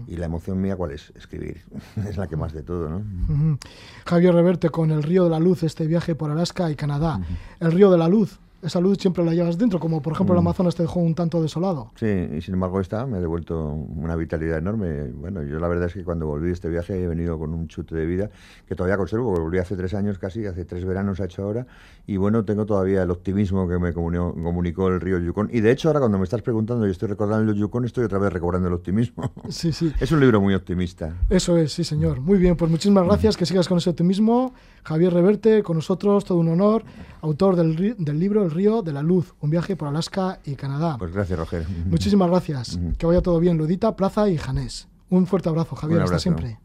Y 0.07 0.17
la 0.17 0.27
emoción 0.27 0.61
mía, 0.61 0.75
¿cuál 0.75 0.91
es? 0.91 1.11
Escribir. 1.15 1.63
es 2.07 2.17
la 2.17 2.27
que 2.27 2.35
más 2.35 2.53
de 2.53 2.61
todo, 2.61 2.89
¿no? 2.89 2.97
Ujú. 2.97 3.57
Javier 4.05 4.35
Reverte 4.35 4.69
con 4.69 4.91
el 4.91 5.01
Río 5.01 5.23
de 5.23 5.31
la 5.31 5.39
Luz, 5.39 5.63
este 5.63 5.87
viaje 5.87 6.13
por 6.13 6.29
Alaska 6.29 6.69
y 6.69 6.75
Canadá. 6.75 7.19
El 7.59 7.71
Río 7.71 7.89
de 7.89 7.97
la 7.97 8.07
Luz, 8.07 8.39
esa 8.61 8.79
luz 8.79 8.97
siempre 8.97 9.23
la 9.23 9.33
llevas 9.33 9.57
dentro, 9.57 9.79
como 9.79 10.01
por 10.01 10.13
ejemplo 10.13 10.33
el 10.35 10.39
Amazonas 10.39 10.75
te 10.75 10.83
dejó 10.83 10.99
un 10.99 11.15
tanto 11.15 11.41
desolado. 11.41 11.91
Sí, 11.95 12.05
y 12.05 12.41
sin 12.41 12.55
embargo 12.55 12.79
esta 12.81 13.05
me 13.05 13.17
ha 13.17 13.19
devuelto 13.21 13.69
una 13.71 14.15
vitalidad 14.15 14.57
enorme. 14.57 15.05
Bueno, 15.11 15.43
yo 15.43 15.59
la 15.59 15.67
verdad 15.67 15.87
es 15.87 15.93
que 15.93 16.03
cuando 16.03 16.25
volví 16.27 16.47
de 16.47 16.53
este 16.53 16.69
viaje 16.69 17.01
he 17.03 17.07
venido 17.07 17.37
con 17.39 17.53
un 17.53 17.67
chute 17.67 17.95
de 17.95 18.05
vida 18.05 18.29
que 18.67 18.75
todavía 18.75 18.97
conservo, 18.97 19.31
volví 19.31 19.57
hace 19.59 19.75
tres 19.75 19.93
años 19.93 20.19
casi, 20.19 20.45
hace 20.45 20.65
tres 20.65 20.85
veranos 20.85 21.19
ha 21.19 21.25
hecho 21.25 21.43
ahora, 21.43 21.67
y 22.07 22.17
bueno, 22.17 22.43
tengo 22.45 22.65
todavía 22.65 23.03
el 23.03 23.11
optimismo 23.11 23.67
que 23.67 23.77
me 23.79 23.93
comunió- 23.93 24.33
comunicó 24.33 24.87
el 24.87 24.99
río 24.99 25.19
Yukon. 25.19 25.49
Y 25.51 25.61
de 25.61 25.71
hecho 25.71 25.89
ahora 25.89 25.99
cuando 25.99 26.17
me 26.17 26.23
estás 26.23 26.41
preguntando 26.41 26.87
y 26.87 26.91
estoy 26.91 27.09
recordando 27.09 27.51
el 27.51 27.57
Yukon, 27.57 27.85
estoy 27.85 28.03
otra 28.05 28.19
vez 28.19 28.31
recobrando 28.33 28.67
el 28.67 28.73
optimismo. 28.73 29.31
Sí, 29.49 29.71
sí. 29.71 29.91
es 29.99 30.11
un 30.11 30.19
libro 30.19 30.39
muy 30.41 30.53
optimista. 30.53 31.15
Eso 31.29 31.57
es, 31.57 31.73
sí, 31.73 31.83
señor. 31.83 32.19
Muy 32.21 32.37
bien, 32.37 32.55
pues 32.55 32.69
muchísimas 32.71 33.05
gracias, 33.05 33.35
que 33.35 33.45
sigas 33.45 33.67
con 33.67 33.77
ese 33.77 33.89
optimismo. 33.89 34.53
Javier 34.83 35.13
Reverte, 35.13 35.63
con 35.63 35.75
nosotros, 35.77 36.25
todo 36.25 36.37
un 36.37 36.49
honor, 36.49 36.83
autor 37.21 37.55
del, 37.55 37.95
del 37.97 38.19
libro 38.19 38.43
El 38.43 38.51
Río 38.51 38.81
de 38.81 38.93
la 38.93 39.01
Luz, 39.03 39.33
un 39.41 39.49
viaje 39.49 39.75
por 39.75 39.87
Alaska 39.87 40.39
y 40.45 40.55
Canadá. 40.55 40.95
Pues 40.97 41.13
gracias, 41.13 41.37
Roger. 41.37 41.65
Muchísimas 41.85 42.29
gracias. 42.29 42.79
Que 42.97 43.05
vaya 43.05 43.21
todo 43.21 43.39
bien, 43.39 43.57
Ludita, 43.57 43.95
Plaza 43.95 44.29
y 44.29 44.37
Janés. 44.37 44.87
Un 45.09 45.25
fuerte 45.27 45.49
abrazo, 45.49 45.75
Javier. 45.75 45.97
Un 45.99 46.03
Hasta 46.03 46.13
abrazo. 46.15 46.23
siempre. 46.23 46.59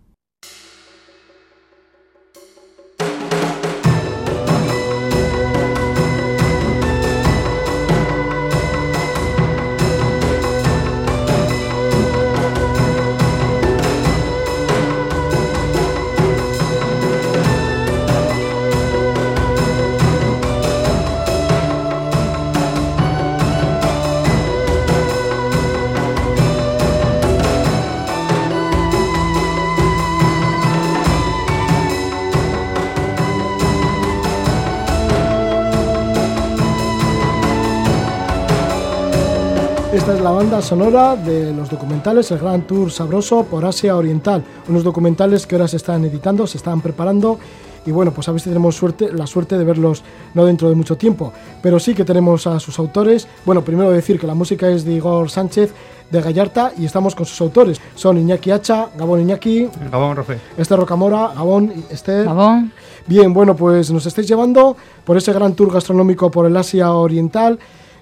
Es 40.15 40.21
la 40.21 40.31
banda 40.31 40.63
sonora 40.63 41.17
de 41.17 41.53
los 41.53 41.69
documentales 41.69 42.31
El 42.31 42.39
Gran 42.39 42.63
Tour 42.63 42.91
Sabroso 42.91 43.45
por 43.45 43.65
Asia 43.65 43.97
Oriental. 43.97 44.45
Unos 44.69 44.85
documentales 44.85 45.47
que 45.47 45.57
ahora 45.57 45.67
se 45.67 45.77
están 45.77 46.05
editando, 46.05 46.47
se 46.47 46.59
están 46.59 46.81
preparando 46.81 47.39
y 47.87 47.91
bueno, 47.91 48.13
pues 48.13 48.29
a 48.29 48.33
ver 48.33 48.41
si 48.41 48.49
tenemos 48.49 48.77
suerte, 48.77 49.13
la 49.13 49.27
suerte 49.27 49.59
de 49.59 49.65
verlos 49.65 50.03
no 50.35 50.45
dentro 50.45 50.69
de 50.69 50.75
mucho 50.75 50.97
tiempo. 50.97 51.33
Pero 51.63 51.81
sí 51.81 51.95
que 51.95 52.05
tenemos 52.05 52.47
a 52.47 52.61
sus 52.61 52.79
autores. 52.79 53.27
Bueno, 53.45 53.63
primero 53.63 53.91
decir 53.91 54.19
que 54.19 54.27
la 54.27 54.35
música 54.35 54.69
es 54.69 54.85
de 54.85 54.93
Igor 54.93 55.31
Sánchez 55.31 55.73
de 56.11 56.21
Gallarta 56.21 56.73
y 56.79 56.85
estamos 56.85 57.15
con 57.15 57.27
sus 57.27 57.41
autores. 57.41 57.81
Son 57.95 58.17
Iñaki 58.17 58.51
Hacha, 58.51 58.89
Gabón 58.97 59.21
Iñaki, 59.21 59.69
Gabón, 59.91 60.17
Rofe. 60.17 60.39
Esther 60.57 60.79
Rocamora, 60.79 61.33
Gabón 61.35 61.73
Esther. 61.91 62.25
Gabón. 62.25 62.73
Bien, 63.07 63.35
bueno, 63.35 63.57
pues 63.57 63.91
nos 63.91 64.07
estáis 64.07 64.29
llevando 64.29 64.77
por 65.05 65.17
ese 65.17 65.33
gran 65.33 65.55
tour 65.55 65.73
gastronómico 65.73 66.31
por 66.31 66.47
el 66.47 66.57
Asia 66.57 66.93
Oriental. 66.93 67.59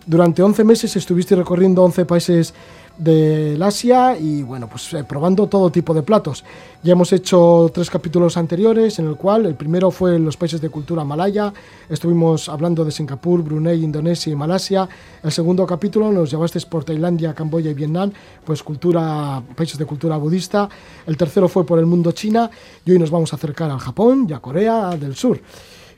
Durante 0.06 0.42
11 0.42 0.64
meses 0.64 0.96
estuviste 0.96 1.36
recorriendo 1.36 1.82
11 1.84 2.04
países 2.06 2.54
del 2.98 3.62
Asia 3.62 4.18
y 4.18 4.42
bueno, 4.42 4.68
pues 4.68 4.92
eh, 4.92 5.04
probando 5.04 5.46
todo 5.46 5.70
tipo 5.70 5.94
de 5.94 6.02
platos. 6.02 6.44
Ya 6.82 6.92
hemos 6.92 7.12
hecho 7.12 7.70
tres 7.72 7.88
capítulos 7.88 8.36
anteriores 8.36 8.98
en 8.98 9.06
el 9.06 9.16
cual 9.16 9.46
el 9.46 9.54
primero 9.54 9.90
fue 9.90 10.16
en 10.16 10.24
los 10.24 10.36
países 10.36 10.60
de 10.60 10.68
cultura 10.68 11.04
malaya, 11.04 11.52
estuvimos 11.88 12.48
hablando 12.48 12.84
de 12.84 12.90
Singapur, 12.90 13.42
Brunei, 13.42 13.82
Indonesia 13.82 14.32
y 14.32 14.36
Malasia. 14.36 14.88
El 15.22 15.32
segundo 15.32 15.64
capítulo 15.66 16.10
nos 16.12 16.30
llevasteis 16.30 16.66
por 16.66 16.84
Tailandia, 16.84 17.32
Camboya 17.32 17.70
y 17.70 17.74
Vietnam, 17.74 18.12
pues 18.44 18.62
cultura, 18.62 19.40
países 19.56 19.78
de 19.78 19.86
cultura 19.86 20.16
budista. 20.16 20.68
El 21.06 21.16
tercero 21.16 21.48
fue 21.48 21.64
por 21.64 21.78
el 21.78 21.86
mundo 21.86 22.12
China 22.12 22.50
y 22.84 22.90
hoy 22.90 22.98
nos 22.98 23.10
vamos 23.10 23.32
a 23.32 23.36
acercar 23.36 23.70
al 23.70 23.78
Japón 23.78 24.26
y 24.28 24.32
a 24.32 24.40
Corea 24.40 24.96
del 24.96 25.14
Sur. 25.14 25.40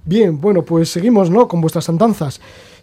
Bien, 0.07 0.39
bueno, 0.39 0.63
pues 0.63 0.91
seguimos 0.91 1.31
¿no? 1.31 1.49
con 1.49 1.63
vuestras 1.63 1.89
andanzas. 1.89 2.39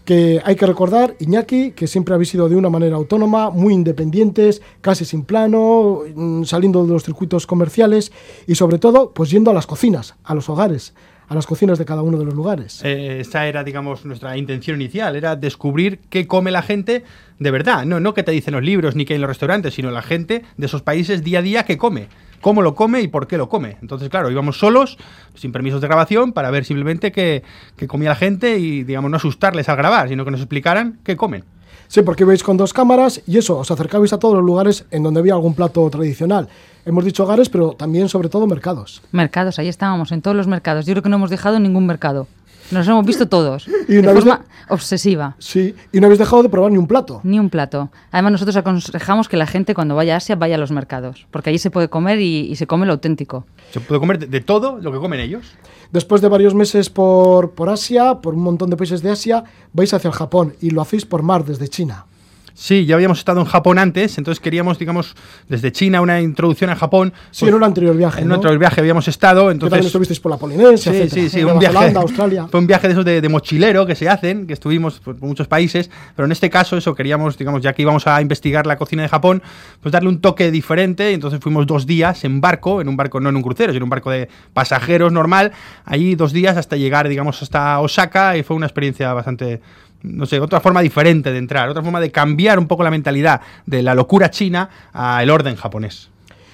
Que 0.05 0.41
hay 0.43 0.55
que 0.55 0.65
recordar, 0.65 1.15
Iñaki, 1.19 1.71
que 1.71 1.87
siempre 1.87 2.15
habéis 2.15 2.29
sido 2.29 2.49
de 2.49 2.55
una 2.55 2.69
manera 2.69 2.95
autónoma, 2.95 3.51
muy 3.51 3.73
independientes, 3.73 4.61
casi 4.81 5.05
sin 5.05 5.23
plano, 5.23 6.01
mm, 6.15 6.43
saliendo 6.43 6.85
de 6.85 6.93
los 6.93 7.03
circuitos 7.03 7.45
comerciales 7.45 8.11
y 8.47 8.55
sobre 8.55 8.79
todo, 8.79 9.11
pues 9.11 9.29
yendo 9.29 9.51
a 9.51 9.53
las 9.53 9.67
cocinas, 9.67 10.15
a 10.23 10.33
los 10.33 10.49
hogares, 10.49 10.93
a 11.27 11.35
las 11.35 11.47
cocinas 11.47 11.79
de 11.79 11.85
cada 11.85 12.01
uno 12.01 12.17
de 12.17 12.25
los 12.25 12.33
lugares. 12.33 12.81
Eh, 12.83 13.19
esa 13.21 13.47
era, 13.47 13.63
digamos, 13.63 14.03
nuestra 14.03 14.35
intención 14.35 14.81
inicial, 14.81 15.15
era 15.15 15.35
descubrir 15.37 15.99
qué 16.09 16.27
come 16.27 16.51
la 16.51 16.61
gente 16.61 17.03
de 17.39 17.51
verdad. 17.51 17.85
No, 17.85 17.99
no 17.99 18.13
qué 18.13 18.23
te 18.23 18.31
dicen 18.31 18.53
los 18.53 18.63
libros 18.63 18.95
ni 18.95 19.05
qué 19.05 19.13
hay 19.13 19.15
en 19.15 19.21
los 19.21 19.29
restaurantes, 19.29 19.75
sino 19.75 19.91
la 19.91 20.01
gente 20.01 20.43
de 20.57 20.65
esos 20.65 20.81
países 20.81 21.23
día 21.23 21.39
a 21.39 21.41
día 21.41 21.63
que 21.63 21.77
come. 21.77 22.07
Cómo 22.41 22.61
lo 22.61 22.75
come 22.75 23.01
y 23.01 23.07
por 23.07 23.27
qué 23.27 23.37
lo 23.37 23.47
come. 23.47 23.77
Entonces, 23.81 24.09
claro, 24.09 24.29
íbamos 24.29 24.59
solos, 24.59 24.97
sin 25.35 25.51
permisos 25.51 25.79
de 25.79 25.87
grabación, 25.87 26.33
para 26.33 26.51
ver 26.51 26.65
simplemente 26.65 27.11
qué, 27.11 27.43
qué 27.77 27.87
comía 27.87 28.09
la 28.09 28.15
gente 28.15 28.57
y, 28.57 28.83
digamos, 28.83 29.09
no 29.09 29.17
asustarles 29.17 29.69
al 29.69 29.77
grabar, 29.77 30.09
sino 30.09 30.25
que 30.25 30.31
nos 30.31 30.41
explicaran 30.41 30.99
qué 31.03 31.15
comen. 31.15 31.43
Sí, 31.87 32.03
porque 32.03 32.23
veis 32.23 32.41
con 32.41 32.55
dos 32.55 32.71
cámaras 32.71 33.21
y 33.27 33.37
eso, 33.37 33.57
os 33.57 33.69
acercabais 33.69 34.13
a 34.13 34.17
todos 34.17 34.35
los 34.35 34.45
lugares 34.45 34.85
en 34.91 35.03
donde 35.03 35.19
había 35.19 35.33
algún 35.33 35.53
plato 35.53 35.89
tradicional. 35.89 36.47
Hemos 36.85 37.03
dicho 37.03 37.23
hogares, 37.23 37.49
pero 37.49 37.73
también, 37.73 38.07
sobre 38.07 38.29
todo, 38.29 38.47
mercados. 38.47 39.01
Mercados, 39.11 39.59
ahí 39.59 39.67
estábamos, 39.67 40.13
en 40.13 40.21
todos 40.21 40.37
los 40.37 40.47
mercados. 40.47 40.85
Yo 40.85 40.93
creo 40.93 41.03
que 41.03 41.09
no 41.09 41.17
hemos 41.17 41.29
dejado 41.29 41.59
ningún 41.59 41.85
mercado. 41.85 42.27
Nos 42.71 42.87
hemos 42.87 43.05
visto 43.05 43.27
todos. 43.27 43.67
Y 43.87 43.97
una 43.97 44.13
forma 44.13 44.41
obsesiva. 44.69 45.35
Sí, 45.39 45.75
y 45.91 45.99
no 45.99 46.07
habéis 46.07 46.19
dejado 46.19 46.43
de 46.43 46.49
probar 46.49 46.71
ni 46.71 46.77
un 46.77 46.87
plato. 46.87 47.19
Ni 47.23 47.39
un 47.39 47.49
plato. 47.49 47.89
Además, 48.11 48.33
nosotros 48.33 48.55
aconsejamos 48.55 49.27
que 49.27 49.37
la 49.37 49.47
gente 49.47 49.73
cuando 49.73 49.95
vaya 49.95 50.13
a 50.13 50.17
Asia 50.17 50.35
vaya 50.35 50.55
a 50.55 50.57
los 50.57 50.71
mercados, 50.71 51.27
porque 51.31 51.49
allí 51.49 51.59
se 51.59 51.71
puede 51.71 51.89
comer 51.89 52.19
y, 52.19 52.51
y 52.51 52.55
se 52.55 52.67
come 52.67 52.85
lo 52.85 52.93
auténtico. 52.93 53.45
Se 53.71 53.79
puede 53.79 53.99
comer 53.99 54.19
de, 54.19 54.27
de 54.27 54.39
todo 54.41 54.79
lo 54.79 54.91
que 54.91 54.99
comen 54.99 55.19
ellos. 55.19 55.45
Después 55.91 56.21
de 56.21 56.29
varios 56.29 56.53
meses 56.55 56.89
por, 56.89 57.51
por 57.51 57.69
Asia, 57.69 58.15
por 58.21 58.33
un 58.35 58.43
montón 58.43 58.69
de 58.69 58.77
países 58.77 59.01
de 59.01 59.11
Asia, 59.11 59.43
vais 59.73 59.93
hacia 59.93 60.07
el 60.07 60.13
Japón 60.13 60.53
y 60.61 60.69
lo 60.69 60.81
hacéis 60.81 61.05
por 61.05 61.21
mar 61.21 61.43
desde 61.43 61.67
China. 61.67 62.05
Sí, 62.53 62.85
ya 62.85 62.95
habíamos 62.95 63.19
estado 63.19 63.39
en 63.39 63.45
Japón 63.45 63.77
antes, 63.79 64.17
entonces 64.17 64.39
queríamos, 64.39 64.77
digamos, 64.77 65.15
desde 65.47 65.71
China 65.71 66.01
una 66.01 66.21
introducción 66.21 66.69
a 66.69 66.75
Japón. 66.75 67.13
Sí, 67.31 67.45
en 67.47 67.53
un 67.53 67.63
anterior 67.63 67.95
viaje, 67.95 68.21
En 68.21 68.27
¿no? 68.27 68.35
otro 68.35 68.57
viaje 68.57 68.81
habíamos 68.81 69.07
estado, 69.07 69.51
entonces... 69.51 69.71
también 69.71 69.87
estuvisteis 69.87 70.19
por 70.19 70.31
la 70.31 70.37
Polinesia, 70.37 70.91
Sí, 70.91 70.97
etcétera. 70.97 71.21
sí, 71.23 71.29
sí, 71.29 71.43
un 71.43 71.59
viaje, 71.59 71.75
Zelanda, 71.77 72.01
Australia. 72.01 72.47
fue 72.51 72.59
un 72.59 72.67
viaje 72.67 72.87
de 72.87 72.93
esos 72.93 73.05
de, 73.05 73.21
de 73.21 73.29
mochilero 73.29 73.85
que 73.85 73.95
se 73.95 74.09
hacen, 74.09 74.47
que 74.47 74.53
estuvimos 74.53 74.99
por 74.99 75.19
muchos 75.21 75.47
países, 75.47 75.89
pero 76.15 76.25
en 76.25 76.31
este 76.31 76.49
caso 76.49 76.77
eso 76.77 76.93
queríamos, 76.95 77.37
digamos, 77.37 77.61
ya 77.61 77.73
que 77.73 77.81
íbamos 77.81 78.05
a 78.07 78.21
investigar 78.21 78.67
la 78.67 78.77
cocina 78.77 79.01
de 79.03 79.09
Japón, 79.09 79.41
pues 79.81 79.91
darle 79.91 80.09
un 80.09 80.19
toque 80.21 80.51
diferente, 80.51 81.13
entonces 81.13 81.39
fuimos 81.39 81.65
dos 81.67 81.85
días 81.85 82.23
en 82.25 82.41
barco, 82.41 82.81
en 82.81 82.89
un 82.89 82.97
barco 82.97 83.19
no 83.19 83.29
en 83.29 83.35
un 83.35 83.41
crucero, 83.43 83.71
sino 83.71 83.77
en 83.77 83.83
un 83.83 83.89
barco 83.89 84.11
de 84.11 84.29
pasajeros 84.53 85.11
normal, 85.11 85.51
allí 85.85 86.15
dos 86.15 86.33
días 86.33 86.57
hasta 86.57 86.75
llegar, 86.75 87.07
digamos, 87.07 87.41
hasta 87.41 87.79
Osaka 87.79 88.37
y 88.37 88.43
fue 88.43 88.55
una 88.55 88.65
experiencia 88.65 89.13
bastante 89.13 89.61
no 90.03 90.25
sé, 90.25 90.39
otra 90.39 90.59
forma 90.59 90.81
diferente 90.81 91.31
de 91.31 91.37
entrar, 91.37 91.69
otra 91.69 91.83
forma 91.83 91.99
de 91.99 92.11
cambiar 92.11 92.59
un 92.59 92.67
poco 92.67 92.83
la 92.83 92.91
mentalidad 92.91 93.41
de 93.65 93.83
la 93.83 93.95
locura 93.95 94.29
china 94.29 94.69
al 94.93 95.29
orden 95.29 95.55
japonés. 95.55 96.11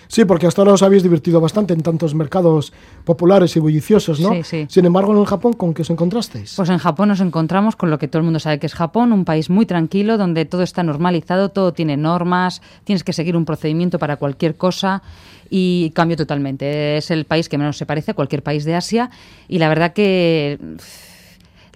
Sí, 0.10 0.26
porque 0.26 0.48
hasta 0.48 0.62
ahora 0.62 0.74
os 0.74 0.84
habéis 0.84 1.04
divertido 1.04 1.42
bastante 1.42 1.74
en 1.74 1.82
tantos 1.82 2.16
mercados 2.16 2.72
populares 3.04 3.56
y 3.56 3.60
bulliciosos, 3.60 4.20
¿no? 4.20 4.34
Sí, 4.36 4.44
sí. 4.44 4.66
Sin 4.70 4.86
embargo, 4.86 5.14
en 5.14 5.20
el 5.20 5.26
Japón, 5.26 5.54
¿con 5.54 5.74
qué 5.74 5.82
os 5.82 5.90
encontrasteis? 5.90 6.54
Pues 6.56 6.70
en 6.70 6.78
Japón 6.78 7.10
nos 7.10 7.20
encontramos 7.20 7.76
con 7.76 7.90
lo 7.90 8.00
que 8.00 8.08
todo 8.08 8.20
el 8.20 8.24
mundo 8.24 8.40
sabe 8.40 8.60
que 8.60 8.68
es 8.68 8.74
Japón, 8.74 9.12
un 9.12 9.26
país 9.26 9.50
muy 9.50 9.66
tranquilo 9.66 10.18
donde 10.18 10.46
todo 10.46 10.64
está 10.64 10.82
normalizado, 10.84 11.50
todo 11.50 11.74
tiene 11.74 11.98
normas, 11.98 12.62
tienes 12.86 13.04
que 13.04 13.12
seguir 13.12 13.36
un 13.36 13.46
procedimiento 13.46 14.00
para 14.00 14.16
cualquier 14.16 14.56
cosa 14.56 15.02
y 15.50 15.92
cambio 15.94 16.16
totalmente. 16.16 16.98
Es 16.98 17.12
el 17.12 17.26
país 17.26 17.50
que 17.50 17.58
menos 17.58 17.78
se 17.78 17.86
parece 17.86 18.12
a 18.12 18.14
cualquier 18.14 18.44
país 18.44 18.64
de 18.64 18.76
Asia 18.76 19.10
y 19.50 19.60
la 19.60 19.68
verdad 19.68 19.92
que 19.92 20.58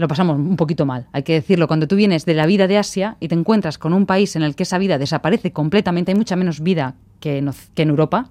lo 0.02 0.08
pasamos 0.08 0.38
un 0.38 0.58
poquito 0.58 0.86
mal, 0.86 1.08
hay 1.14 1.24
que 1.24 1.34
decirlo. 1.34 1.68
Cuando 1.68 1.88
tú 1.88 1.96
vienes 1.96 2.26
de 2.26 2.34
la 2.34 2.46
vida 2.46 2.68
de 2.68 2.78
Asia 2.78 3.16
y 3.20 3.28
te 3.28 3.36
encuentras 3.36 3.78
con 3.78 3.94
un 3.94 4.06
país 4.06 4.36
en 4.36 4.44
el 4.44 4.56
que 4.56 4.64
esa 4.64 4.78
vida 4.78 4.98
desaparece 4.98 5.52
completamente, 5.54 6.12
hay 6.12 6.18
mucha 6.18 6.36
menos 6.36 6.60
vida 6.60 6.96
que 7.20 7.38
en, 7.38 7.52
que 7.76 7.84
en 7.84 7.90
Europa, 7.90 8.30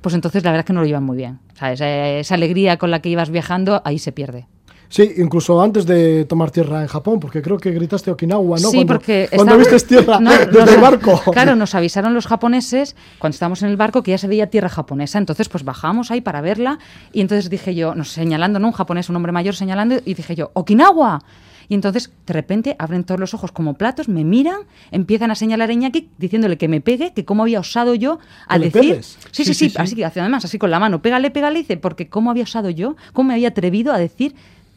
pues 0.00 0.14
entonces 0.14 0.42
la 0.42 0.50
verdad 0.50 0.60
es 0.60 0.66
que 0.66 0.72
no 0.72 0.80
lo 0.80 0.86
llevan 0.86 1.04
muy 1.04 1.16
bien. 1.16 1.38
¿sabes? 1.54 1.80
Eh, 1.80 2.20
Esa 2.20 2.34
alegría 2.34 2.78
con 2.78 2.90
la 2.90 3.00
que 3.00 3.08
ibas 3.08 3.30
viajando, 3.30 3.82
ahí 3.84 3.98
se 3.98 4.12
pierde. 4.12 4.46
Sí, 4.88 5.12
incluso 5.18 5.60
antes 5.60 5.84
de 5.86 6.24
tomar 6.26 6.50
tierra 6.50 6.82
en 6.82 6.88
Japón, 6.88 7.18
porque 7.20 7.42
creo 7.42 7.58
que 7.58 7.70
gritaste 7.72 8.10
Okinawa, 8.10 8.58
¿no? 8.60 8.70
Sí, 8.70 8.76
cuando, 8.78 8.92
porque 8.94 9.28
cuando 9.34 9.54
estaba- 9.56 9.76
viste 9.76 9.88
tierra 9.88 10.20
No, 10.20 10.30
desde 10.46 10.60
nos- 10.60 10.72
el 10.72 10.80
barco. 10.80 11.20
Claro, 11.32 11.56
nos 11.56 11.74
avisaron 11.74 12.14
los 12.14 12.26
japoneses 12.26 12.94
cuando 13.18 13.34
estábamos 13.34 13.62
en 13.62 13.68
el 13.70 13.76
barco 13.76 14.02
que 14.02 14.12
ya 14.12 14.18
se 14.18 14.28
veía 14.28 14.48
tierra 14.48 14.68
japonesa. 14.68 15.18
Entonces, 15.18 15.48
pues 15.48 15.64
bajamos 15.64 16.10
ahí 16.10 16.20
para 16.20 16.40
verla 16.40 16.78
y 17.12 17.20
entonces 17.20 17.50
dije 17.50 17.74
yo, 17.74 17.94
señalando, 18.04 18.58
¿no? 18.58 18.68
Un 18.68 18.72
japonés, 18.74 19.08
un 19.10 19.16
hombre 19.16 19.32
mayor 19.32 19.54
señalando 19.54 19.96
y 20.04 20.14
dije 20.14 20.34
yo, 20.34 20.50
¡Okinawa! 20.54 21.22
Y 21.68 21.74
entonces, 21.74 22.12
de 22.28 22.32
repente, 22.32 22.76
abren 22.78 23.02
todos 23.02 23.18
los 23.18 23.34
ojos 23.34 23.50
como 23.50 23.74
platos, 23.74 24.08
me 24.08 24.22
miran, 24.22 24.60
empiezan 24.92 25.32
a 25.32 25.34
señalar 25.34 25.68
a 25.68 25.72
Iñaki 25.72 26.10
diciéndole 26.16 26.58
que 26.58 26.68
me 26.68 26.80
pegue, 26.80 27.12
que 27.12 27.24
cómo 27.24 27.42
había 27.42 27.58
osado 27.58 27.96
yo 27.96 28.20
a 28.46 28.52
¿Que 28.54 28.58
le 28.60 28.70
decir... 28.70 29.02
sí, 29.02 29.16
Sí, 29.32 29.44
sí, 29.46 29.52
sí, 29.54 29.70
sí. 29.70 29.74
así 29.76 29.96
que 29.96 30.04
además, 30.04 30.44
así 30.44 30.58
con 30.58 30.70
la 30.70 30.78
mano, 30.78 31.02
pégale, 31.02 31.32
pégale, 31.32 31.58
dice, 31.58 31.76
porque 31.76 32.08
cómo 32.08 32.30
había 32.30 32.44
osado 32.44 32.70
yo, 32.70 32.94
cómo 33.12 33.28
me 33.28 33.34
había 33.34 33.48
atrevido 33.48 33.92
a 33.92 33.98
decir 33.98 34.36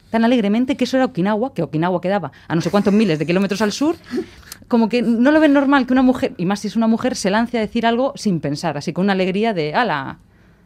tan 0.10 0.26
alegremente 0.26 0.76
que 0.78 0.84
eso 0.86 0.98
era 0.98 1.06
Okinawa, 1.06 1.54
que 1.54 1.64
Okinawa 1.64 2.02
quedaba 2.02 2.32
a 2.48 2.56
no 2.56 2.62
sé 2.62 2.70
cuántos 2.72 2.94
miles 2.94 3.20
de 3.20 3.26
kilómetros 3.26 3.62
al 3.62 3.72
sur, 3.72 3.96
como 4.68 4.90
que 4.90 5.02
no 5.02 5.32
lo 5.32 5.40
ven 5.40 5.54
normal 5.54 5.86
que 5.88 5.94
una 5.94 6.02
mujer, 6.04 6.34
y 6.38 6.46
más 6.46 6.60
si 6.60 6.68
es 6.68 6.76
una 6.76 6.88
mujer, 6.88 7.16
se 7.16 7.30
lance 7.30 7.58
a 7.58 7.62
decir 7.62 7.86
algo 7.86 8.14
sin 8.16 8.40
pensar, 8.40 8.78
así 8.78 8.94
con 8.94 9.06
una 9.06 9.14
alegría 9.14 9.54
de, 9.54 9.74
ala, 9.74 10.20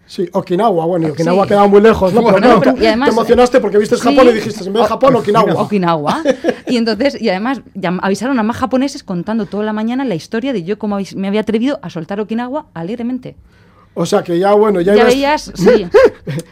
Sí, 0.06 0.27
Okinawa, 0.34 0.86
bueno, 0.86 1.08
y 1.08 1.12
Okinawa 1.12 1.43
Sí. 1.45 1.47
quedaba 1.49 1.67
muy 1.67 1.79
lejos, 1.79 2.12
¿no? 2.13 2.19
Pero 2.19 2.32
Bueno, 2.34 2.45
claro, 2.45 2.60
pero- 2.60 2.73
tú 2.75 2.84
y 2.84 2.88
además- 2.88 3.08
te 3.10 3.15
emocionaste 3.15 3.60
porque 3.62 3.77
viste 3.77 3.95
Sí. 3.95 4.01
Japón 4.01 4.27
y 4.27 4.34
dijiste, 4.34 4.65
en 4.65 4.73
vez 4.73 4.84
de 4.84 4.89
Japón, 4.89 5.15
Okinawa. 5.15 5.53
Okinawa. 5.62 6.21
Y 6.67 6.75
entonces, 6.75 7.21
y 7.21 7.29
además 7.29 7.62
ya 7.73 7.97
avisaron 8.01 8.38
a 8.38 8.43
más 8.43 8.58
japoneses 8.58 9.01
contando 9.03 9.45
toda 9.45 9.63
la 9.63 9.71
mañana 9.71 10.03
la 10.03 10.15
historia 10.15 10.51
de 10.51 10.63
yo 10.63 10.77
cómo 10.77 10.97
me 11.15 11.27
había 11.29 11.39
atrevido 11.41 11.79
a 11.82 11.89
soltar 11.89 12.19
Okinawa 12.19 12.65
alegremente. 12.73 13.38
O 13.95 14.06
sea 14.06 14.23
que 14.23 14.39
ya, 14.39 14.53
bueno, 14.53 14.82
ya, 14.82 14.95
Ya 14.95 15.03
veías, 15.06 15.51
sí, 15.56 15.88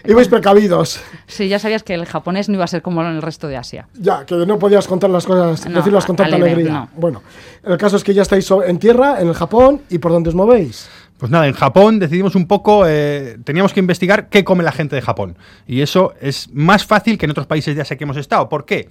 ibais 0.06 0.27
precavidos. 0.27 1.01
sí, 1.27 1.47
ya 1.47 1.58
sabías 1.60 1.82
que 1.84 1.93
el 1.93 2.06
japonés 2.06 2.49
no 2.49 2.56
iba 2.56 2.63
a 2.65 2.67
ser 2.67 2.82
como 2.82 3.01
en 3.01 3.08
el 3.15 3.21
resto 3.21 3.47
de 3.47 3.58
Asia. 3.58 3.88
Ya, 3.95 4.25
que 4.25 4.36
no 4.45 4.60
podías 4.60 4.88
contar 4.88 5.10
las 5.10 5.25
cosas, 5.25 5.67
No, 5.67 5.77
decirlas 5.77 6.06
con 6.06 6.15
tanta 6.15 6.36
alegre, 6.36 6.54
alegría. 6.54 6.73
no. 6.73 6.89
Bueno, 6.95 7.23
el 7.63 7.77
caso 7.77 7.97
es 7.97 8.04
que 8.04 8.13
ya 8.13 8.21
estáis 8.21 8.49
en 8.65 8.77
tierra, 8.80 9.19
en 9.21 9.27
el 9.27 9.34
Japón, 9.34 9.82
y 9.89 9.97
por 9.97 10.12
dónde 10.12 10.30
os 10.30 10.36
movéis. 10.36 10.89
Pues 11.17 11.32
nada, 11.32 11.47
en 11.47 11.54
Japón 11.54 11.99
decidimos 11.99 12.34
un 12.36 12.47
poco, 12.47 12.84
eh, 12.88 13.38
teníamos 13.43 13.73
que 13.73 13.80
investigar 13.80 14.27
qué 14.30 14.43
come 14.43 14.63
la 14.63 14.71
gente 14.71 14.95
de 14.95 15.04
Japón. 15.04 15.38
Y 15.67 15.82
eso 15.82 16.13
es 16.19 16.49
más 16.51 16.84
fácil 16.86 17.17
que 17.17 17.25
en 17.25 17.32
otros 17.32 17.45
países 17.45 17.75
de 17.75 17.82
Asia 17.84 17.95
que 17.95 18.06
hemos 18.06 18.17
estado. 18.17 18.49
¿Por 18.49 18.65
qué? 18.65 18.89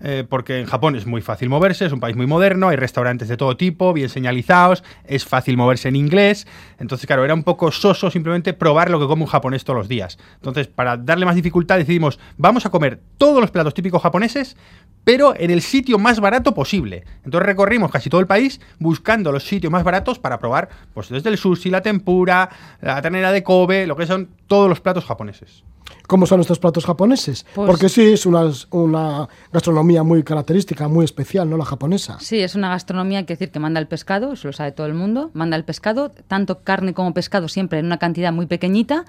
Eh, 0.00 0.24
porque 0.28 0.60
en 0.60 0.66
Japón 0.66 0.94
es 0.94 1.06
muy 1.06 1.20
fácil 1.22 1.48
moverse, 1.48 1.86
es 1.86 1.92
un 1.92 2.00
país 2.00 2.16
muy 2.16 2.26
moderno, 2.26 2.68
hay 2.68 2.76
restaurantes 2.76 3.28
de 3.28 3.36
todo 3.36 3.56
tipo, 3.56 3.92
bien 3.92 4.08
señalizados, 4.08 4.84
es 5.04 5.24
fácil 5.24 5.56
moverse 5.56 5.88
en 5.88 5.96
inglés. 5.96 6.46
Entonces, 6.78 7.06
claro, 7.06 7.24
era 7.24 7.34
un 7.34 7.42
poco 7.42 7.72
soso 7.72 8.10
simplemente 8.10 8.52
probar 8.52 8.90
lo 8.90 9.00
que 9.00 9.06
come 9.06 9.22
un 9.22 9.28
japonés 9.28 9.64
todos 9.64 9.78
los 9.78 9.88
días. 9.88 10.18
Entonces, 10.36 10.68
para 10.68 10.96
darle 10.96 11.26
más 11.26 11.34
dificultad, 11.34 11.78
decidimos, 11.78 12.18
vamos 12.36 12.64
a 12.64 12.70
comer 12.70 13.00
todos 13.16 13.40
los 13.40 13.50
platos 13.50 13.74
típicos 13.74 14.02
japoneses, 14.02 14.56
pero 15.04 15.34
en 15.36 15.50
el 15.50 15.62
sitio 15.62 15.98
más 15.98 16.20
barato 16.20 16.54
posible. 16.54 17.04
Entonces 17.24 17.46
recorrimos 17.46 17.90
casi 17.90 18.10
todo 18.10 18.20
el 18.20 18.26
país 18.26 18.60
buscando 18.78 19.32
los 19.32 19.44
sitios 19.44 19.72
más 19.72 19.82
baratos 19.82 20.18
para 20.18 20.38
probar, 20.38 20.68
pues 20.94 21.08
desde 21.08 21.30
el 21.30 21.38
sushi, 21.38 21.70
la 21.70 21.80
tempura, 21.80 22.48
la 22.80 23.00
ternera 23.00 23.32
de 23.32 23.42
Kobe, 23.42 23.86
lo 23.86 23.96
que 23.96 24.06
son 24.06 24.28
todos 24.48 24.68
los 24.68 24.80
platos 24.80 25.04
japoneses. 25.04 25.62
¿Cómo 26.06 26.26
son 26.26 26.40
estos 26.40 26.58
platos 26.58 26.84
japoneses? 26.84 27.46
Pues- 27.54 27.66
Porque 27.66 27.88
sí, 27.88 28.02
es 28.02 28.26
una, 28.26 28.50
una 28.70 29.28
gastronomía 29.52 30.02
muy 30.02 30.22
característica, 30.22 30.88
muy 30.88 31.04
especial, 31.04 31.48
¿no? 31.48 31.56
La 31.56 31.64
japonesa. 31.64 32.18
Sí, 32.20 32.40
es 32.40 32.54
una 32.54 32.70
gastronomía, 32.70 33.24
que 33.24 33.34
decir 33.34 33.50
que 33.50 33.58
manda 33.60 33.78
el 33.80 33.86
pescado, 33.86 34.32
eso 34.32 34.48
lo 34.48 34.52
sabe 34.52 34.72
todo 34.72 34.86
el 34.86 34.94
mundo, 34.94 35.30
manda 35.34 35.56
el 35.56 35.64
pescado, 35.64 36.10
tanto 36.10 36.60
carne 36.62 36.92
como 36.94 37.14
pescado, 37.14 37.48
siempre 37.48 37.78
en 37.78 37.86
una 37.86 37.98
cantidad 37.98 38.32
muy 38.32 38.46
pequeñita. 38.46 39.04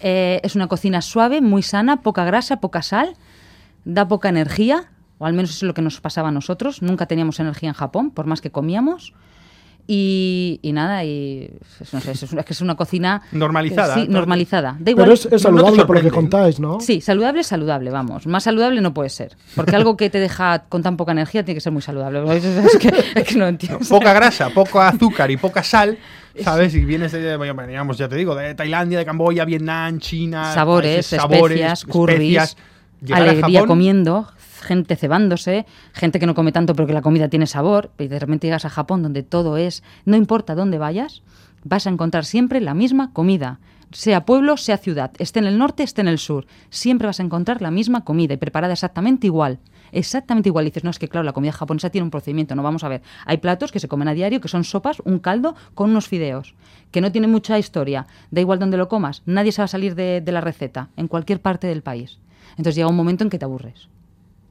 Eh, 0.00 0.40
es 0.42 0.54
una 0.54 0.68
cocina 0.68 1.00
suave, 1.02 1.40
muy 1.40 1.62
sana, 1.62 2.02
poca 2.02 2.24
grasa, 2.24 2.58
poca 2.60 2.82
sal, 2.82 3.14
da 3.84 4.08
poca 4.08 4.28
energía, 4.28 4.90
o 5.18 5.26
al 5.26 5.32
menos 5.34 5.50
eso 5.50 5.58
es 5.64 5.68
lo 5.68 5.74
que 5.74 5.82
nos 5.82 6.00
pasaba 6.00 6.28
a 6.28 6.32
nosotros. 6.32 6.82
Nunca 6.82 7.06
teníamos 7.06 7.40
energía 7.40 7.68
en 7.70 7.74
Japón, 7.74 8.10
por 8.10 8.26
más 8.26 8.40
que 8.40 8.50
comíamos. 8.50 9.14
Y, 9.86 10.60
y 10.62 10.72
nada, 10.72 11.04
y 11.04 11.50
no 11.92 12.00
sé, 12.00 12.12
es, 12.12 12.32
una, 12.32 12.40
es 12.40 12.46
que 12.46 12.52
es 12.52 12.60
una 12.60 12.76
cocina 12.76 13.22
Normalizada, 13.32 13.94
Sí, 13.96 14.06
normalizada. 14.08 14.76
Da 14.78 14.90
igual. 14.92 15.06
Pero 15.06 15.14
es, 15.14 15.26
es 15.26 15.32
no 15.32 15.38
saludable 15.40 15.84
por 15.84 15.96
lo 15.96 16.02
que 16.02 16.10
contáis, 16.10 16.60
¿no? 16.60 16.80
Sí, 16.80 17.00
saludable 17.00 17.40
es 17.40 17.48
saludable, 17.48 17.90
vamos. 17.90 18.26
Más 18.26 18.44
saludable 18.44 18.80
no 18.80 18.94
puede 18.94 19.10
ser. 19.10 19.36
Porque 19.56 19.74
algo 19.74 19.96
que 19.96 20.08
te 20.08 20.20
deja 20.20 20.64
con 20.68 20.82
tan 20.82 20.96
poca 20.96 21.10
energía 21.12 21.44
tiene 21.44 21.56
que 21.56 21.60
ser 21.60 21.72
muy 21.72 21.82
saludable. 21.82 22.22
Es 22.32 22.78
que, 22.78 22.92
es 23.14 23.24
que 23.24 23.34
no 23.34 23.46
entiendo. 23.46 23.80
Poca 23.88 24.12
grasa, 24.12 24.50
poco 24.50 24.80
azúcar 24.80 25.30
y 25.30 25.36
poca 25.36 25.62
sal, 25.62 25.98
¿sabes? 26.40 26.74
Y 26.74 26.84
vienes 26.84 27.12
de, 27.12 27.36
veníamos, 27.36 27.98
ya 27.98 28.08
te 28.08 28.16
digo, 28.16 28.34
de 28.34 28.54
Tailandia, 28.54 28.98
de 28.98 29.04
Camboya, 29.04 29.44
Vietnam, 29.44 29.98
China. 29.98 30.54
sabores, 30.54 31.06
sabores, 31.06 31.58
especias, 31.60 31.84
curries, 31.84 32.42
especias. 32.42 32.56
Alegría 33.10 33.58
Japón, 33.58 33.68
comiendo, 33.68 34.28
gente 34.62 34.96
cebándose, 34.96 35.66
gente 35.92 36.18
que 36.18 36.26
no 36.26 36.34
come 36.34 36.52
tanto 36.52 36.74
pero 36.74 36.86
que 36.86 36.94
la 36.94 37.02
comida 37.02 37.28
tiene 37.28 37.46
sabor, 37.46 37.90
y 37.98 38.08
de 38.08 38.18
repente 38.18 38.46
llegas 38.46 38.64
a 38.64 38.70
Japón 38.70 39.02
donde 39.02 39.22
todo 39.22 39.56
es, 39.56 39.82
no 40.04 40.16
importa 40.16 40.54
dónde 40.54 40.78
vayas, 40.78 41.22
vas 41.64 41.86
a 41.86 41.90
encontrar 41.90 42.24
siempre 42.24 42.60
la 42.60 42.74
misma 42.74 43.12
comida. 43.12 43.60
Sea 43.90 44.24
pueblo, 44.24 44.56
sea 44.56 44.78
ciudad, 44.78 45.12
esté 45.18 45.40
en 45.40 45.46
el 45.46 45.58
norte, 45.58 45.82
esté 45.82 46.00
en 46.00 46.08
el 46.08 46.18
sur, 46.18 46.46
siempre 46.70 47.06
vas 47.06 47.20
a 47.20 47.22
encontrar 47.22 47.60
la 47.60 47.70
misma 47.70 48.04
comida 48.04 48.32
y 48.32 48.38
preparada 48.38 48.72
exactamente 48.72 49.26
igual. 49.26 49.58
Exactamente 49.92 50.48
igual. 50.48 50.64
Y 50.64 50.70
dices, 50.70 50.84
no, 50.84 50.90
es 50.90 50.98
que 50.98 51.08
claro, 51.08 51.22
la 51.22 51.34
comida 51.34 51.52
japonesa 51.52 51.90
tiene 51.90 52.04
un 52.04 52.10
procedimiento. 52.10 52.54
No, 52.54 52.62
vamos 52.62 52.82
a 52.82 52.88
ver. 52.88 53.02
Hay 53.26 53.36
platos 53.36 53.70
que 53.70 53.78
se 53.78 53.88
comen 53.88 54.08
a 54.08 54.14
diario, 54.14 54.40
que 54.40 54.48
son 54.48 54.64
sopas, 54.64 55.00
un 55.04 55.18
caldo 55.18 55.54
con 55.74 55.90
unos 55.90 56.08
fideos, 56.08 56.54
que 56.90 57.02
no 57.02 57.12
tienen 57.12 57.30
mucha 57.30 57.58
historia. 57.58 58.06
Da 58.30 58.40
igual 58.40 58.58
donde 58.58 58.78
lo 58.78 58.88
comas. 58.88 59.22
Nadie 59.26 59.52
se 59.52 59.60
va 59.60 59.66
a 59.66 59.68
salir 59.68 59.94
de, 59.94 60.22
de 60.22 60.32
la 60.32 60.40
receta, 60.40 60.88
en 60.96 61.08
cualquier 61.08 61.42
parte 61.42 61.66
del 61.66 61.82
país. 61.82 62.18
Entonces 62.52 62.74
llega 62.74 62.88
un 62.88 62.96
momento 62.96 63.22
en 63.22 63.30
que 63.30 63.38
te 63.38 63.44
aburres. 63.44 63.88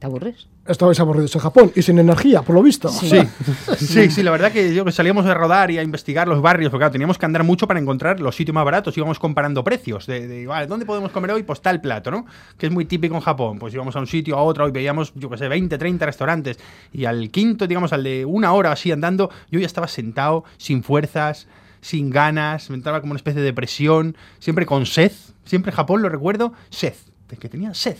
¿Te 0.02 0.06
aburres? 0.06 0.48
Estabais 0.66 0.98
aburridos 0.98 1.32
en 1.36 1.40
Japón 1.40 1.72
y 1.76 1.82
sin 1.82 1.96
energía, 1.96 2.42
por 2.42 2.56
lo 2.56 2.62
visto. 2.64 2.88
Sí, 2.88 3.08
sí, 3.76 4.10
sí, 4.10 4.22
la 4.24 4.32
verdad 4.32 4.50
que 4.50 4.74
yo 4.74 4.84
que 4.84 4.90
salíamos 4.90 5.26
a 5.26 5.32
rodar 5.32 5.70
y 5.70 5.78
a 5.78 5.82
investigar 5.84 6.26
los 6.26 6.42
barrios, 6.42 6.72
porque 6.72 6.80
claro, 6.80 6.90
teníamos 6.90 7.18
que 7.18 7.24
andar 7.24 7.44
mucho 7.44 7.68
para 7.68 7.78
encontrar 7.78 8.18
los 8.18 8.34
sitios 8.34 8.52
más 8.52 8.64
baratos, 8.64 8.96
íbamos 8.96 9.20
comparando 9.20 9.62
precios, 9.62 10.06
de, 10.06 10.26
de, 10.26 10.44
vale, 10.44 10.66
¿dónde 10.66 10.86
podemos 10.86 11.12
comer 11.12 11.30
hoy? 11.30 11.44
Pues 11.44 11.62
tal 11.62 11.80
plato, 11.80 12.10
¿no? 12.10 12.26
Que 12.58 12.66
es 12.66 12.72
muy 12.72 12.84
típico 12.84 13.14
en 13.14 13.20
Japón, 13.20 13.60
pues 13.60 13.74
íbamos 13.74 13.94
a 13.94 14.00
un 14.00 14.08
sitio, 14.08 14.36
a 14.36 14.42
otro, 14.42 14.66
y 14.66 14.72
veíamos, 14.72 15.12
yo 15.14 15.30
que 15.30 15.38
sé, 15.38 15.46
20, 15.46 15.78
30 15.78 16.04
restaurantes, 16.04 16.58
y 16.92 17.04
al 17.04 17.30
quinto, 17.30 17.68
digamos, 17.68 17.92
al 17.92 18.02
de 18.02 18.24
una 18.24 18.54
hora 18.54 18.72
así 18.72 18.90
andando, 18.90 19.30
yo 19.52 19.60
ya 19.60 19.66
estaba 19.66 19.86
sentado, 19.86 20.42
sin 20.56 20.82
fuerzas, 20.82 21.46
sin 21.80 22.10
ganas, 22.10 22.70
me 22.70 22.74
entraba 22.74 23.00
como 23.02 23.12
una 23.12 23.18
especie 23.18 23.40
de 23.40 23.46
depresión, 23.46 24.16
siempre 24.40 24.66
con 24.66 24.84
sed, 24.84 25.12
siempre 25.44 25.70
en 25.70 25.76
Japón, 25.76 26.02
lo 26.02 26.08
recuerdo, 26.08 26.54
sed, 26.70 26.94
de 27.28 27.36
que 27.36 27.48
tenía 27.48 27.72
sed. 27.72 27.98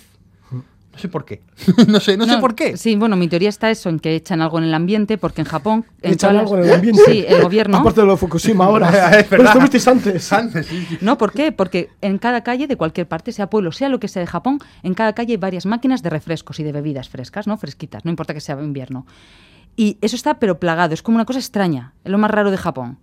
No 0.93 0.99
sé 0.99 1.09
por 1.09 1.25
qué. 1.25 1.41
no 1.89 2.01
sé, 2.01 2.17
no, 2.19 2.27
sé 2.27 2.37
por 2.39 2.55
qué. 2.55 2.77
Sí, 2.77 2.97
bueno, 2.97 3.17
mi 3.17 3.27
teoría 3.27 3.49
está 3.49 3.71
eso, 3.71 3.89
en 3.89 3.99
que 3.99 4.15
echan 4.15 4.43
algo 4.43 4.59
en 4.59 4.65
el 4.65 4.75
ambiente, 4.75 5.17
porque 5.17 5.41
en 5.41 5.47
Japón... 5.47 5.87
En 6.03 6.13
Echan 6.13 6.37
algo 6.37 6.57
las- 6.57 6.65
en 6.65 6.71
el 6.71 6.75
ambiente. 6.77 7.03
Sí, 7.07 7.25
el 7.27 7.43
gobierno... 7.43 7.79
Aparte 7.79 8.03
de 8.03 8.07
lo 8.07 8.13
de 8.13 8.19
Fukushima 8.19 8.67
ahora. 8.67 8.91
Es 9.19 9.27
Pero 9.27 9.45
estuvisteis 9.45 9.89
antes. 9.89 10.33
Antes, 10.33 10.67
sí, 10.67 10.85
sí. 10.89 10.99
No, 11.01 11.17
¿por 11.17 11.33
qué? 11.33 11.51
Porque 11.51 11.89
en 12.03 12.19
cada 12.19 12.43
calle 12.43 12.67
de 12.67 12.77
cualquier 12.77 13.09
parte, 13.09 13.33
sea 13.33 13.49
pueblo, 13.49 13.73
sea 13.73 13.89
lo 13.89 13.99
que 14.01 14.09
sea 14.09 14.21
de 14.21 14.27
Japón, 14.27 14.59
en 14.83 14.93
cada 14.93 15.15
calle 15.15 15.33
hay 15.33 15.37
varias 15.39 15.65
máquinas 15.65 16.03
de 16.03 16.11
refrescos 16.11 16.61
y 16.61 16.63
de 16.63 16.73
bebidas 16.73 17.09
frescas, 17.09 17.47
¿no? 17.47 17.57
Fresquitas, 17.57 18.05
no 18.05 18.11
importa 18.11 18.35
que 18.35 18.41
sea 18.41 18.61
invierno. 18.61 19.07
Y 19.77 19.97
eso 20.03 20.15
está 20.17 20.35
pero 20.39 20.59
plagado, 20.61 20.93
es 20.93 21.03
como 21.03 21.15
una 21.17 21.25
cosa 21.25 21.39
extraña, 21.39 21.95
es 22.05 22.13
lo 22.13 22.19
más 22.19 22.31
raro 22.31 22.51
de 22.51 22.59
Japón. 22.59 22.99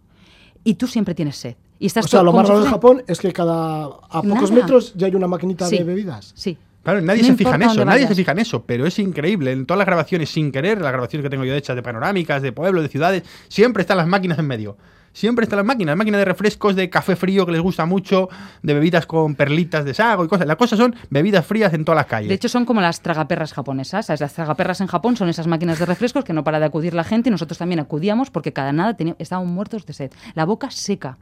Y 0.63 0.75
tú 0.75 0.85
siempre 0.85 1.15
tienes 1.15 1.37
sed. 1.37 1.55
Y 1.79 1.87
estás 1.87 2.05
O 2.05 2.07
sea, 2.09 2.21
lo 2.21 2.33
más 2.33 2.47
raro 2.47 2.61
de 2.61 2.69
Japón 2.69 3.01
es 3.07 3.19
que 3.19 3.31
cada 3.33 3.85
a 3.85 4.21
pocos 4.21 4.51
Nada. 4.51 4.61
metros 4.61 4.93
ya 4.95 5.07
hay 5.07 5.15
una 5.15 5.27
maquinita 5.27 5.65
Sí. 5.65 5.77
de 5.79 5.83
bebidas. 5.85 6.33
Sí. 6.35 6.57
Claro, 6.83 7.01
nadie 7.01 7.21
No 7.21 7.27
se 7.27 7.35
fija 7.35 7.55
en 7.55 7.61
eso, 7.61 7.85
nadie 7.85 8.07
se 8.07 8.15
fija 8.15 8.31
en 8.31 8.39
eso, 8.39 8.63
pero 8.65 8.85
es 8.85 8.97
increíble. 8.99 9.51
En 9.51 9.65
todas 9.65 9.79
las 9.79 9.85
grabaciones 9.87 10.29
sin 10.29 10.51
querer, 10.51 10.79
las 10.81 10.91
grabaciones 10.91 11.23
que 11.23 11.29
tengo 11.29 11.43
yo 11.45 11.53
hechas 11.53 11.75
de 11.75 11.83
panorámicas, 11.83 12.41
de 12.41 12.51
pueblos, 12.51 12.83
de 12.83 12.89
ciudades, 12.89 13.23
siempre 13.49 13.81
están 13.81 13.97
las 13.97 14.07
máquinas 14.07 14.39
en 14.39 14.47
medio. 14.47 14.77
Siempre 15.11 15.43
están 15.43 15.57
las 15.57 15.65
máquinas, 15.65 15.97
máquinas 15.97 16.19
de 16.19 16.25
refrescos, 16.25 16.75
de 16.75 16.87
café 16.89 17.15
frío 17.15 17.43
que 17.45 17.51
les 17.51 17.59
gusta 17.61 17.85
mucho, 17.85 18.29
de 18.61 18.73
bebidas 18.75 19.07
con 19.07 19.33
perlitas 19.35 19.83
de 19.83 19.93
sago 19.95 20.23
y 20.23 20.27
cosas. 20.27 20.45
Las 20.47 20.55
cosas 20.55 20.77
son 20.77 20.95
bebidas 21.09 21.45
frías 21.45 21.73
en 21.73 21.83
todas 21.83 21.97
las 21.97 22.05
calles. 22.05 22.29
De 22.29 22.35
hecho, 22.35 22.47
son 22.47 22.63
como 22.63 22.79
las 22.79 23.01
tragaperras 23.01 23.51
japonesas. 23.51 24.05
¿sabes? 24.05 24.21
Las 24.21 24.33
tragaperras 24.33 24.79
en 24.81 24.87
Japón 24.87 25.17
son 25.17 25.27
esas 25.27 25.47
máquinas 25.47 25.79
de 25.79 25.85
refrescos 25.87 26.23
que 26.23 26.31
no 26.31 26.43
para 26.43 26.59
de 26.59 26.65
acudir 26.65 26.93
la 26.93 27.03
gente 27.03 27.29
y 27.29 27.31
nosotros 27.31 27.57
también 27.57 27.79
acudíamos 27.79 28.29
porque 28.29 28.53
cada 28.53 28.71
nada 28.71 28.93
tenía- 28.95 29.15
estábamos 29.17 29.51
muertos 29.51 29.85
de 29.85 29.93
sed. 29.93 30.11
La 30.35 30.45
boca 30.45 30.69
seca. 30.69 31.17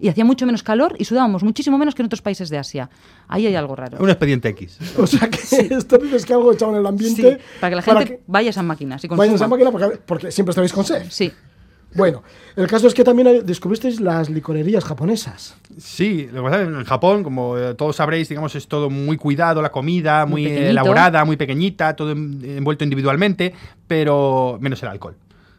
Y 0.00 0.08
hacía 0.08 0.24
mucho 0.24 0.46
menos 0.46 0.62
calor 0.62 0.94
y 0.98 1.04
sudábamos 1.04 1.42
muchísimo 1.42 1.76
menos 1.78 1.94
que 1.94 2.02
en 2.02 2.06
otros 2.06 2.22
países 2.22 2.50
de 2.50 2.58
Asia. 2.58 2.88
Ahí 3.26 3.46
hay 3.46 3.54
algo 3.56 3.74
raro. 3.76 3.98
un 4.00 4.08
expediente 4.10 4.48
X. 4.50 4.78
O 4.96 5.06
sea 5.06 5.28
que 5.28 5.38
esto 5.74 5.98
dices 5.98 6.24
que 6.24 6.32
algo 6.34 6.52
echado 6.52 6.72
en 6.72 6.78
el 6.78 6.82
Sí, 6.84 6.88
ambiente. 6.88 7.38
para 7.60 7.70
que 7.70 7.76
la 7.76 7.82
gente 7.82 8.20
vaya 8.26 8.48
a 8.48 8.50
esas 8.50 8.64
máquinas 8.64 9.02
y 9.04 9.08
vayan 9.08 9.20
a 9.20 9.36
esa 9.36 9.44
consuma. 9.48 9.48
máquina 9.48 9.70
porque, 9.70 9.98
porque 10.06 10.30
siempre 10.30 10.50
estáis 10.52 10.72
con 10.72 10.84
sed. 10.84 11.02
Sí. 11.10 11.32
Bueno, 11.94 12.22
el 12.54 12.66
caso 12.66 12.86
es 12.86 12.92
que 12.92 13.02
también 13.02 13.28
hay- 13.28 13.40
descubristeis 13.40 13.98
las 13.98 14.28
licorerías 14.28 14.84
japonesas. 14.84 15.56
Sí, 15.78 16.28
lo 16.30 16.42
que 16.44 16.50
pasa 16.50 16.62
es 16.62 16.68
que 16.68 16.74
en 16.74 16.84
Japón, 16.84 17.24
como 17.24 17.56
eh, 17.56 17.74
todos 17.74 17.96
sabréis, 17.96 18.28
digamos, 18.28 18.54
es 18.56 18.68
todo 18.68 18.90
muy 18.90 19.16
cuidado, 19.16 19.62
la 19.62 19.70
comida, 19.72 20.26
Muy 20.26 20.42
muy, 20.42 20.50
pequeñito. 20.50 20.70
elaborada, 20.70 21.24
muy 21.24 21.38
pequeñita, 21.38 21.96
todo 21.96 22.12
en- 22.12 22.42
envuelto 22.58 22.84
individualmente, 22.84 23.54
pero 23.86 24.58
menos 24.60 24.82
el 24.82 24.90
alcohol. 24.90 25.16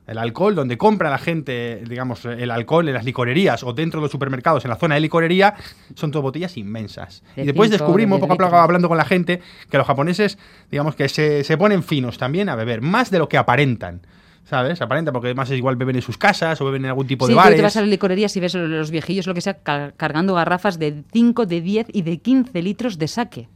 El 0.10 0.18
alcohol, 0.18 0.55
donde 0.55 0.78
compra 0.78 1.10
la 1.10 1.18
gente, 1.20 1.84
digamos, 1.88 2.26
el 2.26 2.49
alcohol 2.51 2.88
en 2.88 2.93
las 2.95 3.05
licorerías 3.05 3.64
o 3.64 3.74
dentro 3.74 3.99
de 3.99 4.03
los 4.05 4.12
supermercados, 4.12 4.66
en 4.66 4.70
la 4.70 4.76
zona 4.78 4.95
de 4.95 5.01
licorería, 5.01 5.53
son 5.95 6.12
todo 6.12 6.24
botellas 6.24 6.57
inmensas. 6.57 7.24
De 7.36 7.43
y 7.43 7.45
después 7.45 7.70
cinco, 7.70 7.84
descubrimos, 7.84 8.18
de 8.18 8.22
poco 8.28 8.34
a 8.34 8.47
poco 8.47 8.57
hablando 8.57 8.88
con 8.89 8.97
la 8.97 9.05
gente, 9.05 9.41
que 9.70 9.78
los 9.78 9.86
japoneses, 9.86 10.38
digamos, 10.72 10.95
que 10.95 11.07
se, 11.10 11.43
se 11.43 11.57
ponen 11.57 11.84
finos 11.84 12.18
también 12.18 12.49
a 12.49 12.55
beber, 12.55 12.82
más 12.82 13.12
de 13.12 13.20
lo 13.20 13.30
que 13.30 13.38
aparentan. 13.38 14.01
¿Sabes? 14.45 14.82
Aparentan 14.82 15.14
porque 15.14 15.28
además 15.28 15.51
es 15.51 15.57
igual 15.60 15.76
beben 15.76 15.97
en 15.97 16.01
sus 16.01 16.18
casas 16.18 16.60
o 16.60 16.66
beben 16.66 16.84
en 16.86 16.89
algún 16.89 17.05
tipo 17.05 17.28
Sí, 17.28 17.34
de 17.34 17.36
bares. 17.36 17.55
te 17.57 17.62
vas 17.62 17.78
a 17.78 17.82
las 17.82 17.89
licorerías 17.89 18.36
y 18.36 18.39
ves 18.39 18.55
los 18.55 18.89
viejillos, 18.89 19.28
lo 19.28 19.36
que 19.36 19.41
sea, 19.41 19.60
ca- 19.60 19.91
cargando 19.95 20.34
garrafas 20.34 20.80
de 20.80 21.03
5, 21.14 21.45
de 21.45 21.62
10 21.62 21.88
y 21.93 22.01
de 22.01 22.18
15 22.18 22.60
litros 22.64 22.97
de 22.97 23.07
saque. 23.07 23.47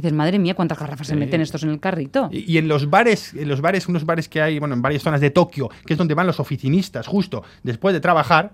Y 0.00 0.02
dices, 0.02 0.14
madre 0.14 0.38
mía, 0.38 0.54
¿cuántas 0.54 0.78
garrafas 0.78 1.08
se 1.08 1.14
meten 1.14 1.42
estos 1.42 1.62
en 1.62 1.68
el 1.68 1.78
carrito? 1.78 2.30
Y, 2.32 2.54
y 2.54 2.56
en 2.56 2.68
los 2.68 2.88
bares, 2.88 3.34
en 3.34 3.48
los 3.48 3.60
bares, 3.60 3.86
unos 3.86 4.06
bares 4.06 4.30
que 4.30 4.40
hay, 4.40 4.58
bueno, 4.58 4.74
en 4.74 4.80
varias 4.80 5.02
zonas 5.02 5.20
de 5.20 5.28
Tokio, 5.28 5.68
que 5.84 5.92
es 5.92 5.98
donde 5.98 6.14
van 6.14 6.26
los 6.26 6.40
oficinistas, 6.40 7.06
justo 7.06 7.44
después 7.62 7.92
de 7.92 8.00
trabajar, 8.00 8.52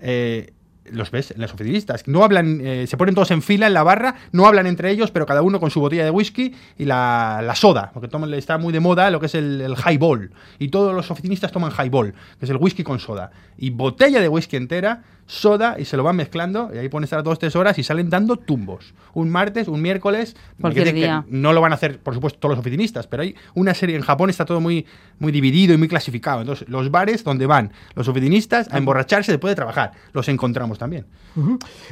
eh, 0.00 0.52
los 0.92 1.10
ves 1.10 1.30
en 1.30 1.40
los 1.40 1.54
oficinistas. 1.54 2.06
No 2.06 2.22
hablan, 2.22 2.60
eh, 2.62 2.86
se 2.86 2.98
ponen 2.98 3.14
todos 3.14 3.30
en 3.30 3.40
fila 3.40 3.66
en 3.66 3.72
la 3.72 3.82
barra, 3.82 4.16
no 4.32 4.46
hablan 4.46 4.66
entre 4.66 4.90
ellos, 4.90 5.10
pero 5.10 5.24
cada 5.24 5.40
uno 5.40 5.58
con 5.58 5.70
su 5.70 5.80
botella 5.80 6.04
de 6.04 6.10
whisky 6.10 6.54
y 6.76 6.84
la, 6.84 7.40
la 7.42 7.54
soda, 7.54 7.90
porque 7.94 8.08
toman, 8.08 8.34
está 8.34 8.58
muy 8.58 8.70
de 8.70 8.80
moda 8.80 9.10
lo 9.10 9.20
que 9.20 9.26
es 9.26 9.34
el, 9.34 9.62
el 9.62 9.74
highball. 9.76 10.32
Y 10.58 10.68
todos 10.68 10.94
los 10.94 11.10
oficinistas 11.10 11.50
toman 11.50 11.72
highball, 11.72 12.12
que 12.38 12.44
es 12.44 12.50
el 12.50 12.58
whisky 12.58 12.84
con 12.84 12.98
soda. 12.98 13.30
Y 13.56 13.70
botella 13.70 14.20
de 14.20 14.28
whisky 14.28 14.56
entera, 14.56 15.02
soda, 15.26 15.76
y 15.78 15.84
se 15.84 15.96
lo 15.96 16.02
van 16.02 16.16
mezclando, 16.16 16.70
y 16.74 16.78
ahí 16.78 16.88
ponen 16.88 17.04
estar 17.04 17.22
dos, 17.22 17.38
tres 17.38 17.56
horas 17.56 17.78
y 17.78 17.82
salen 17.82 18.10
dando 18.10 18.36
tumbos. 18.36 18.94
Un 19.14 19.30
martes, 19.30 19.68
un 19.68 19.80
miércoles. 19.80 20.36
Cualquier 20.60 20.94
que 20.94 21.22
no 21.28 21.52
lo 21.52 21.60
van 21.60 21.72
a 21.72 21.76
hacer, 21.76 21.98
por 21.98 22.14
supuesto, 22.14 22.38
todos 22.38 22.52
los 22.52 22.58
oficinistas, 22.58 23.06
pero 23.06 23.22
hay 23.22 23.34
una 23.54 23.74
serie 23.74 23.96
en 23.96 24.02
Japón, 24.02 24.30
está 24.30 24.44
todo 24.44 24.60
muy, 24.60 24.86
muy 25.18 25.32
dividido 25.32 25.74
y 25.74 25.76
muy 25.76 25.88
clasificado. 25.88 26.40
Entonces, 26.40 26.68
los 26.68 26.90
bares 26.90 27.24
donde 27.24 27.46
van 27.46 27.72
los 27.94 28.08
oficinistas 28.08 28.72
a 28.72 28.78
emborracharse 28.78 29.32
después 29.32 29.52
de 29.52 29.56
trabajar, 29.56 29.92
los 30.12 30.28
encontramos 30.28 30.78
también. 30.78 31.06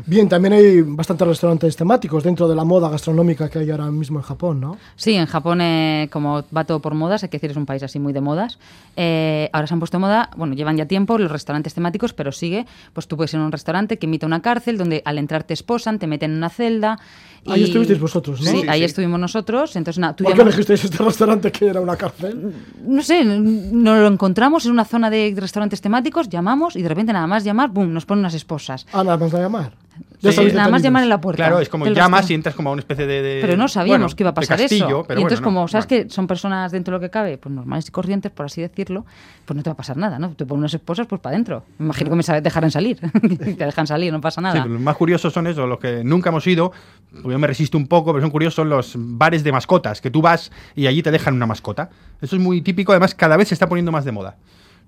Bien, 0.07 0.28
también 0.28 0.53
hay 0.53 0.83
bastantes 0.83 1.26
restaurantes 1.26 1.76
temáticos 1.76 2.22
dentro 2.22 2.47
de 2.49 2.55
la 2.55 2.64
moda 2.64 2.89
gastronómica 2.89 3.49
que 3.49 3.61
hay 3.61 3.70
ahora 3.70 3.91
mismo 3.91 4.18
en 4.18 4.24
Japón, 4.24 4.61
¿no? 4.61 4.78
Sí, 4.97 5.14
en 5.14 5.26
Japón, 5.26 5.61
eh, 5.61 6.09
como 6.12 6.45
va 6.57 6.64
todo 6.64 6.80
por 6.80 6.95
modas, 6.95 7.22
hay 7.22 7.28
que 7.28 7.39
decir, 7.39 7.51
es 7.51 7.57
un 7.57 7.66
país 7.66 7.83
así 7.83 7.99
muy 7.99 8.12
de 8.12 8.20
modas. 8.20 8.59
eh, 8.95 9.49
ahora 9.53 9.66
se 9.66 9.74
han 9.74 9.80
puesto 9.80 9.99
moda, 9.99 10.30
bueno, 10.37 10.55
llevan 10.55 10.76
ya 10.76 10.87
tiempo 10.87 11.18
los 11.18 11.30
restaurantes 11.30 11.74
temáticos, 11.74 12.12
pero 12.12 12.30
sigue, 12.30 12.66
pues 12.93 13.09
tú 13.09 13.16
puedes 13.23 13.35
ir 13.35 13.41
a 13.41 13.45
un 13.45 13.53
restaurante 13.53 13.99
que 13.99 14.07
imita 14.07 14.27
una 14.27 14.43
cárcel, 14.43 14.77
donde 14.77 15.01
al 15.05 15.16
entrar 15.18 15.45
te 15.45 15.55
esposan, 15.55 15.99
te 16.01 16.07
meten 16.09 16.33
en 16.33 16.37
una 16.39 16.51
celda. 16.51 16.99
Ahí 17.47 17.64
estuvisteis 17.64 17.99
vosotros, 18.01 18.41
¿no? 18.41 18.51
Sí, 18.51 18.61
Sí, 18.62 18.68
ahí 18.68 18.81
sí. 18.81 18.85
estuvimos 18.87 19.18
nosotros. 19.18 19.75
Entonces, 19.77 19.99
nada, 20.01 20.14
tú 20.14 20.25
¿Por 20.25 20.35
qué 20.35 20.43
elegisteis 20.43 20.85
este 20.85 20.99
restaurante 21.03 21.51
que 21.53 21.66
era 21.68 21.81
una 21.81 21.97
cárcel? 21.97 22.53
no 22.87 23.03
sé, 23.03 23.25
nos 23.25 23.99
lo 23.99 24.07
encontramos 24.07 24.66
en 24.66 24.73
una 24.73 24.85
zona 24.85 25.11
de 25.11 25.35
restaurantes 25.37 25.81
temáticos, 25.81 26.29
llamamos 26.29 26.77
y 26.77 26.83
de 26.83 26.89
repente 26.89 27.12
nada 27.12 27.27
más 27.27 27.45
llamar, 27.45 27.70
boom, 27.70 27.93
nos 27.93 28.07
ponen 28.07 28.20
unas 28.20 28.35
esposas. 28.35 28.87
Ah, 28.93 29.03
nada 29.05 29.16
más 29.16 29.33
a 29.35 29.39
llamar. 29.41 29.73
Sí, 30.20 30.28
nada 30.28 30.30
más 30.30 30.55
detenidos. 30.55 30.82
llamar 30.82 31.03
en 31.03 31.09
la 31.09 31.20
puerta. 31.20 31.36
Claro, 31.43 31.59
es 31.59 31.68
como 31.68 31.86
llamas 31.86 32.30
y 32.30 32.34
entras 32.34 32.55
como 32.55 32.70
a 32.70 32.72
una 32.72 32.80
especie 32.80 33.07
de. 33.07 33.22
de- 33.22 33.40
Pero 33.40 33.57
no 33.57 33.66
sabíamos 33.68 34.01
bueno, 34.12 34.16
que 34.16 34.22
iba 34.22 34.30
a 34.30 34.34
pasar 34.34 34.57
castillo, 34.59 34.86
eso. 34.86 35.05
Pero 35.09 35.20
y 35.20 35.22
entonces, 35.22 35.40
bueno, 35.40 35.51
no, 35.53 35.57
como 35.61 35.68
sabes 35.68 35.88
bueno. 35.88 36.05
que 36.05 36.11
son 36.11 36.26
personas 36.28 36.70
dentro 36.72 36.93
de 36.93 36.99
lo 36.99 37.01
que 37.01 37.11
cabe, 37.11 37.38
pues 37.38 37.53
normales 37.55 37.88
y 37.88 37.90
corrientes, 37.90 38.30
por 38.30 38.47
así 38.47 38.61
decirlo, 38.61 39.05
pues 39.45 39.57
no 39.57 39.62
te 39.64 39.70
va 39.70 39.72
a 39.74 39.76
pasar 39.76 39.97
nada, 39.97 40.18
¿no? 40.20 40.30
Te 40.34 40.47
ponen 40.47 40.61
unas 40.61 40.74
esposas, 40.74 41.07
pues 41.09 41.20
para 41.20 41.34
adentro. 41.34 41.64
Me 41.78 41.86
imagino 41.86 42.11
que 42.11 42.16
me 42.16 42.40
dejarán 42.40 42.70
salir. 42.70 43.01
te 43.20 43.64
dejan 43.66 43.86
salir, 43.86 44.12
no 44.12 44.20
pasa 44.20 44.40
Sí, 44.40 44.45
nada. 44.45 44.62
pero 44.62 44.72
los 44.74 44.82
más 44.82 44.97
curiosos 44.97 45.32
son 45.32 45.47
esos, 45.49 45.68
los 45.68 45.78
que 45.80 46.05
nunca 46.05 46.30
hemos 46.30 46.47
ido, 46.47 46.72
porque 47.11 47.30
yo 47.32 47.38
me 47.38 47.47
resisto 47.49 47.76
un 47.76 47.88
poco, 47.88 48.12
pero 48.12 48.22
son 48.22 48.30
curiosos, 48.30 48.55
son 48.55 48.68
los 48.68 48.93
bares 48.97 49.43
de 49.43 49.51
mascotas, 49.53 50.01
que 50.01 50.11
tú 50.11 50.22
vas 50.22 50.53
y 50.76 50.86
allí 50.86 51.03
te 51.03 51.11
dejan 51.11 51.34
una 51.34 51.47
mascota. 51.47 51.90
Eso 52.20 52.36
es 52.36 52.43
muy 52.43 52.62
típico, 52.62 52.93
además 52.93 53.14
cada 53.14 53.36
vez 53.36 53.49
se 53.49 53.55
está 53.55 53.68
poniendo 53.68 53.90
más 53.90 54.05
de 54.05 54.12
moda. 54.12 54.36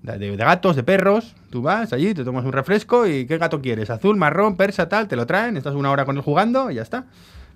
De, 0.05 0.35
gatos, 0.35 0.75
de 0.75 0.83
perros, 0.83 1.35
tú 1.49 1.63
vas 1.63 1.91
allí, 1.91 2.13
te 2.13 2.23
tomas 2.23 2.45
un 2.45 2.51
refresco 2.53 3.07
y 3.07 3.25
¿qué 3.25 3.39
gato 3.39 3.59
quieres? 3.59 3.89
Azul, 3.89 4.17
marrón, 4.17 4.55
persa, 4.55 4.87
tal, 4.87 5.07
te 5.07 5.15
lo 5.15 5.25
traen, 5.25 5.57
estás 5.57 5.73
una 5.73 5.89
hora 5.89 6.05
con 6.05 6.15
él 6.15 6.21
jugando 6.21 6.69
y 6.69 6.75
ya 6.75 6.83
está. 6.83 7.05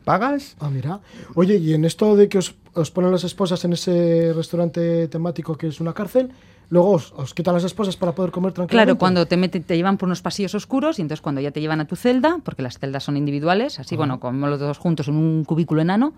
Pagas. 0.03 0.55
Ah, 0.59 0.69
mira. 0.71 0.99
Oye, 1.35 1.57
y 1.57 1.73
en 1.73 1.85
esto 1.85 2.15
de 2.15 2.27
que 2.27 2.39
os, 2.39 2.55
os 2.73 2.89
ponen 2.89 3.11
las 3.11 3.23
esposas 3.23 3.63
en 3.65 3.73
ese 3.73 4.33
restaurante 4.35 5.07
temático 5.07 5.55
que 5.55 5.67
es 5.67 5.79
una 5.79 5.93
cárcel, 5.93 6.31
luego 6.69 6.91
os, 6.91 7.13
os 7.13 7.33
quitan 7.33 7.53
las 7.53 7.63
esposas 7.63 7.97
para 7.97 8.13
poder 8.13 8.31
comer 8.31 8.53
tranquilamente. 8.53 8.85
Claro, 8.85 8.97
cuando 8.99 9.25
te 9.25 9.37
meten, 9.37 9.63
te 9.63 9.75
llevan 9.75 9.97
por 9.97 10.07
unos 10.07 10.21
pasillos 10.21 10.55
oscuros 10.55 10.99
y 10.99 11.01
entonces 11.01 11.21
cuando 11.21 11.41
ya 11.41 11.51
te 11.51 11.61
llevan 11.61 11.81
a 11.81 11.85
tu 11.85 11.95
celda, 11.95 12.39
porque 12.43 12.61
las 12.61 12.77
celdas 12.77 13.03
son 13.03 13.17
individuales, 13.17 13.79
así, 13.79 13.95
bueno, 13.95 14.19
como 14.19 14.47
los 14.47 14.59
dos 14.59 14.77
juntos 14.77 15.07
en 15.07 15.15
un 15.15 15.43
cubículo 15.43 15.81
enano, 15.81 16.13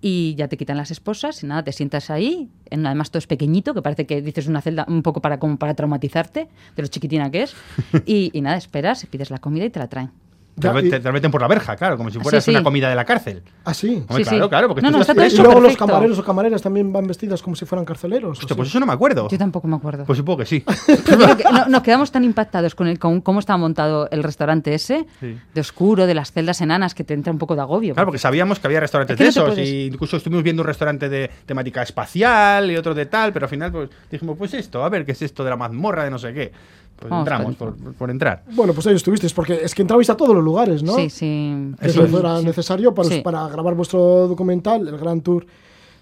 y 0.00 0.36
ya 0.36 0.46
te 0.46 0.56
quitan 0.56 0.76
las 0.76 0.90
esposas 0.90 1.42
y 1.42 1.46
nada, 1.46 1.64
te 1.64 1.72
sientas 1.72 2.10
ahí, 2.10 2.48
en, 2.70 2.86
además 2.86 3.10
todo 3.10 3.18
es 3.18 3.26
pequeñito, 3.26 3.74
que 3.74 3.82
parece 3.82 4.06
que 4.06 4.22
dices 4.22 4.46
una 4.46 4.60
celda 4.60 4.84
un 4.88 5.02
poco 5.02 5.20
para, 5.20 5.38
como 5.38 5.58
para 5.58 5.74
traumatizarte, 5.74 6.48
de 6.76 6.82
lo 6.82 6.88
chiquitina 6.88 7.30
que 7.30 7.42
es, 7.42 7.56
y, 8.06 8.30
y 8.32 8.40
nada, 8.40 8.56
esperas, 8.56 9.04
pides 9.06 9.30
la 9.30 9.38
comida 9.38 9.64
y 9.64 9.70
te 9.70 9.80
la 9.80 9.88
traen. 9.88 10.10
Te, 10.60 10.72
lo- 10.72 10.80
te- 10.82 10.90
te 10.90 11.00
lo 11.00 11.12
meten 11.12 11.30
por 11.30 11.40
la 11.40 11.48
verja, 11.48 11.76
claro, 11.76 11.96
como 11.96 12.10
si 12.10 12.18
fueras 12.18 12.44
sí. 12.44 12.50
una 12.50 12.62
comida 12.62 12.88
de 12.88 12.94
la 12.96 13.04
cárcel. 13.04 13.42
Ah, 13.64 13.74
sí. 13.74 14.04
Hombre, 14.08 14.24
Sí, 14.24 14.30
claro, 14.30 14.44
sí. 14.44 14.48
claro, 14.48 14.68
porque 14.68 14.82
No, 14.82 14.88
tú 14.88 14.96
no, 14.96 15.00
estás 15.02 15.16
está 15.16 15.28
todo 15.28 15.40
Y 15.40 15.44
luego 15.44 15.60
los 15.60 15.76
camareros 15.76 16.18
o 16.18 16.24
camareras 16.24 16.62
también 16.62 16.92
van 16.92 17.06
vestidas 17.06 17.42
como 17.42 17.56
si 17.56 17.64
fueran 17.66 17.84
carceleros. 17.84 18.30
¿o 18.30 18.32
Hostia, 18.32 18.48
sí? 18.48 18.54
pues 18.54 18.68
eso 18.68 18.80
no 18.80 18.86
me 18.86 18.92
acuerdo. 18.92 19.28
Yo 19.28 19.38
tampoco 19.38 19.66
me 19.68 19.76
acuerdo. 19.76 20.04
Pues 20.04 20.16
supongo 20.16 20.38
que 20.38 20.46
sí. 20.46 20.60
Que 21.06 21.44
no- 21.44 21.66
nos 21.68 21.82
quedamos 21.82 22.10
tan 22.10 22.24
impactados 22.24 22.74
con, 22.74 22.86
el, 22.88 22.98
con 22.98 23.20
cómo 23.20 23.40
estaba 23.40 23.56
montado 23.56 24.08
el 24.10 24.22
restaurante 24.22 24.74
ese, 24.74 25.06
Sí. 25.20 25.38
de 25.54 25.60
oscuro, 25.60 26.06
de 26.06 26.14
las 26.14 26.32
celdas 26.32 26.60
enanas, 26.60 26.94
que 26.94 27.04
te 27.04 27.14
entra 27.14 27.32
un 27.32 27.38
poco 27.38 27.54
de 27.54 27.60
agobio. 27.62 27.94
Claro, 27.94 28.06
porque 28.06 28.18
sabíamos 28.18 28.58
que 28.58 28.66
había 28.66 28.80
restaurantes 28.80 29.14
Es 29.14 29.18
que 29.18 29.24
de 29.24 29.30
esos, 29.30 29.44
puedes- 29.54 29.68
y 29.68 29.86
incluso 29.86 30.16
estuvimos 30.16 30.42
viendo 30.42 30.62
un 30.62 30.66
restaurante 30.66 31.08
de 31.08 31.30
temática 31.46 31.82
espacial 31.82 32.70
y 32.70 32.76
otro 32.76 32.94
de 32.94 33.06
tal, 33.06 33.32
pero 33.32 33.46
al 33.46 33.50
final 33.50 33.72
pues 33.72 33.90
dijimos, 34.10 34.36
pues 34.38 34.54
esto, 34.54 34.84
a 34.84 34.88
ver 34.88 35.04
qué 35.04 35.12
es 35.12 35.22
esto 35.22 35.44
de 35.44 35.50
la 35.50 35.56
mazmorra 35.56 36.04
de 36.04 36.10
no 36.10 36.18
sé 36.18 36.32
qué. 36.32 36.52
Pues 36.98 37.10
Vamos 37.10 37.28
entramos 37.28 37.54
por, 37.56 37.74
por 37.94 38.10
entrar. 38.10 38.42
Bueno, 38.54 38.72
pues 38.72 38.86
ahí 38.88 38.94
estuvisteis, 38.96 39.32
porque 39.32 39.60
es 39.62 39.74
que 39.74 39.82
entrabais 39.82 40.10
a 40.10 40.16
todos 40.16 40.34
los 40.34 40.42
lugares, 40.42 40.82
¿no? 40.82 40.94
Sí, 40.96 41.08
sí. 41.10 41.72
Que 41.80 41.86
Eso 41.86 42.04
eso 42.04 42.16
es. 42.16 42.20
era 42.24 42.42
necesario 42.42 42.92
para, 42.94 43.08
Sí. 43.08 43.20
para 43.20 43.46
grabar 43.48 43.74
vuestro 43.74 44.26
documental, 44.26 44.86
el 44.88 44.98
Gran 44.98 45.20
Tour 45.20 45.46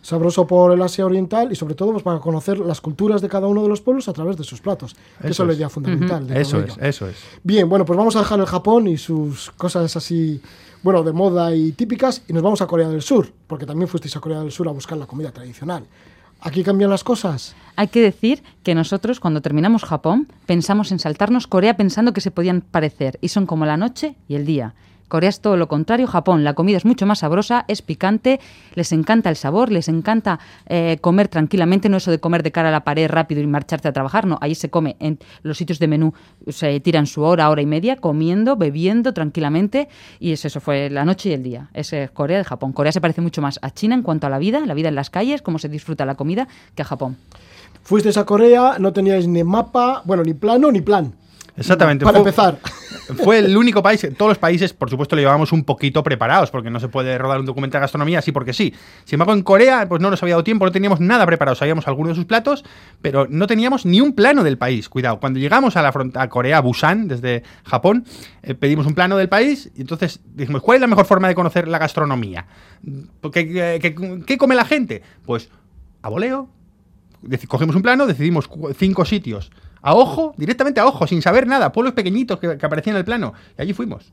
sabroso 0.03 0.47
por 0.47 0.73
el 0.73 0.81
Asia 0.83 1.05
Oriental 1.05 1.51
y 1.51 1.57
sobre 1.57 1.75
todo 1.75 1.91
pues, 1.93 2.05
para 2.05 2.21
conocer 2.21 2.59
las 2.61 2.81
culturas 2.81 3.21
de 3.21 3.29
cada 3.29 3.49
uno 3.49 3.63
de 3.63 3.69
los 3.69 3.81
pueblos 3.81 4.09
a 4.09 4.13
través 4.13 4.37
de 4.37 4.45
sus 4.45 4.61
platos. 4.61 4.95
Eso 5.19 5.29
Eso 5.29 5.43
es 5.43 5.49
la 5.49 5.55
idea 5.55 5.69
fundamental. 5.69 6.27
de 6.29 6.33
todo 6.35 6.41
Eso 6.43 6.57
ello. 6.61 6.67
es, 6.69 6.79
eso 6.81 7.09
es. 7.09 7.17
Bien, 7.43 7.69
bueno, 7.69 7.85
pues 7.85 7.97
vamos 7.97 8.15
a 8.17 8.21
dejar 8.21 8.39
el 8.39 8.47
Japón 8.47 8.87
y 8.87 8.97
sus 8.99 9.51
cosas 9.57 9.97
así, 9.97 10.41
bueno, 10.83 11.03
de 11.03 11.13
moda 11.13 11.53
y 11.55 11.73
típicas 11.73 12.23
y 12.29 12.33
nos 12.33 12.43
vamos 12.43 12.63
a 12.63 12.67
Corea 12.69 12.89
del 12.89 13.03
Sur, 13.03 13.29
porque 13.49 13.67
también 13.67 13.89
fuisteis 13.89 14.17
a 14.17 14.21
Corea 14.21 14.41
del 14.41 14.53
Sur 14.53 14.69
a 14.69 14.71
buscar 14.71 14.97
la 14.97 15.07
comida 15.07 15.33
tradicional. 15.33 15.85
¿Aquí 16.41 16.62
cambian 16.62 16.91
las 16.91 17.05
cosas? 17.05 17.55
Hay 17.76 17.89
que 17.89 18.01
decir 18.01 18.43
que 18.62 18.74
nosotros, 18.74 19.20
cuando 19.20 19.43
terminamos 19.43 19.84
Japón, 19.84 20.28
pensamos 20.47 20.93
en 20.93 20.99
saltarnos 20.99 21.47
Corea 21.47 21.76
pensando 21.76 22.12
que 22.12 22.20
se 22.20 22.30
podían 22.30 22.61
parecer, 22.61 23.18
y 23.20 23.28
son 23.28 23.47
como 23.47 23.66
la 23.66 23.76
noche 23.76 24.16
y 24.28 24.34
el 24.34 24.47
día. 24.47 24.74
Corea 25.09 25.31
es 25.31 25.41
todo 25.41 25.57
lo 25.57 25.69
contrario, 25.69 26.07
Japón, 26.07 26.43
la 26.43 26.55
comida 26.55 26.77
es 26.77 26.85
mucho 26.85 27.07
más 27.07 27.21
sabrosa, 27.21 27.65
es 27.69 27.81
picante, 27.83 28.41
les 28.75 28.91
encanta 28.93 29.31
el 29.31 29.37
sabor, 29.37 29.71
les 29.71 29.89
encanta 29.89 30.41
eh, 30.67 30.99
comer 31.01 31.29
tranquilamente, 31.29 31.89
no 31.89 31.99
eso 31.99 32.11
de 32.11 32.19
comer 32.19 32.43
de 32.43 32.51
cara 32.51 32.71
a 32.71 32.73
la 32.73 32.83
pared 32.85 33.09
rápido 33.09 33.41
y 33.41 33.47
marcharte 33.47 33.87
a 33.89 33.93
trabajar, 33.93 34.27
no, 34.27 34.37
ahí 34.41 34.55
se 34.57 34.69
come 34.69 34.97
en 34.99 35.19
los 35.43 35.59
sitios 35.59 35.79
de 35.79 35.87
menú, 35.87 36.13
se 36.49 36.81
tiran 36.81 37.07
su 37.07 37.23
hora, 37.23 37.49
hora 37.51 37.63
y 37.63 37.67
media, 37.67 37.97
comiendo, 37.97 38.57
bebiendo 38.57 39.13
tranquilamente, 39.15 39.89
y 40.19 40.33
es 40.33 40.45
eso, 40.45 40.61
fue 40.61 40.91
la 40.91 41.05
noche 41.05 41.29
y 41.29 41.33
el 41.35 41.43
día. 41.43 41.69
Es 41.73 41.93
eh, 41.93 42.11
Corea 42.13 42.39
de 42.39 42.45
Japón. 42.45 42.73
Corea 42.73 42.91
se 42.93 43.01
parece 43.01 43.21
mucho 43.21 43.41
más 43.41 43.59
a 43.63 43.71
China 43.71 43.95
en 43.95 44.03
cuanto 44.03 44.27
a 44.27 44.31
la 44.31 44.39
vida, 44.39 44.61
la 44.67 44.75
vida 44.75 44.89
en 44.89 44.95
las 44.97 45.11
calles, 45.11 45.41
cómo 45.43 45.59
se 45.59 45.69
disfruta 45.69 46.05
la 46.05 46.17
comida, 46.17 46.49
que 46.75 46.83
a 46.83 46.85
Japón. 46.85 47.17
Fuisteis 47.83 48.17
a 48.17 48.25
Corea, 48.25 48.77
no 48.81 48.93
teníais 48.93 49.29
ni 49.29 49.45
mapa, 49.45 50.03
bueno, 50.05 50.25
ni 50.25 50.35
plano 50.35 50.73
ni 50.73 50.81
plan. 50.81 51.13
Exactamente. 51.57 52.05
Para 52.05 52.19
Fue- 52.19 52.29
empezar. 52.29 52.59
Fue 53.23 53.39
el 53.39 53.57
único 53.57 53.83
país, 53.83 54.07
todos 54.17 54.31
los 54.31 54.39
países, 54.39 54.73
por 54.73 54.91
supuesto, 54.91 55.15
lo 55.17 55.21
llevábamos 55.21 55.53
un 55.53 55.65
poquito 55.65 56.03
preparados, 56.03 56.51
porque 56.51 56.71
no 56.71 56.81
se 56.81 56.89
puede 56.89 57.17
rodar 57.19 57.39
un 57.41 57.47
documental 57.47 57.81
de 57.81 57.85
gastronomía 57.85 58.19
así 58.19 58.33
porque 58.33 58.53
sí. 58.53 58.75
Sin 59.05 59.15
embargo, 59.17 59.33
en 59.35 59.43
Corea, 59.43 59.89
pues 59.89 60.01
no 60.03 60.11
nos 60.11 60.23
había 60.23 60.35
dado 60.35 60.45
tiempo, 60.45 60.65
no 60.65 60.73
teníamos 60.73 61.01
nada 61.01 61.25
preparado. 61.27 61.55
Sabíamos 61.55 61.87
algunos 61.87 62.11
de 62.11 62.15
sus 62.17 62.25
platos, 62.25 62.65
pero 63.03 63.27
no 63.31 63.47
teníamos 63.47 63.87
ni 63.87 64.01
un 64.01 64.13
plano 64.15 64.43
del 64.43 64.59
país. 64.59 64.89
Cuidado, 64.89 65.21
cuando 65.21 65.39
llegamos 65.39 65.77
a 65.77 65.83
la 65.83 65.93
frontera 65.93 66.29
Corea, 66.29 66.61
Busan, 66.61 67.07
desde 67.09 67.43
Japón, 67.65 68.05
eh, 68.43 68.55
pedimos 68.55 68.87
un 68.87 68.95
plano 68.95 69.17
del 69.17 69.29
país 69.29 69.71
y 69.77 69.83
entonces 69.83 70.21
dijimos, 70.35 70.63
¿cuál 70.63 70.77
es 70.77 70.81
la 70.81 70.87
mejor 70.89 71.07
forma 71.07 71.29
de 71.29 71.35
conocer 71.35 71.69
la 71.69 71.79
gastronomía? 71.79 72.47
¿Qué, 73.33 73.95
qué- 74.27 74.39
come 74.39 74.55
la 74.55 74.65
gente? 74.65 75.03
Pues 75.25 75.49
a 76.03 76.09
voleo, 76.09 76.49
cogimos 77.49 77.77
un 77.77 77.83
plano, 77.83 78.07
decidimos 78.07 78.49
cinco 78.77 79.05
sitios. 79.05 79.51
A 79.87 79.95
ojo, 79.95 80.34
directamente 80.37 80.80
a 80.80 80.87
ojo, 80.87 81.07
sin 81.07 81.22
saber 81.22 81.47
nada, 81.47 81.70
pueblos 81.70 81.95
pequeñitos 81.95 82.41
que, 82.41 82.59
que 82.59 82.66
aparecían 82.66 82.97
en 82.97 82.99
el 82.99 83.05
plano. 83.05 83.34
Y 83.57 83.62
allí 83.62 83.72
fuimos. 83.72 84.12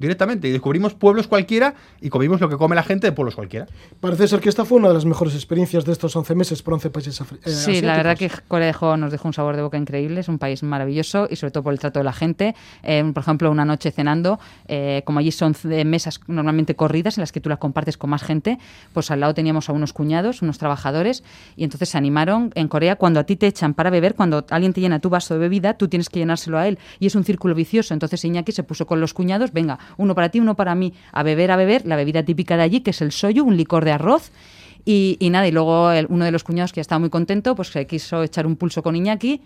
Directamente. 0.00 0.48
Y 0.48 0.50
descubrimos 0.50 0.94
pueblos 0.94 1.28
cualquiera 1.28 1.74
y 2.00 2.08
comimos 2.08 2.40
lo 2.40 2.48
que 2.48 2.56
come 2.56 2.74
la 2.74 2.82
gente 2.82 3.06
de 3.06 3.12
pueblos 3.12 3.36
cualquiera. 3.36 3.66
Parece 4.00 4.26
ser 4.26 4.40
que 4.40 4.48
esta 4.48 4.64
fue 4.64 4.78
una 4.78 4.88
de 4.88 4.94
las 4.94 5.04
mejores 5.04 5.34
experiencias 5.34 5.84
de 5.84 5.92
estos 5.92 6.16
11 6.16 6.34
meses 6.34 6.62
por 6.62 6.74
11 6.74 6.90
países 6.90 7.20
afri- 7.20 7.38
eh, 7.44 7.50
Sí, 7.50 7.80
la 7.82 7.96
verdad 7.96 8.16
que. 8.16 8.30
Corea 8.48 8.66
dejó- 8.66 8.96
nos 8.96 9.12
dejó 9.12 9.28
un 9.28 9.34
sabor 9.34 9.54
de 9.56 9.62
boca 9.62 9.76
increíble. 9.78 10.20
Es 10.20 10.28
un 10.28 10.38
país 10.38 10.62
maravilloso 10.62 11.28
y 11.30 11.36
sobre 11.36 11.50
todo 11.52 11.62
por 11.62 11.72
el 11.72 11.78
trato 11.78 12.00
de 12.00 12.04
la 12.04 12.12
gente. 12.12 12.54
Eh, 12.82 13.04
por 13.12 13.22
ejemplo, 13.22 13.50
una 13.50 13.64
noche 13.66 13.90
cenando, 13.92 14.40
eh, 14.66 15.02
como 15.04 15.18
allí 15.18 15.30
son 15.30 15.54
de 15.62 15.84
mesas 15.84 16.18
normalmente 16.26 16.74
corridas 16.74 17.18
en 17.18 17.22
las 17.22 17.30
que 17.30 17.40
tú 17.40 17.48
las 17.50 17.58
compartes 17.58 17.96
con 17.98 18.08
más 18.10 18.22
gente, 18.22 18.58
pues 18.94 19.10
al 19.10 19.20
lado 19.20 19.34
teníamos 19.34 19.68
a 19.68 19.72
unos 19.72 19.92
cuñados, 19.92 20.40
unos 20.40 20.56
trabajadores, 20.58 21.22
y 21.56 21.64
entonces 21.64 21.90
se 21.90 21.98
animaron 21.98 22.52
en 22.54 22.68
Corea 22.68 22.96
cuando 22.96 23.20
a 23.20 23.24
ti 23.24 23.36
te 23.36 23.46
echan 23.46 23.74
para 23.74 23.90
beber, 23.90 24.14
cuando 24.14 24.46
alguien 24.50 24.72
te 24.72 24.80
llena 24.80 24.98
tu 25.00 25.10
vaso 25.10 25.34
de 25.34 25.40
bebida, 25.40 25.74
tú 25.74 25.88
tienes 25.88 26.08
que 26.08 26.20
llenárselo 26.20 26.58
a 26.58 26.66
él 26.66 26.78
y 26.98 27.06
es 27.06 27.14
un 27.14 27.24
círculo 27.24 27.54
vicioso. 27.54 27.92
Entonces 27.92 28.24
Iñaki 28.24 28.52
se 28.52 28.62
puso 28.62 28.86
con 28.86 29.00
los 29.00 29.12
cuñados, 29.12 29.52
venga, 29.52 29.78
uno 29.96 30.14
para 30.14 30.28
ti, 30.28 30.40
uno 30.40 30.54
para 30.54 30.74
mí, 30.74 30.92
a 31.12 31.22
beber, 31.22 31.50
a 31.50 31.56
beber, 31.56 31.86
la 31.86 31.96
bebida 31.96 32.22
típica 32.22 32.56
de 32.56 32.62
allí, 32.62 32.80
que 32.80 32.90
es 32.90 33.00
el 33.00 33.12
soyu, 33.12 33.44
un 33.44 33.56
licor 33.56 33.84
de 33.84 33.92
arroz. 33.92 34.32
Y, 34.84 35.16
y 35.20 35.30
nada, 35.30 35.46
y 35.46 35.52
luego 35.52 35.90
el- 35.92 36.06
uno 36.08 36.24
de 36.24 36.30
los 36.30 36.44
cuñados 36.44 36.72
que 36.72 36.76
ya 36.78 36.82
estaba 36.82 36.98
muy 36.98 37.10
contento, 37.10 37.54
pues 37.54 37.68
se 37.68 37.86
quiso 37.86 38.22
echar 38.22 38.46
un 38.46 38.56
pulso 38.56 38.82
con 38.82 38.96
Iñaki. 38.96 39.42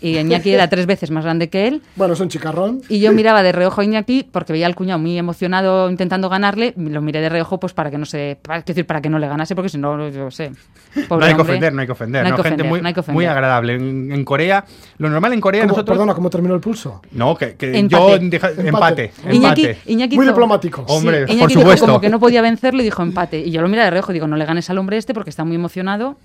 Y 0.00 0.18
Iñaki 0.18 0.50
era 0.52 0.68
tres 0.68 0.86
veces 0.86 1.10
más 1.10 1.24
grande 1.24 1.48
que 1.48 1.66
él. 1.68 1.82
Bueno, 1.96 2.14
es 2.14 2.20
un 2.20 2.28
chicarrón. 2.28 2.82
Y 2.88 3.00
yo 3.00 3.12
miraba 3.12 3.42
de 3.42 3.52
reojo 3.52 3.80
a 3.80 3.84
Iñaki 3.84 4.24
porque 4.30 4.52
veía 4.52 4.66
al 4.66 4.74
cuñado 4.74 4.98
muy 4.98 5.16
emocionado 5.18 5.90
intentando 5.90 6.28
ganarle. 6.28 6.74
Lo 6.76 7.00
miré 7.00 7.20
de 7.20 7.28
reojo 7.28 7.58
pues 7.60 7.72
para 7.72 7.90
que 7.90 7.98
no 7.98 8.04
se, 8.06 8.38
para, 8.42 8.60
decir, 8.62 8.86
para 8.86 9.00
que 9.00 9.08
no 9.10 9.18
le 9.18 9.28
ganase, 9.28 9.54
porque 9.54 9.68
si 9.68 9.78
no, 9.78 10.08
yo 10.10 10.30
sé. 10.30 10.50
no 10.94 11.08
pobre 11.08 11.26
hay 11.26 11.34
que 11.34 11.42
ofender, 11.42 11.72
no 11.72 11.80
hay 11.80 11.86
que 11.86 11.92
ofender. 11.92 12.22
No 12.22 12.26
hay 12.26 12.30
¿no? 12.32 12.36
que 12.36 12.42
Gente 12.42 12.54
ofender, 12.62 12.70
muy, 12.70 12.80
no 12.82 12.88
hay 12.88 12.94
que 12.94 13.00
ofender. 13.00 13.14
muy 13.14 13.24
agradable. 13.26 13.74
En, 13.74 14.12
en 14.12 14.24
Corea, 14.24 14.64
lo 14.98 15.08
normal 15.10 15.32
en 15.32 15.40
Corea 15.40 15.62
¿Cómo- 15.62 15.72
nosotros. 15.72 15.94
Perdona, 15.96 16.14
¿cómo 16.14 16.30
terminó 16.30 16.54
el 16.54 16.60
pulso? 16.60 17.00
No, 17.12 17.36
que, 17.36 17.54
que 17.56 17.78
Empate. 17.78 17.88
yo 17.88 18.18
deja- 18.18 18.50
Empate. 18.50 18.66
empate. 18.68 19.12
Iñaki, 19.32 19.62
empate. 19.66 19.78
Iñaki 19.92 20.16
Muy 20.16 20.24
hizo- 20.26 20.32
diplomático. 20.32 20.84
Hombre, 20.88 21.22
Iñaki 21.28 21.38
por 21.38 21.48
dijo 21.48 21.60
supuesto. 21.60 21.86
como 21.86 22.00
que 22.00 22.08
no 22.10 22.20
podía 22.20 22.42
vencerlo 22.42 22.80
y 22.80 22.84
dijo 22.84 23.02
empate. 23.02 23.38
Y 23.40 23.50
yo 23.50 23.62
lo 23.62 23.68
miré 23.68 23.82
de 23.84 23.90
reojo 23.90 24.12
y 24.12 24.14
digo, 24.14 24.26
no 24.26 24.36
le 24.36 24.44
ganes 24.44 24.68
al 24.70 24.78
este 24.92 25.14
porque 25.14 25.30
está 25.30 25.44
muy 25.44 25.56
emocionado, 25.56 26.18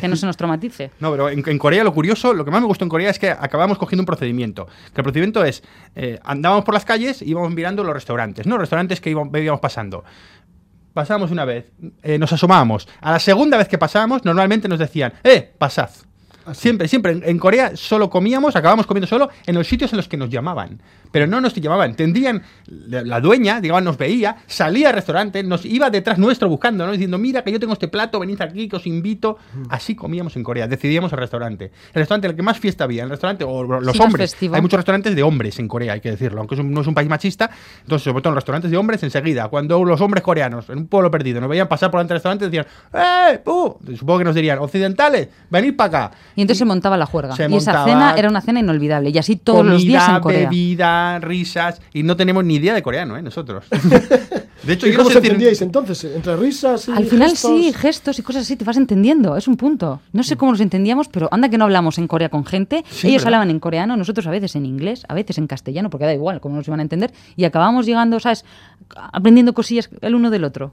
que 0.00 0.08
no 0.08 0.16
se 0.16 0.26
nos 0.26 0.36
traumatice. 0.36 0.90
No, 1.00 1.10
pero 1.10 1.28
en, 1.28 1.58
Corea 1.58 1.84
lo 1.84 1.92
curioso, 1.92 2.32
lo 2.32 2.44
que 2.44 2.50
más 2.50 2.60
me 2.60 2.66
gustó 2.66 2.84
en 2.84 2.88
Corea 2.88 3.10
es 3.10 3.18
que 3.18 3.30
acabamos 3.30 3.78
cogiendo 3.78 4.02
un 4.02 4.06
procedimiento. 4.06 4.66
Que 4.66 5.00
el 5.00 5.02
procedimiento 5.02 5.44
es, 5.44 5.62
eh, 5.94 6.18
andábamos 6.24 6.64
por 6.64 6.74
las 6.74 6.84
calles 6.84 7.22
y 7.22 7.30
íbamos 7.30 7.52
mirando 7.52 7.84
los 7.84 7.92
restaurantes, 7.92 8.46
¿no? 8.46 8.56
Restaurantes 8.58 9.00
que 9.00 9.10
íbamos, 9.10 9.36
íbamos 9.38 9.60
pasando. 9.60 10.04
Pasamos 10.94 11.30
una 11.30 11.44
vez, 11.44 11.66
eh, 12.02 12.18
nos 12.18 12.32
asomábamos. 12.32 12.88
A 13.00 13.12
la 13.12 13.18
segunda 13.18 13.58
vez 13.58 13.68
que 13.68 13.76
pasábamos, 13.76 14.24
normalmente 14.24 14.68
nos 14.68 14.78
decían, 14.78 15.12
¡eh, 15.22 15.52
pasad! 15.58 15.90
Así. 16.46 16.60
Siempre, 16.62 16.88
siempre. 16.88 17.12
En, 17.12 17.22
en 17.24 17.38
Corea 17.38 17.72
solo 17.76 18.08
comíamos, 18.10 18.56
acabábamos 18.56 18.86
comiendo 18.86 19.06
solo 19.06 19.28
en 19.46 19.54
los 19.54 19.66
sitios 19.66 19.92
en 19.92 19.96
los 19.98 20.08
que 20.08 20.16
nos 20.16 20.30
llamaban. 20.30 20.80
Pero 21.12 21.26
no 21.26 21.40
nos 21.40 21.54
llamaban. 21.54 21.94
Tendrían, 21.96 22.42
la, 22.66 23.02
la 23.02 23.20
dueña, 23.20 23.60
digamos, 23.60 23.82
nos 23.82 23.98
veía, 23.98 24.36
salía 24.46 24.88
al 24.88 24.94
restaurante, 24.94 25.42
nos 25.42 25.64
iba 25.64 25.88
detrás 25.90 26.18
nuestro 26.18 26.48
buscando, 26.48 26.84
¿no? 26.86 26.92
Diciendo, 26.92 27.18
mira 27.18 27.42
que 27.42 27.52
yo 27.52 27.60
tengo 27.60 27.72
este 27.72 27.88
plato, 27.88 28.18
venid 28.20 28.40
aquí, 28.40 28.68
que 28.68 28.76
os 28.76 28.86
invito. 28.86 29.38
Así 29.70 29.94
comíamos 29.94 30.36
en 30.36 30.42
Corea. 30.44 30.66
Decidíamos 30.68 31.12
el 31.12 31.18
restaurante. 31.18 31.66
El 31.66 31.94
restaurante 32.00 32.26
en 32.26 32.30
el 32.32 32.36
que 32.36 32.42
más 32.42 32.58
fiesta 32.58 32.84
había, 32.84 33.04
el 33.04 33.10
restaurante, 33.10 33.44
o 33.44 33.62
los 33.64 33.96
Sí, 33.96 34.02
hombres. 34.02 34.30
festivo. 34.32 34.54
Hay 34.56 34.62
muchos 34.62 34.76
restaurantes 34.78 35.14
de 35.16 35.22
hombres 35.22 35.58
en 35.58 35.68
Corea, 35.68 35.94
hay 35.94 36.00
que 36.00 36.10
decirlo. 36.10 36.40
Aunque 36.40 36.56
no 36.62 36.80
es 36.80 36.86
un 36.86 36.94
país 36.94 37.08
machista, 37.08 37.50
entonces, 37.82 38.04
sobre 38.04 38.22
todo 38.22 38.32
en 38.32 38.36
restaurantes 38.36 38.70
de 38.70 38.76
hombres, 38.76 39.02
enseguida, 39.02 39.48
cuando 39.48 39.82
los 39.84 40.00
hombres 40.00 40.22
coreanos, 40.22 40.68
en 40.70 40.78
un 40.78 40.86
pueblo 40.86 41.10
perdido, 41.10 41.40
nos 41.40 41.48
veían 41.48 41.68
pasar 41.68 41.90
por 41.90 41.98
delante 41.98 42.14
del 42.14 42.16
restaurante, 42.16 42.44
decían, 42.50 42.66
¡eh! 42.92 43.40
¡uh! 43.48 43.76
Supongo 43.96 44.18
que 44.18 44.24
nos 44.24 44.34
dirían, 44.34 44.58
occidentales, 44.58 45.28
venid 45.50 45.74
para 45.76 46.06
acá. 46.08 46.16
Y 46.36 46.42
entonces 46.42 46.58
se 46.58 46.64
montaba 46.66 46.96
la 46.96 47.06
juerga. 47.06 47.34
Se 47.34 47.48
y 47.50 47.54
esa 47.56 47.84
cena 47.84 48.14
era 48.16 48.28
una 48.28 48.40
cena 48.42 48.60
inolvidable. 48.60 49.10
Y 49.10 49.18
así 49.18 49.36
todos 49.36 49.64
los 49.66 49.82
días 49.82 50.08
en 50.08 50.20
Corea. 50.20 50.40
bebida, 50.48 51.18
risas, 51.18 51.80
y 51.92 52.02
no 52.02 52.16
tenemos 52.16 52.44
ni 52.44 52.56
idea 52.56 52.74
de 52.74 52.82
coreano, 52.82 53.16
¿eh? 53.16 53.22
Nosotros. 53.22 53.64
De 54.62 54.72
hecho, 54.72 54.86
¿Y 54.88 54.92
yo 54.92 54.98
no 54.98 55.04
cómo 55.04 55.10
se 55.12 55.20
decir- 55.20 55.26
entendíais 55.32 55.62
entonces? 55.62 56.04
¿Entre 56.04 56.34
risas 56.36 56.88
y 56.88 56.92
Al 56.92 57.04
final 57.06 57.30
gestos? 57.30 57.50
sí, 57.50 57.72
gestos 57.72 58.18
y 58.18 58.22
cosas 58.22 58.42
así, 58.42 58.56
te 58.56 58.64
vas 58.64 58.76
entendiendo, 58.76 59.36
es 59.36 59.46
un 59.46 59.56
punto. 59.56 60.00
No 60.12 60.22
sé 60.24 60.36
cómo 60.36 60.50
nos 60.52 60.60
entendíamos, 60.60 61.08
pero 61.08 61.28
anda 61.30 61.48
que 61.48 61.56
no 61.58 61.64
hablamos 61.64 61.98
en 61.98 62.08
Corea 62.08 62.30
con 62.30 62.44
gente. 62.44 62.84
Sí, 62.90 63.08
Ellos 63.08 63.22
¿verdad? 63.22 63.26
hablaban 63.28 63.50
en 63.50 63.60
coreano, 63.60 63.96
nosotros 63.96 64.26
a 64.26 64.30
veces 64.30 64.56
en 64.56 64.66
inglés, 64.66 65.04
a 65.08 65.14
veces 65.14 65.38
en 65.38 65.46
castellano, 65.46 65.88
porque 65.88 66.06
da 66.06 66.14
igual 66.14 66.40
cómo 66.40 66.56
nos 66.56 66.66
iban 66.66 66.80
a 66.80 66.82
entender. 66.82 67.12
Y 67.36 67.44
acabamos 67.44 67.86
llegando, 67.86 68.18
¿sabes? 68.18 68.44
Aprendiendo 68.96 69.52
cosillas 69.54 69.88
el 70.00 70.14
uno 70.14 70.30
del 70.30 70.42
otro. 70.44 70.72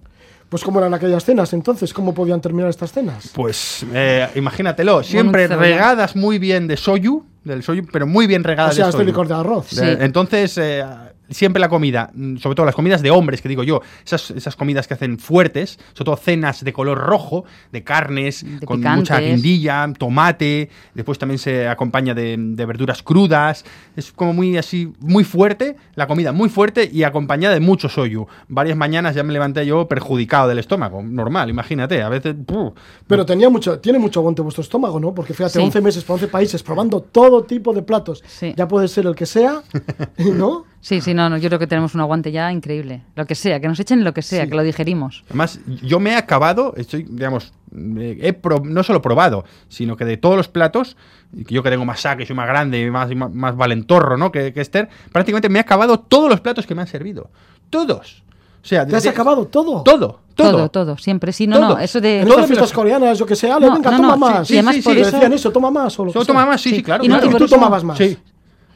Pues 0.53 0.63
cómo 0.63 0.77
eran 0.77 0.93
aquellas 0.93 1.25
cenas 1.25 1.51
entonces, 1.53 1.91
¿cómo 1.95 2.13
podían 2.13 2.39
terminar 2.39 2.69
estas 2.69 2.91
cenas? 2.91 3.31
Pues 3.33 3.83
eh, 3.91 4.29
imagínatelo, 4.35 5.01
siempre 5.01 5.47
regadas 5.47 6.15
muy 6.15 6.37
bien 6.37 6.67
de 6.67 6.77
soyu, 6.77 7.25
del 7.43 7.63
soyu, 7.63 7.87
pero 7.91 8.05
muy 8.05 8.27
bien 8.27 8.43
O 8.43 8.47
regadas 8.49 8.75
sea, 8.75 8.85
de 8.85 8.91
este 8.91 9.03
licor 9.03 9.27
de 9.27 9.33
arroz. 9.33 9.65
Sí. 9.69 9.81
Entonces, 9.81 10.55
eh, 10.59 10.85
siempre 11.29 11.59
la 11.59 11.69
comida, 11.69 12.11
mm, 12.13 12.37
sobre 12.37 12.55
todo 12.55 12.65
las 12.65 12.75
comidas 12.75 13.01
de 13.01 13.11
hombres, 13.11 13.41
que 13.41 13.49
digo 13.49 13.63
yo, 13.63 13.81
esas, 14.05 14.31
esas 14.31 14.55
comidas 14.55 14.87
que 14.87 14.93
hacen 14.93 15.17
fuertes, 15.19 15.79
sobre 15.93 16.05
todo 16.05 16.17
cenas 16.17 16.63
de 16.63 16.73
color 16.73 16.97
rojo, 16.97 17.45
de 17.71 17.83
carnes, 17.83 18.45
De 18.59 18.65
con 18.65 18.81
mucha 18.81 19.19
guindilla, 19.19 19.91
tomate, 19.97 20.69
después 20.93 21.17
también 21.17 21.39
se 21.39 21.67
acompaña 21.67 22.13
de, 22.13 22.35
de 22.37 22.65
verduras 22.65 23.03
crudas, 23.03 23.65
es 23.95 24.11
como 24.11 24.33
muy 24.33 24.57
así, 24.57 24.91
muy 24.99 25.23
fuerte, 25.23 25.75
la 25.95 26.07
comida 26.07 26.31
muy 26.31 26.49
fuerte 26.49 26.89
y 26.91 27.03
acompañada 27.03 27.53
de 27.53 27.59
mucho 27.59 27.89
soyu. 27.89 28.27
Varias 28.47 28.77
mañanas 28.77 29.15
ya 29.15 29.23
me 29.23 29.33
levanté 29.33 29.65
yo 29.65 29.87
perjudicado 29.87 30.47
del 30.47 30.59
estómago, 30.59 31.01
normal, 31.01 31.49
imagínate, 31.49 32.01
a 32.01 32.09
veces... 32.09 32.35
¡puh! 32.45 32.73
Pero 33.07 33.25
tenía 33.25 33.49
mucho, 33.49 33.79
tiene 33.79 33.99
mucho 33.99 34.19
aguante 34.19 34.41
vuestro 34.41 34.61
estómago, 34.61 34.99
¿no? 34.99 35.13
Porque 35.13 35.33
fíjate, 35.33 35.53
Sí. 35.53 35.59
11 35.59 35.81
meses 35.81 36.03
por 36.03 36.15
11 36.15 36.27
países 36.29 36.63
probando 36.63 37.01
todo 37.01 37.43
tipo 37.43 37.73
de 37.73 37.83
platos. 37.83 38.23
Sí. 38.25 38.53
Ya 38.57 38.67
puede 38.67 38.87
ser 38.87 39.05
el 39.05 39.15
que 39.15 39.25
sea, 39.25 39.61
¿no? 40.17 40.65
Sí, 40.85 40.99
sí, 40.99 41.13
no, 41.13 41.29
no, 41.29 41.37
yo 41.37 41.47
creo 41.47 41.59
que 41.59 41.65
tenemos 41.67 41.95
un 41.95 42.01
aguante 42.01 42.29
ya 42.33 42.51
increíble. 42.51 43.03
Lo 43.15 43.25
que 43.25 43.35
sea, 43.35 43.61
que 43.61 43.69
nos 43.69 43.79
echen 43.79 44.03
lo 44.03 44.13
que 44.13 44.21
sea, 44.21 44.43
Sí. 44.43 44.49
que 44.49 44.55
lo 44.57 44.63
digerimos. 44.63 45.23
Además, 45.29 45.61
yo 45.81 46.01
me 46.01 46.09
he 46.11 46.15
acabado, 46.17 46.73
estoy, 46.75 47.03
digamos, 47.09 47.53
eh, 47.73 48.17
he 48.21 48.33
pro- 48.33 48.61
no 48.65 48.83
solo 48.83 49.01
probado, 49.01 49.45
sino 49.69 49.95
que 49.95 50.03
de 50.03 50.17
todos 50.17 50.35
los 50.35 50.49
platos, 50.49 50.97
yo 51.31 51.63
que 51.63 51.69
tengo 51.69 51.85
más 51.85 52.01
saque, 52.01 52.25
soy 52.25 52.35
más 52.35 52.47
grande 52.49 52.81
y 52.81 52.91
más, 52.91 53.09
más, 53.15 53.31
más 53.33 53.55
valentorro, 53.55 54.17
¿no? 54.17 54.29
Que, 54.29 54.51
que 54.51 54.59
Esther, 54.59 54.89
prácticamente 55.13 55.47
me 55.47 55.59
he 55.59 55.61
acabado 55.61 56.01
todos 56.01 56.29
los 56.29 56.41
platos 56.41 56.67
que 56.67 56.75
me 56.75 56.81
han 56.81 56.87
servido. 56.87 57.29
Todos. 57.69 58.21
O 58.61 58.65
sea, 58.65 58.85
¿Te 58.85 58.95
has 58.97 59.03
de- 59.03 59.09
acabado 59.09 59.45
todo? 59.47 59.83
Todo, 59.83 60.19
todo. 60.35 60.51
Todo, 60.51 60.69
todo, 60.69 60.97
siempre. 60.97 61.31
Sí, 61.31 61.47
no, 61.47 61.79
eso 61.79 62.01
de... 62.01 62.21
En 62.21 62.27
estas 62.27 62.47
fiestas 62.47 62.73
coreanas, 62.73 63.17
yo 63.19 63.25
que 63.25 63.37
sé, 63.37 63.49
Ale, 63.49 63.67
No, 63.67 63.75
venga, 63.75 63.89
no, 63.91 63.97
toma 63.97 64.15
más. 64.17 64.47
sí, 64.49 64.55
y 64.55 64.57
además 64.57 64.77
por 64.83 64.97
eso- 64.97 65.11
decían 65.11 65.31
eso, 65.31 65.49
toma 65.51 65.71
más. 65.71 65.97
O 65.97 66.03
lo 66.03 66.09
que 66.09 66.13
¿Solo 66.13 66.25
sea. 66.25 66.33
toma 66.33 66.45
más? 66.45 66.59
Sí, 66.61 66.69
Sí. 66.71 66.75
sí, 66.77 66.83
claro. 66.83 67.05
Y 67.05 67.07
no, 67.07 67.15
claro. 67.19 67.31
y 67.31 67.37
tú 67.39 67.45
eso- 67.45 67.55
tomabas 67.55 67.83
más. 67.85 67.97
Sí. 67.97 68.17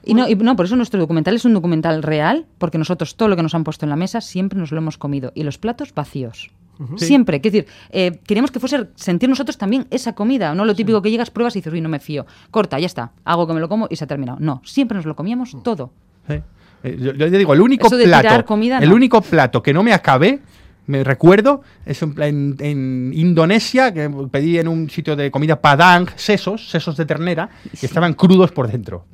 Y 0.08 0.14
no, 0.14 0.28
y 0.28 0.36
no, 0.36 0.56
por 0.56 0.66
eso 0.66 0.76
nuestro 0.76 1.00
documental 1.00 1.36
es 1.36 1.46
un 1.46 1.54
documental 1.54 2.02
real, 2.04 2.46
porque 2.58 2.78
nosotros 2.78 3.16
todo 3.16 3.28
lo 3.30 3.36
que 3.36 3.44
nos 3.44 3.54
han 3.56 3.64
puesto 3.64 3.86
en 3.86 3.90
la 3.90 3.96
mesa 3.96 4.22
siempre 4.22 4.58
nos 4.58 4.72
lo 4.72 4.78
hemos 4.78 4.98
comido. 4.98 5.32
Y 5.36 5.44
los 5.44 5.58
platos 5.58 5.94
vacíos. 5.94 6.50
Siempre. 6.96 7.38
Es 7.38 7.42
decir, 7.44 7.66
eh, 7.90 8.20
queríamos 8.28 8.52
que 8.52 8.60
fuese 8.60 8.88
sentir 8.94 9.28
nosotros 9.28 9.58
también 9.58 9.88
esa 9.90 10.14
comida, 10.14 10.54
no 10.54 10.64
lo 10.64 10.76
típico 10.76 11.02
que 11.02 11.10
llegas, 11.10 11.32
pruebas 11.32 11.56
y 11.56 11.60
dices, 11.60 11.74
uy, 11.74 11.82
no 11.82 11.90
me 11.90 12.00
fío. 12.00 12.28
Corta, 12.52 12.80
ya 12.80 12.86
está. 12.86 13.12
Hago 13.26 13.48
que 13.48 13.54
me 13.54 13.60
lo 13.60 13.68
como 13.68 13.88
y 13.90 13.96
se 13.96 14.04
ha 14.04 14.08
terminado. 14.08 14.38
No, 14.40 14.62
siempre 14.64 14.96
nos 14.96 15.06
lo 15.08 15.16
comíamos 15.16 15.58
todo. 15.64 15.92
Sí. 16.28 16.36
Eh, 16.84 16.98
Yo, 17.00 17.14
yo 17.14 17.32
te 17.32 17.38
digo, 17.40 17.54
el 17.56 17.62
único 17.62 17.90
plato, 17.90 18.46
comida, 18.46 18.78
el 18.78 18.90
no. 18.90 18.96
único 18.96 19.22
plato 19.22 19.64
que 19.64 19.74
no 19.74 19.82
me 19.82 19.92
acabé, 19.92 20.40
me 20.86 21.04
recuerdo, 21.04 21.64
es 21.84 22.00
en, 22.04 22.14
en- 22.22 22.56
en 22.60 23.12
Indonesia, 23.16 23.92
que 23.92 24.08
pedí 24.32 24.60
en 24.60 24.68
un 24.68 24.88
sitio 24.92 25.16
de 25.16 25.32
comida 25.32 25.60
padang, 25.60 26.08
sesos, 26.16 26.70
sesos 26.70 26.96
de 26.96 27.06
ternera, 27.08 27.50
que 27.80 27.88
estaban 27.88 28.14
crudos 28.14 28.52
por 28.52 28.72
dentro. 28.72 29.06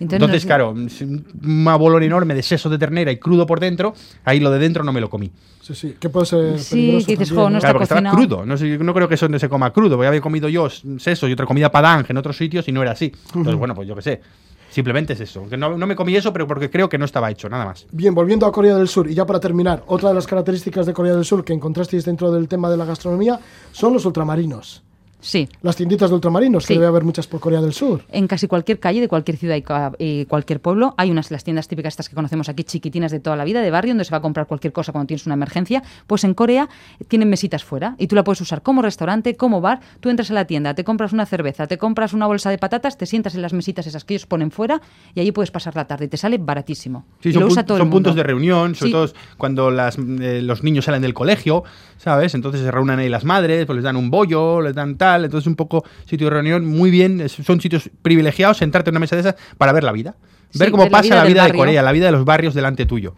Entonces, 0.00 0.14
Entonces, 0.16 0.42
nos- 0.42 0.46
claro, 0.46 0.70
un 0.70 1.64
bolón 1.78 2.02
enorme 2.02 2.34
de 2.34 2.42
sesos 2.42 2.70
de 2.70 2.78
ternera 2.78 3.12
y 3.12 3.18
crudo 3.18 3.46
por 3.46 3.60
dentro, 3.60 3.94
ahí 4.24 4.40
lo 4.40 4.50
de 4.50 4.58
dentro 4.58 4.82
no 4.84 4.92
me 4.92 5.00
lo 5.00 5.08
comí. 5.08 5.30
Sí, 5.62 5.74
sí, 5.74 5.96
que 5.98 6.08
puede 6.10 6.26
ser 6.26 6.58
Sí, 6.58 7.02
que 7.06 7.16
dices, 7.16 7.32
no 7.32 7.48
¿no? 7.48 7.56
está 7.56 7.68
Claro, 7.68 7.78
porque 7.78 7.94
estaba 7.94 8.10
crudo. 8.16 8.44
No, 8.44 8.56
sé, 8.56 8.76
no 8.78 8.92
creo 8.92 9.08
que 9.08 9.14
eso 9.14 9.28
no 9.28 9.38
se 9.38 9.48
coma 9.48 9.72
crudo. 9.72 9.96
Porque 9.96 10.08
había 10.08 10.20
comido 10.20 10.48
yo 10.48 10.68
sesos 10.68 11.28
y 11.28 11.32
otra 11.32 11.46
comida 11.46 11.70
padang 11.70 12.04
en 12.08 12.16
otros 12.16 12.36
sitios 12.36 12.68
y 12.68 12.72
no 12.72 12.82
era 12.82 12.90
así. 12.92 13.12
Entonces, 13.28 13.54
bueno, 13.56 13.74
pues 13.74 13.88
yo 13.88 13.94
qué 13.94 14.02
sé. 14.02 14.20
Simplemente 14.68 15.12
es 15.12 15.20
eso. 15.20 15.46
No, 15.56 15.78
no 15.78 15.86
me 15.86 15.94
comí 15.94 16.16
eso, 16.16 16.32
pero 16.32 16.48
porque 16.48 16.68
creo 16.68 16.88
que 16.88 16.98
no 16.98 17.04
estaba 17.04 17.30
hecho, 17.30 17.48
nada 17.48 17.64
más. 17.64 17.86
Bien, 17.92 18.12
volviendo 18.12 18.44
a 18.44 18.50
Corea 18.52 18.74
del 18.76 18.88
Sur, 18.88 19.08
y 19.08 19.14
ya 19.14 19.24
para 19.24 19.38
terminar, 19.38 19.84
otra 19.86 20.08
de 20.08 20.16
las 20.16 20.26
características 20.26 20.84
de 20.84 20.92
Corea 20.92 21.14
del 21.14 21.24
Sur 21.24 21.44
que 21.44 21.52
encontrasteis 21.52 22.04
dentro 22.04 22.32
del 22.32 22.48
tema 22.48 22.68
de 22.68 22.76
la 22.76 22.84
gastronomía 22.84 23.38
son 23.70 23.92
los 23.92 24.04
ultramarinos. 24.04 24.82
Sí. 25.24 25.48
Las 25.62 25.74
tienditas 25.74 26.10
de 26.10 26.16
ultramarinos, 26.16 26.66
que 26.66 26.74
Sí. 26.74 26.78
debe 26.78 26.86
haber 26.86 27.02
muchas 27.02 27.26
por 27.26 27.40
Corea 27.40 27.62
del 27.62 27.72
Sur. 27.72 28.02
En 28.12 28.26
casi 28.28 28.46
cualquier 28.46 28.78
calle 28.78 29.00
de 29.00 29.08
cualquier 29.08 29.38
ciudad 29.38 29.56
y, 29.98 30.26
cualquier 30.26 30.60
pueblo 30.60 30.94
hay 30.98 31.10
unas 31.10 31.30
las 31.30 31.44
tiendas 31.44 31.66
típicas 31.66 31.94
estas 31.94 32.10
que 32.10 32.14
conocemos 32.14 32.50
aquí, 32.50 32.62
chiquitinas 32.62 33.10
de 33.10 33.20
toda 33.20 33.34
la 33.34 33.44
vida, 33.44 33.62
de 33.62 33.70
barrio, 33.70 33.92
donde 33.92 34.04
se 34.04 34.10
va 34.10 34.18
a 34.18 34.20
comprar 34.20 34.46
cualquier 34.46 34.74
cosa 34.74 34.92
cuando 34.92 35.06
tienes 35.06 35.24
una 35.24 35.34
emergencia. 35.34 35.82
Pues 36.06 36.24
en 36.24 36.34
Corea 36.34 36.68
tienen 37.08 37.30
mesitas 37.30 37.64
fuera 37.64 37.94
y 37.98 38.06
tú 38.06 38.16
la 38.16 38.22
puedes 38.22 38.42
usar 38.42 38.60
como 38.60 38.82
restaurante, 38.82 39.34
como 39.34 39.62
bar. 39.62 39.80
Tú 40.00 40.10
entras 40.10 40.30
a 40.30 40.34
la 40.34 40.44
tienda, 40.44 40.74
te 40.74 40.84
compras 40.84 41.14
una 41.14 41.24
cerveza, 41.24 41.66
te 41.66 41.78
compras 41.78 42.12
una 42.12 42.26
bolsa 42.26 42.50
de 42.50 42.58
patatas, 42.58 42.98
te 42.98 43.06
sientas 43.06 43.34
en 43.34 43.40
las 43.40 43.54
mesitas 43.54 43.86
esas 43.86 44.04
que 44.04 44.12
ellos 44.14 44.26
ponen 44.26 44.50
fuera 44.50 44.82
y 45.14 45.20
allí 45.20 45.32
puedes 45.32 45.50
pasar 45.50 45.74
la 45.74 45.86
tarde 45.86 46.04
y 46.04 46.08
te 46.08 46.18
sale 46.18 46.36
baratísimo. 46.36 47.06
Sí, 47.20 47.30
y 47.30 47.32
son, 47.32 47.40
lo 47.44 47.48
usa 47.48 47.64
todo 47.64 47.78
el 47.78 47.82
son 47.82 47.90
puntos 47.90 48.14
de 48.14 48.22
reunión, 48.22 48.74
sobre 48.74 48.88
Sí. 48.88 48.92
todo 48.92 49.08
cuando 49.38 49.70
las, 49.70 49.96
eh, 49.98 50.42
los 50.42 50.62
niños 50.62 50.84
salen 50.84 51.00
del 51.00 51.14
colegio, 51.14 51.64
¿sabes? 51.96 52.34
Entonces 52.34 52.60
se 52.60 52.70
reúnen 52.70 52.98
ahí 52.98 53.08
las 53.08 53.24
madres, 53.24 53.64
pues 53.64 53.76
les 53.76 53.84
dan 53.84 53.96
un 53.96 54.10
bollo, 54.10 54.60
les 54.60 54.74
dan 54.74 54.96
tal, 54.98 55.13
entonces 55.22 55.46
un 55.46 55.56
poco 55.56 55.84
sitio 56.06 56.28
de 56.28 56.30
reunión 56.30 56.64
muy 56.64 56.90
bien, 56.90 57.28
son 57.28 57.60
sitios 57.60 57.90
privilegiados, 58.00 58.56
sentarte 58.56 58.88
en 58.88 58.94
una 58.94 59.00
mesa 59.00 59.16
de 59.16 59.20
esas 59.20 59.34
para 59.58 59.72
ver 59.72 59.84
la 59.84 59.92
vida. 59.92 60.16
Sí, 60.50 60.58
ver 60.58 60.70
cómo 60.70 60.84
ver 60.84 60.92
la 60.92 60.98
pasa 60.98 61.08
vida 61.08 61.16
la 61.16 61.24
vida 61.26 61.44
de. 61.44 61.52
Corea, 61.52 61.82
la 61.82 61.92
vida 61.92 62.06
de 62.06 62.12
los 62.12 62.24
barrios 62.24 62.54
delante 62.54 62.86
tuyo. 62.86 63.14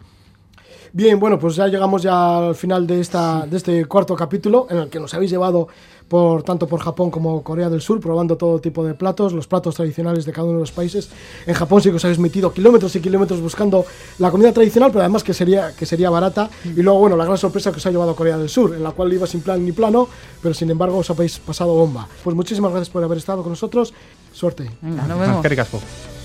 Bien, 0.93 1.19
bueno, 1.19 1.37
pues 1.37 1.55
ya 1.55 1.67
llegamos 1.67 2.01
ya 2.01 2.47
al 2.47 2.55
final 2.55 2.87
de, 2.87 2.99
esta, 2.99 3.45
de 3.45 3.57
este 3.57 3.85
cuarto 3.85 4.15
capítulo 4.15 4.67
en 4.69 4.77
el 4.77 4.89
que 4.89 4.99
nos 4.99 5.13
habéis 5.13 5.31
llevado 5.31 5.67
por 6.07 6.43
tanto 6.43 6.67
por 6.67 6.79
Japón 6.79 7.11
como 7.11 7.43
Corea 7.43 7.69
del 7.69 7.81
Sur, 7.81 7.99
probando 7.99 8.37
todo 8.37 8.59
tipo 8.59 8.85
de 8.85 8.93
platos, 8.93 9.33
los 9.33 9.47
platos 9.47 9.75
tradicionales 9.75 10.25
de 10.25 10.31
cada 10.31 10.45
uno 10.45 10.53
de 10.55 10.61
los 10.61 10.71
países. 10.71 11.09
En 11.45 11.53
Japón 11.53 11.81
sí 11.81 11.89
que 11.89 11.97
os 11.97 12.05
habéis 12.05 12.19
metido 12.19 12.53
kilómetros 12.53 12.95
y 12.95 13.01
kilómetros 13.01 13.41
buscando 13.41 13.85
la 14.19 14.31
comida 14.31 14.51
tradicional, 14.51 14.91
pero 14.91 15.01
además 15.01 15.23
que 15.23 15.33
sería, 15.33 15.75
que 15.75 15.85
sería 15.85 16.09
barata. 16.09 16.49
Y 16.63 16.81
luego, 16.81 16.99
bueno, 16.99 17.17
la 17.17 17.25
gran 17.25 17.37
sorpresa 17.37 17.71
que 17.71 17.77
os 17.77 17.85
ha 17.85 17.91
llevado 17.91 18.11
a 18.11 18.15
Corea 18.15 18.37
del 18.37 18.49
Sur, 18.49 18.73
en 18.73 18.83
la 18.83 18.91
cual 18.91 19.11
iba 19.11 19.27
sin 19.27 19.41
plan 19.41 19.63
ni 19.63 19.71
plano, 19.71 20.07
pero 20.41 20.53
sin 20.53 20.69
embargo 20.69 20.97
os 20.97 21.09
habéis 21.09 21.39
pasado 21.39 21.73
bomba. 21.73 22.07
Pues 22.23 22.35
muchísimas 22.35 22.71
gracias 22.71 22.89
por 22.89 23.03
haber 23.03 23.17
estado 23.17 23.43
con 23.43 23.51
nosotros. 23.51 23.93
Suerte. 24.31 24.69
Venga, 24.81 25.03
nos 25.07 25.19
vemos. 25.19 26.16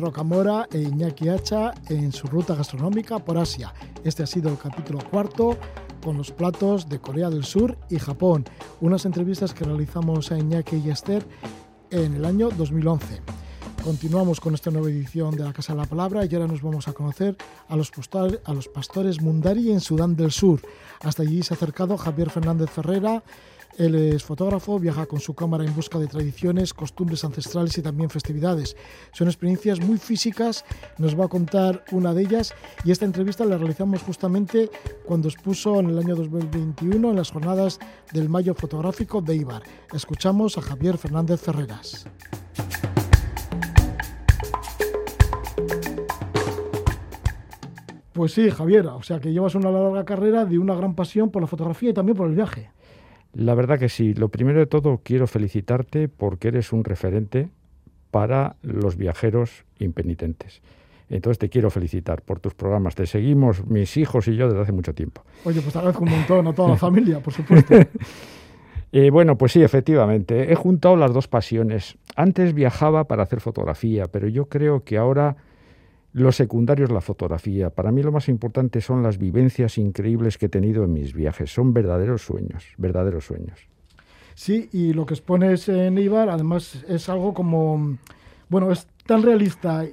Rocamora 0.00 0.66
e 0.72 0.80
Iñaki 0.80 1.28
Hacha 1.28 1.72
en 1.88 2.12
su 2.12 2.26
ruta 2.26 2.54
gastronómica 2.54 3.18
por 3.18 3.38
Asia. 3.38 3.72
Este 4.02 4.22
ha 4.22 4.26
sido 4.26 4.50
el 4.50 4.58
capítulo 4.58 4.98
cuarto 5.10 5.56
con 6.02 6.16
los 6.16 6.30
platos 6.30 6.88
de 6.88 6.98
Corea 7.00 7.30
del 7.30 7.44
Sur 7.44 7.76
y 7.88 7.98
Japón. 7.98 8.44
Unas 8.80 9.04
entrevistas 9.04 9.54
que 9.54 9.64
realizamos 9.64 10.32
a 10.32 10.38
Iñaki 10.38 10.76
y 10.76 10.90
Esther 10.90 11.26
en 11.90 12.14
el 12.14 12.24
año 12.24 12.48
2011. 12.50 13.20
Continuamos 13.82 14.40
con 14.40 14.52
esta 14.52 14.70
nueva 14.70 14.90
edición 14.90 15.34
de 15.34 15.42
la 15.42 15.54
Casa 15.54 15.72
de 15.72 15.80
la 15.80 15.86
Palabra 15.86 16.26
y 16.26 16.34
ahora 16.34 16.46
nos 16.46 16.60
vamos 16.60 16.86
a 16.86 16.92
conocer 16.92 17.36
a 17.68 17.76
los, 17.76 17.90
pastores 18.68 19.22
Mundari 19.22 19.72
en 19.72 19.80
Sudán 19.80 20.16
del 20.16 20.32
Sur. 20.32 20.60
Hasta 21.00 21.22
allí 21.22 21.42
se 21.42 21.54
ha 21.54 21.56
acercado 21.56 21.96
Javier 21.96 22.28
Fernández 22.28 22.68
Ferrera. 22.68 23.22
Él 23.78 23.94
es 23.94 24.22
fotógrafo, 24.22 24.78
viaja 24.78 25.06
con 25.06 25.20
su 25.20 25.34
cámara 25.34 25.64
en 25.64 25.74
busca 25.74 25.98
de 25.98 26.06
tradiciones, 26.06 26.74
costumbres 26.74 27.24
ancestrales 27.24 27.76
y 27.78 27.82
también 27.82 28.10
festividades. 28.10 28.76
Son 29.12 29.28
experiencias 29.28 29.80
muy 29.80 29.98
físicas, 29.98 30.64
nos 30.98 31.18
va 31.18 31.26
a 31.26 31.28
contar 31.28 31.84
una 31.92 32.12
de 32.12 32.22
ellas 32.22 32.54
y 32.84 32.90
esta 32.90 33.04
entrevista 33.04 33.44
la 33.44 33.58
realizamos 33.58 34.02
justamente 34.02 34.70
cuando 35.06 35.28
expuso 35.28 35.80
en 35.80 35.90
el 35.90 35.98
año 35.98 36.14
2021 36.16 37.10
en 37.10 37.16
las 37.16 37.30
jornadas 37.30 37.78
del 38.12 38.28
Mayo 38.28 38.54
Fotográfico 38.54 39.22
de 39.22 39.36
Ibar. 39.36 39.62
Escuchamos 39.92 40.58
a 40.58 40.62
Javier 40.62 40.98
Fernández 40.98 41.40
Ferreras. 41.40 42.06
Pues 48.12 48.32
sí, 48.32 48.50
Javier, 48.50 48.86
o 48.88 49.02
sea 49.02 49.20
que 49.20 49.32
llevas 49.32 49.54
una 49.54 49.70
larga 49.70 50.04
carrera 50.04 50.44
de 50.44 50.58
una 50.58 50.74
gran 50.74 50.94
pasión 50.94 51.30
por 51.30 51.40
la 51.40 51.48
fotografía 51.48 51.90
y 51.90 51.94
también 51.94 52.16
por 52.16 52.28
el 52.28 52.34
viaje. 52.34 52.70
La 53.32 53.54
verdad 53.54 53.78
que 53.78 53.88
sí. 53.88 54.14
Lo 54.14 54.28
primero 54.28 54.58
de 54.58 54.66
todo, 54.66 55.00
quiero 55.02 55.26
felicitarte 55.26 56.08
porque 56.08 56.48
eres 56.48 56.72
un 56.72 56.84
referente 56.84 57.48
para 58.10 58.56
los 58.62 58.96
viajeros 58.96 59.64
impenitentes. 59.78 60.62
Entonces 61.08 61.38
te 61.38 61.48
quiero 61.48 61.70
felicitar 61.70 62.22
por 62.22 62.38
tus 62.38 62.54
programas. 62.54 62.94
Te 62.94 63.06
seguimos 63.06 63.66
mis 63.66 63.96
hijos 63.96 64.28
y 64.28 64.36
yo 64.36 64.48
desde 64.48 64.62
hace 64.62 64.72
mucho 64.72 64.94
tiempo. 64.94 65.24
Oye, 65.44 65.60
pues 65.60 65.74
agradezco 65.74 66.04
un 66.04 66.10
montón 66.10 66.46
a 66.46 66.52
toda 66.52 66.70
la 66.70 66.76
familia, 66.76 67.20
por 67.20 67.32
supuesto. 67.32 67.74
Eh, 68.92 69.10
bueno, 69.10 69.38
pues 69.38 69.52
sí, 69.52 69.62
efectivamente. 69.62 70.50
He 70.50 70.56
juntado 70.56 70.96
las 70.96 71.12
dos 71.12 71.28
pasiones. 71.28 71.96
Antes 72.16 72.54
viajaba 72.54 73.04
para 73.04 73.22
hacer 73.22 73.40
fotografía, 73.40 74.06
pero 74.06 74.26
yo 74.26 74.46
creo 74.46 74.82
que 74.82 74.98
ahora 74.98 75.36
lo 76.12 76.32
secundario 76.32 76.84
es 76.84 76.90
la 76.90 77.00
fotografía. 77.00 77.70
Para 77.70 77.92
mí 77.92 78.02
lo 78.02 78.12
más 78.12 78.28
importante 78.28 78.80
son 78.80 79.02
las 79.02 79.18
vivencias 79.18 79.78
increíbles 79.78 80.38
que 80.38 80.46
he 80.46 80.48
tenido 80.48 80.84
en 80.84 80.92
mis 80.92 81.14
viajes. 81.14 81.52
Son 81.52 81.72
verdaderos 81.72 82.22
sueños, 82.22 82.64
verdaderos 82.78 83.24
sueños. 83.24 83.58
Sí, 84.34 84.68
y 84.72 84.92
lo 84.92 85.06
que 85.06 85.14
expones 85.14 85.68
en 85.68 85.98
Ibar, 85.98 86.30
además, 86.30 86.82
es 86.88 87.08
algo 87.08 87.34
como, 87.34 87.98
bueno, 88.48 88.72
es 88.72 88.86
tan 89.06 89.22
realista 89.22 89.84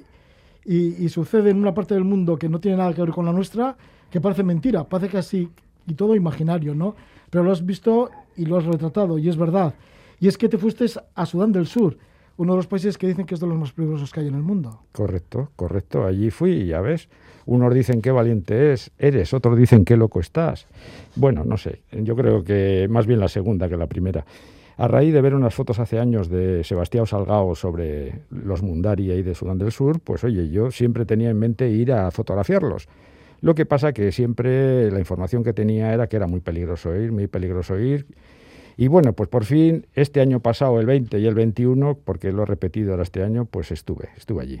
y, 0.64 1.08
sucede 1.08 1.50
en 1.50 1.58
una 1.58 1.74
parte 1.74 1.94
del 1.94 2.04
mundo 2.04 2.38
que 2.38 2.48
no 2.48 2.60
tiene 2.60 2.78
nada 2.78 2.92
que 2.92 3.02
ver 3.02 3.10
con 3.10 3.26
la 3.26 3.32
nuestra, 3.32 3.76
que 4.10 4.20
parece 4.20 4.42
mentira, 4.42 4.84
parece 4.84 5.12
casi 5.12 5.48
y 5.86 5.94
todo 5.94 6.14
imaginario, 6.14 6.74
¿no? 6.74 6.94
Pero 7.30 7.44
lo 7.44 7.52
has 7.52 7.64
visto 7.64 8.10
y 8.36 8.44
lo 8.44 8.58
has 8.58 8.64
retratado, 8.64 9.18
y 9.18 9.28
es 9.28 9.36
verdad. 9.36 9.74
Y 10.20 10.28
es 10.28 10.36
que 10.36 10.48
te 10.48 10.58
fuiste 10.58 10.86
a 11.14 11.26
Sudán 11.26 11.52
del 11.52 11.66
Sur, 11.66 11.96
uno 12.38 12.52
de 12.52 12.56
los 12.56 12.66
países 12.68 12.96
que 12.96 13.08
dicen 13.08 13.26
que 13.26 13.34
es 13.34 13.40
de 13.40 13.46
los 13.46 13.58
más 13.58 13.72
peligrosos 13.72 14.12
que 14.12 14.20
hay 14.20 14.28
en 14.28 14.34
el 14.34 14.42
mundo. 14.42 14.80
Correcto, 14.92 15.50
correcto. 15.56 16.06
Allí 16.06 16.30
fui 16.30 16.52
y 16.52 16.66
ya 16.68 16.80
ves. 16.80 17.08
Unos 17.46 17.74
dicen 17.74 18.00
qué 18.00 18.12
valiente 18.12 18.72
es, 18.72 18.92
eres, 18.98 19.34
otros 19.34 19.58
dicen 19.58 19.84
qué 19.84 19.96
loco 19.96 20.20
estás. 20.20 20.66
Bueno, 21.16 21.44
no 21.44 21.56
sé. 21.56 21.80
Yo 21.90 22.14
creo 22.14 22.44
que 22.44 22.86
más 22.88 23.06
bien 23.06 23.18
la 23.18 23.28
segunda 23.28 23.68
que 23.68 23.76
la 23.76 23.86
primera. 23.86 24.24
A 24.76 24.86
raíz 24.86 25.12
de 25.12 25.20
ver 25.20 25.34
unas 25.34 25.52
fotos 25.52 25.80
hace 25.80 25.98
años 25.98 26.28
de 26.28 26.62
Sebastián 26.62 27.06
Salgado 27.06 27.56
sobre 27.56 28.20
los 28.30 28.62
Mundari 28.62 29.10
ahí 29.10 29.22
de 29.22 29.34
Sudán 29.34 29.58
del 29.58 29.72
Sur, 29.72 29.98
pues 29.98 30.22
oye, 30.22 30.48
yo 30.50 30.70
siempre 30.70 31.04
tenía 31.04 31.30
en 31.30 31.38
mente 31.38 31.68
ir 31.68 31.92
a 31.92 32.12
fotografiarlos. 32.12 32.86
Lo 33.40 33.56
que 33.56 33.66
pasa 33.66 33.92
que 33.92 34.12
siempre 34.12 34.92
la 34.92 35.00
información 35.00 35.42
que 35.42 35.52
tenía 35.52 35.92
era 35.92 36.06
que 36.06 36.16
era 36.16 36.28
muy 36.28 36.40
peligroso 36.40 36.94
ir, 36.94 37.10
muy 37.10 37.26
peligroso 37.26 37.76
ir. 37.80 38.06
Y 38.80 38.86
bueno, 38.86 39.12
pues 39.12 39.28
por 39.28 39.44
fin, 39.44 39.86
este 39.96 40.20
año 40.20 40.38
pasado, 40.38 40.78
el 40.78 40.86
20 40.86 41.18
y 41.18 41.26
el 41.26 41.34
21, 41.34 41.98
porque 42.04 42.30
lo 42.30 42.44
he 42.44 42.46
repetido 42.46 42.92
ahora 42.92 43.02
este 43.02 43.24
año, 43.24 43.44
pues 43.44 43.72
estuve, 43.72 44.10
estuve 44.16 44.40
allí. 44.40 44.60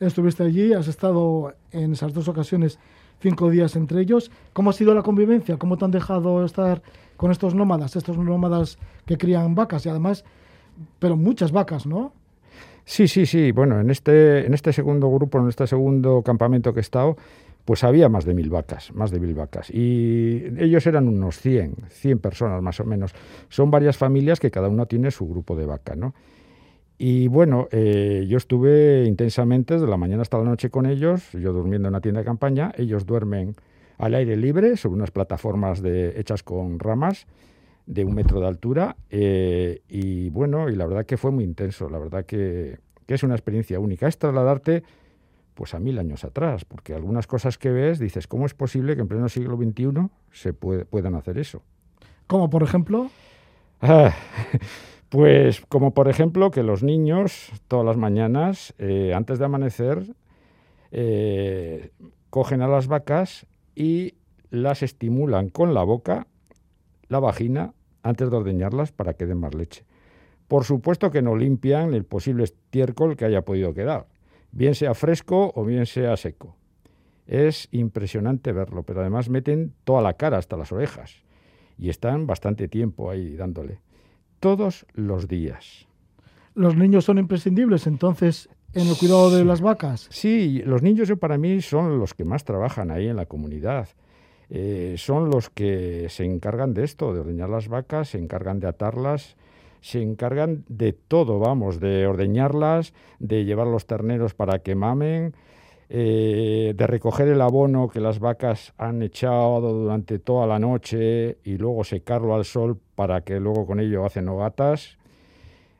Estuviste 0.00 0.42
allí, 0.42 0.74
has 0.74 0.86
estado 0.86 1.54
en 1.72 1.94
esas 1.94 2.12
dos 2.12 2.28
ocasiones 2.28 2.78
cinco 3.20 3.48
días 3.48 3.74
entre 3.74 4.02
ellos. 4.02 4.30
¿Cómo 4.52 4.68
ha 4.68 4.74
sido 4.74 4.94
la 4.94 5.00
convivencia? 5.00 5.56
¿Cómo 5.56 5.78
te 5.78 5.86
han 5.86 5.92
dejado 5.92 6.44
estar 6.44 6.82
con 7.16 7.30
estos 7.30 7.54
nómadas, 7.54 7.96
estos 7.96 8.18
nómadas 8.18 8.76
que 9.06 9.16
crían 9.16 9.54
vacas 9.54 9.86
y 9.86 9.88
además, 9.88 10.26
pero 10.98 11.16
muchas 11.16 11.50
vacas, 11.50 11.86
¿no? 11.86 12.12
Sí, 12.84 13.08
sí, 13.08 13.24
sí. 13.24 13.50
Bueno, 13.52 13.80
en 13.80 13.88
este, 13.88 14.44
en 14.44 14.52
este 14.52 14.74
segundo 14.74 15.08
grupo, 15.08 15.38
en 15.38 15.48
este 15.48 15.66
segundo 15.66 16.20
campamento 16.20 16.74
que 16.74 16.80
he 16.80 16.82
estado, 16.82 17.16
pues 17.64 17.82
había 17.82 18.08
más 18.08 18.24
de 18.24 18.34
mil 18.34 18.50
vacas, 18.50 18.92
más 18.94 19.10
de 19.10 19.20
mil 19.20 19.34
vacas. 19.34 19.70
Y 19.70 20.44
ellos 20.58 20.86
eran 20.86 21.08
unos 21.08 21.38
100, 21.40 21.76
100 21.88 22.18
personas 22.18 22.62
más 22.62 22.78
o 22.80 22.84
menos. 22.84 23.14
Son 23.48 23.70
varias 23.70 23.96
familias 23.96 24.40
que 24.40 24.50
cada 24.50 24.68
una 24.68 24.86
tiene 24.86 25.10
su 25.10 25.26
grupo 25.26 25.56
de 25.56 25.66
vaca, 25.66 25.96
¿no? 25.96 26.14
Y 26.96 27.26
bueno, 27.28 27.66
eh, 27.72 28.24
yo 28.28 28.36
estuve 28.36 29.04
intensamente 29.06 29.74
desde 29.74 29.88
la 29.88 29.96
mañana 29.96 30.22
hasta 30.22 30.38
la 30.38 30.44
noche 30.44 30.70
con 30.70 30.86
ellos, 30.86 31.32
yo 31.32 31.52
durmiendo 31.52 31.88
en 31.88 31.94
una 31.94 32.00
tienda 32.00 32.20
de 32.20 32.24
campaña, 32.24 32.72
ellos 32.76 33.04
duermen 33.04 33.56
al 33.98 34.14
aire 34.14 34.36
libre 34.36 34.76
sobre 34.76 34.96
unas 34.96 35.10
plataformas 35.10 35.82
hechas 35.84 36.42
con 36.42 36.78
ramas 36.78 37.26
de 37.86 38.04
un 38.04 38.14
metro 38.14 38.40
de 38.40 38.46
altura 38.46 38.96
eh, 39.10 39.82
y 39.88 40.30
bueno, 40.30 40.68
y 40.68 40.76
la 40.76 40.86
verdad 40.86 41.04
que 41.04 41.16
fue 41.16 41.30
muy 41.30 41.44
intenso, 41.44 41.88
la 41.88 41.98
verdad 41.98 42.24
que, 42.24 42.78
que 43.06 43.14
es 43.14 43.22
una 43.22 43.34
experiencia 43.34 43.78
única. 43.80 44.06
Es 44.06 44.18
trasladarte 44.18 44.82
pues 45.54 45.74
a 45.74 45.78
mil 45.78 45.98
años 45.98 46.24
atrás, 46.24 46.64
porque 46.64 46.94
algunas 46.94 47.26
cosas 47.26 47.56
que 47.58 47.70
ves 47.70 47.98
dices, 47.98 48.26
¿cómo 48.26 48.44
es 48.46 48.54
posible 48.54 48.94
que 48.96 49.02
en 49.02 49.08
pleno 49.08 49.28
siglo 49.28 49.56
XXI 49.56 50.08
se 50.32 50.52
puede- 50.52 50.84
puedan 50.84 51.14
hacer 51.14 51.38
eso? 51.38 51.62
Como 52.26 52.50
por 52.50 52.62
ejemplo, 52.62 53.10
Ah, 53.80 54.14
pues 55.10 55.60
como 55.68 55.92
por 55.92 56.08
ejemplo 56.08 56.50
que 56.50 56.62
los 56.62 56.82
niños 56.82 57.50
todas 57.68 57.84
las 57.84 57.96
mañanas, 57.96 58.72
eh, 58.78 59.12
antes 59.14 59.38
de 59.38 59.44
amanecer, 59.44 60.14
eh, 60.90 61.90
cogen 62.30 62.62
a 62.62 62.68
las 62.68 62.86
vacas 62.86 63.46
y 63.74 64.14
las 64.50 64.82
estimulan 64.82 65.48
con 65.50 65.74
la 65.74 65.82
boca, 65.82 66.26
la 67.08 67.20
vagina, 67.20 67.74
antes 68.02 68.30
de 68.30 68.36
ordeñarlas 68.36 68.92
para 68.92 69.14
que 69.14 69.26
den 69.26 69.38
más 69.38 69.54
leche. 69.54 69.84
Por 70.48 70.64
supuesto 70.64 71.10
que 71.10 71.22
no 71.22 71.36
limpian 71.36 71.94
el 71.94 72.04
posible 72.04 72.44
estiércol 72.44 73.16
que 73.16 73.24
haya 73.24 73.42
podido 73.42 73.74
quedar, 73.74 74.06
bien 74.54 74.74
sea 74.74 74.94
fresco 74.94 75.52
o 75.54 75.64
bien 75.64 75.86
sea 75.86 76.16
seco. 76.16 76.56
Es 77.26 77.68
impresionante 77.72 78.52
verlo, 78.52 78.82
pero 78.82 79.00
además 79.00 79.28
meten 79.28 79.74
toda 79.84 80.02
la 80.02 80.14
cara 80.14 80.38
hasta 80.38 80.56
las 80.56 80.72
orejas 80.72 81.22
y 81.78 81.88
están 81.88 82.26
bastante 82.26 82.68
tiempo 82.68 83.10
ahí 83.10 83.34
dándole. 83.34 83.80
Todos 84.40 84.86
los 84.92 85.26
días. 85.26 85.86
Los 86.54 86.76
niños 86.76 87.04
son 87.04 87.18
imprescindibles 87.18 87.86
entonces 87.86 88.48
en 88.74 88.86
el 88.86 88.96
cuidado 88.96 89.30
de 89.30 89.44
las 89.44 89.60
vacas. 89.60 90.06
Sí, 90.10 90.62
los 90.64 90.82
niños 90.82 91.08
yo 91.08 91.16
para 91.16 91.38
mí 91.38 91.60
son 91.60 91.98
los 91.98 92.14
que 92.14 92.24
más 92.24 92.44
trabajan 92.44 92.90
ahí 92.90 93.08
en 93.08 93.16
la 93.16 93.26
comunidad. 93.26 93.88
Eh, 94.50 94.94
son 94.98 95.30
los 95.30 95.48
que 95.48 96.08
se 96.10 96.24
encargan 96.24 96.74
de 96.74 96.84
esto, 96.84 97.14
de 97.14 97.20
ordeñar 97.20 97.48
las 97.48 97.68
vacas, 97.68 98.10
se 98.10 98.18
encargan 98.18 98.60
de 98.60 98.68
atarlas, 98.68 99.36
se 99.84 100.00
encargan 100.00 100.64
de 100.66 100.94
todo, 100.94 101.38
vamos, 101.38 101.78
de 101.78 102.06
ordeñarlas, 102.06 102.94
de 103.18 103.44
llevar 103.44 103.66
los 103.66 103.86
terneros 103.86 104.32
para 104.32 104.60
que 104.60 104.74
mamen, 104.74 105.34
eh, 105.90 106.72
de 106.74 106.86
recoger 106.86 107.28
el 107.28 107.42
abono 107.42 107.90
que 107.90 108.00
las 108.00 108.18
vacas 108.18 108.72
han 108.78 109.02
echado 109.02 109.60
durante 109.60 110.18
toda 110.18 110.46
la 110.46 110.58
noche 110.58 111.36
y 111.44 111.58
luego 111.58 111.84
secarlo 111.84 112.34
al 112.34 112.46
sol 112.46 112.80
para 112.94 113.20
que 113.24 113.38
luego 113.38 113.66
con 113.66 113.78
ello 113.78 114.06
hacen 114.06 114.26
hogatas. 114.26 114.96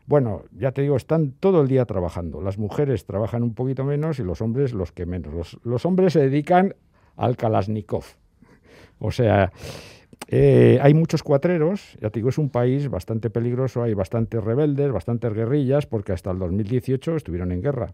Bueno, 0.05 0.43
ya 0.53 0.73
te 0.73 0.83
digo, 0.83 0.97
están 0.97 1.33
todo 1.41 1.63
el 1.63 1.69
día 1.69 1.87
trabajando. 1.87 2.43
Las 2.43 2.59
mujeres 2.59 3.07
trabajan 3.07 3.43
un 3.43 3.55
poquito 3.55 3.85
menos 3.85 4.19
y 4.19 4.23
los 4.23 4.43
hombres 4.43 4.75
los 4.75 4.93
que 4.93 5.07
menos. 5.07 5.33
Los, 5.33 5.59
los 5.65 5.87
hombres 5.87 6.13
se 6.13 6.21
dedican 6.21 6.75
al 7.17 7.39
Kalashnikov. 7.39 8.05
O 8.99 9.11
sea, 9.11 9.51
eh, 10.29 10.79
hay 10.83 10.95
muchos 10.95 11.23
cuatreros, 11.23 11.97
ya 12.01 12.11
te 12.11 12.19
digo, 12.19 12.29
es 12.29 12.39
un 12.39 12.51
país 12.51 12.89
bastante 12.89 13.31
peligroso, 13.31 13.83
hay 13.83 13.95
bastantes 13.95 14.43
rebeldes, 14.43 14.93
bastantes 14.93 15.33
guerrillas, 15.33 15.87
porque 15.87 16.13
hasta 16.13 16.31
el 16.31 16.39
2018 16.39 17.17
estuvieron 17.17 17.53
en 17.53 17.63
guerra. 17.63 17.93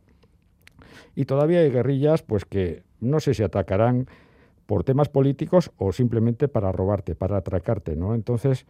Y 1.15 1.25
todavía 1.25 1.61
hay 1.61 1.71
guerrillas, 1.71 2.23
pues 2.23 2.45
que 2.45 2.83
no 3.01 3.21
sé 3.21 3.35
si 3.35 3.43
atacarán 3.43 4.07
por 4.67 4.85
temas 4.85 5.09
políticos 5.09 5.73
o 5.79 5.93
simplemente 5.93 6.47
para 6.47 6.71
robarte, 6.71 7.15
para 7.15 7.39
atracarte, 7.39 7.97
¿no? 7.97 8.15
Entonces, 8.15 8.67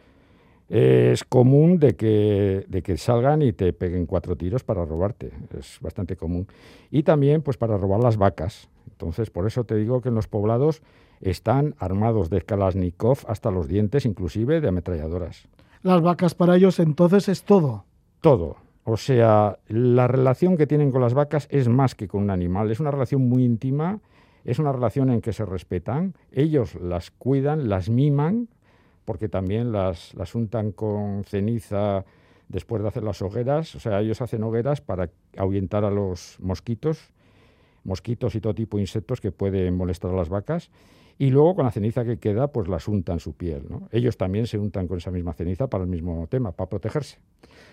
es 0.71 1.25
común 1.25 1.79
de 1.79 1.97
que, 1.97 2.65
de 2.69 2.83
que 2.83 2.97
salgan 2.97 3.43
y 3.43 3.53
te 3.53 3.73
peguen 3.73 4.07
cuatro 4.07 4.37
tiros 4.37 4.63
para 4.63 4.85
robarte, 4.85 5.31
es 5.59 5.79
bastante 5.81 6.17
común. 6.17 6.47
Y 6.91 7.03
también, 7.03 7.43
pues, 7.43 7.57
para 7.57 7.77
robar 7.77 8.01
las 8.01 8.17
vacas. 8.17 8.69
Entonces, 8.93 9.31
por 9.31 9.47
eso 9.47 9.65
te 9.65 9.75
digo 9.75 10.01
que 10.01 10.11
en 10.11 10.15
los 10.15 10.29
poblados 10.29 10.81
están 11.21 11.75
armados 11.79 12.31
de 12.31 12.43
Kalashnikov 12.43 13.19
hasta 13.27 13.51
los 13.51 13.69
dientes, 13.69 14.07
inclusive 14.07 14.61
de 14.61 14.69
ametralladoras. 14.69 15.49
Las 15.83 16.03
vacas 16.03 16.35
para 16.35 16.57
ellos 16.57 16.79
entonces 16.79 17.29
es 17.29 17.43
todo. 17.45 17.85
Todo. 18.21 18.57
O 18.85 18.97
sea, 18.97 19.59
la 19.69 20.09
relación 20.09 20.57
que 20.57 20.67
tienen 20.67 20.91
con 20.91 21.01
las 21.01 21.15
vacas 21.15 21.47
es 21.51 21.69
más 21.69 21.95
que 21.95 22.09
con 22.09 22.23
un 22.25 22.31
animal, 22.31 22.71
es 22.71 22.81
una 22.81 22.91
relación 22.91 23.29
muy 23.29 23.45
íntima, 23.45 24.01
es 24.45 24.59
una 24.59 24.73
relación 24.73 25.11
en 25.11 25.21
que 25.21 25.33
se 25.33 25.45
respetan, 25.45 26.15
ellos 26.33 26.75
las 26.77 27.11
cuidan, 27.11 27.69
las 27.69 27.91
miman, 27.91 28.49
porque 29.05 29.29
también 29.29 29.73
las, 29.73 30.15
las 30.15 30.35
untan 30.35 30.73
con 30.73 31.25
ceniza 31.25 32.05
después 32.49 32.83
de 32.83 32.89
hacer 32.89 33.05
las 33.05 33.23
hogueras, 33.23 33.75
o 33.75 33.81
sea, 33.81 34.01
ellos 34.01 34.21
hacen 34.23 34.43
hogueras 34.43 34.81
para 34.81 35.11
ahuyentar 35.37 35.85
a 35.85 35.91
los 35.91 36.37
mosquitos, 36.41 37.13
mosquitos 37.85 38.35
y 38.35 38.41
todo 38.41 38.55
tipo 38.55 38.77
de 38.77 38.83
insectos 38.83 39.21
que 39.21 39.33
pueden 39.33 39.77
molestar 39.77 40.11
a 40.11 40.17
las 40.17 40.29
vacas, 40.29 40.71
y 41.21 41.29
luego 41.29 41.55
con 41.55 41.67
la 41.67 41.71
ceniza 41.71 42.03
que 42.03 42.19
queda, 42.19 42.49
pues 42.49 42.67
las 42.67 42.89
untan 42.89 43.21
su 43.21 43.35
piel. 43.35 43.65
Ellos 43.93 44.17
también 44.17 44.47
se 44.47 44.57
untan 44.57 44.89
con 44.89 44.97
esa 44.97 45.11
misma 45.11 45.35
ceniza 45.35 45.69
para 45.69 45.85
el 45.85 45.91
mismo 45.91 46.27
tema, 46.31 46.53
para 46.53 46.71
protegerse. 46.71 47.19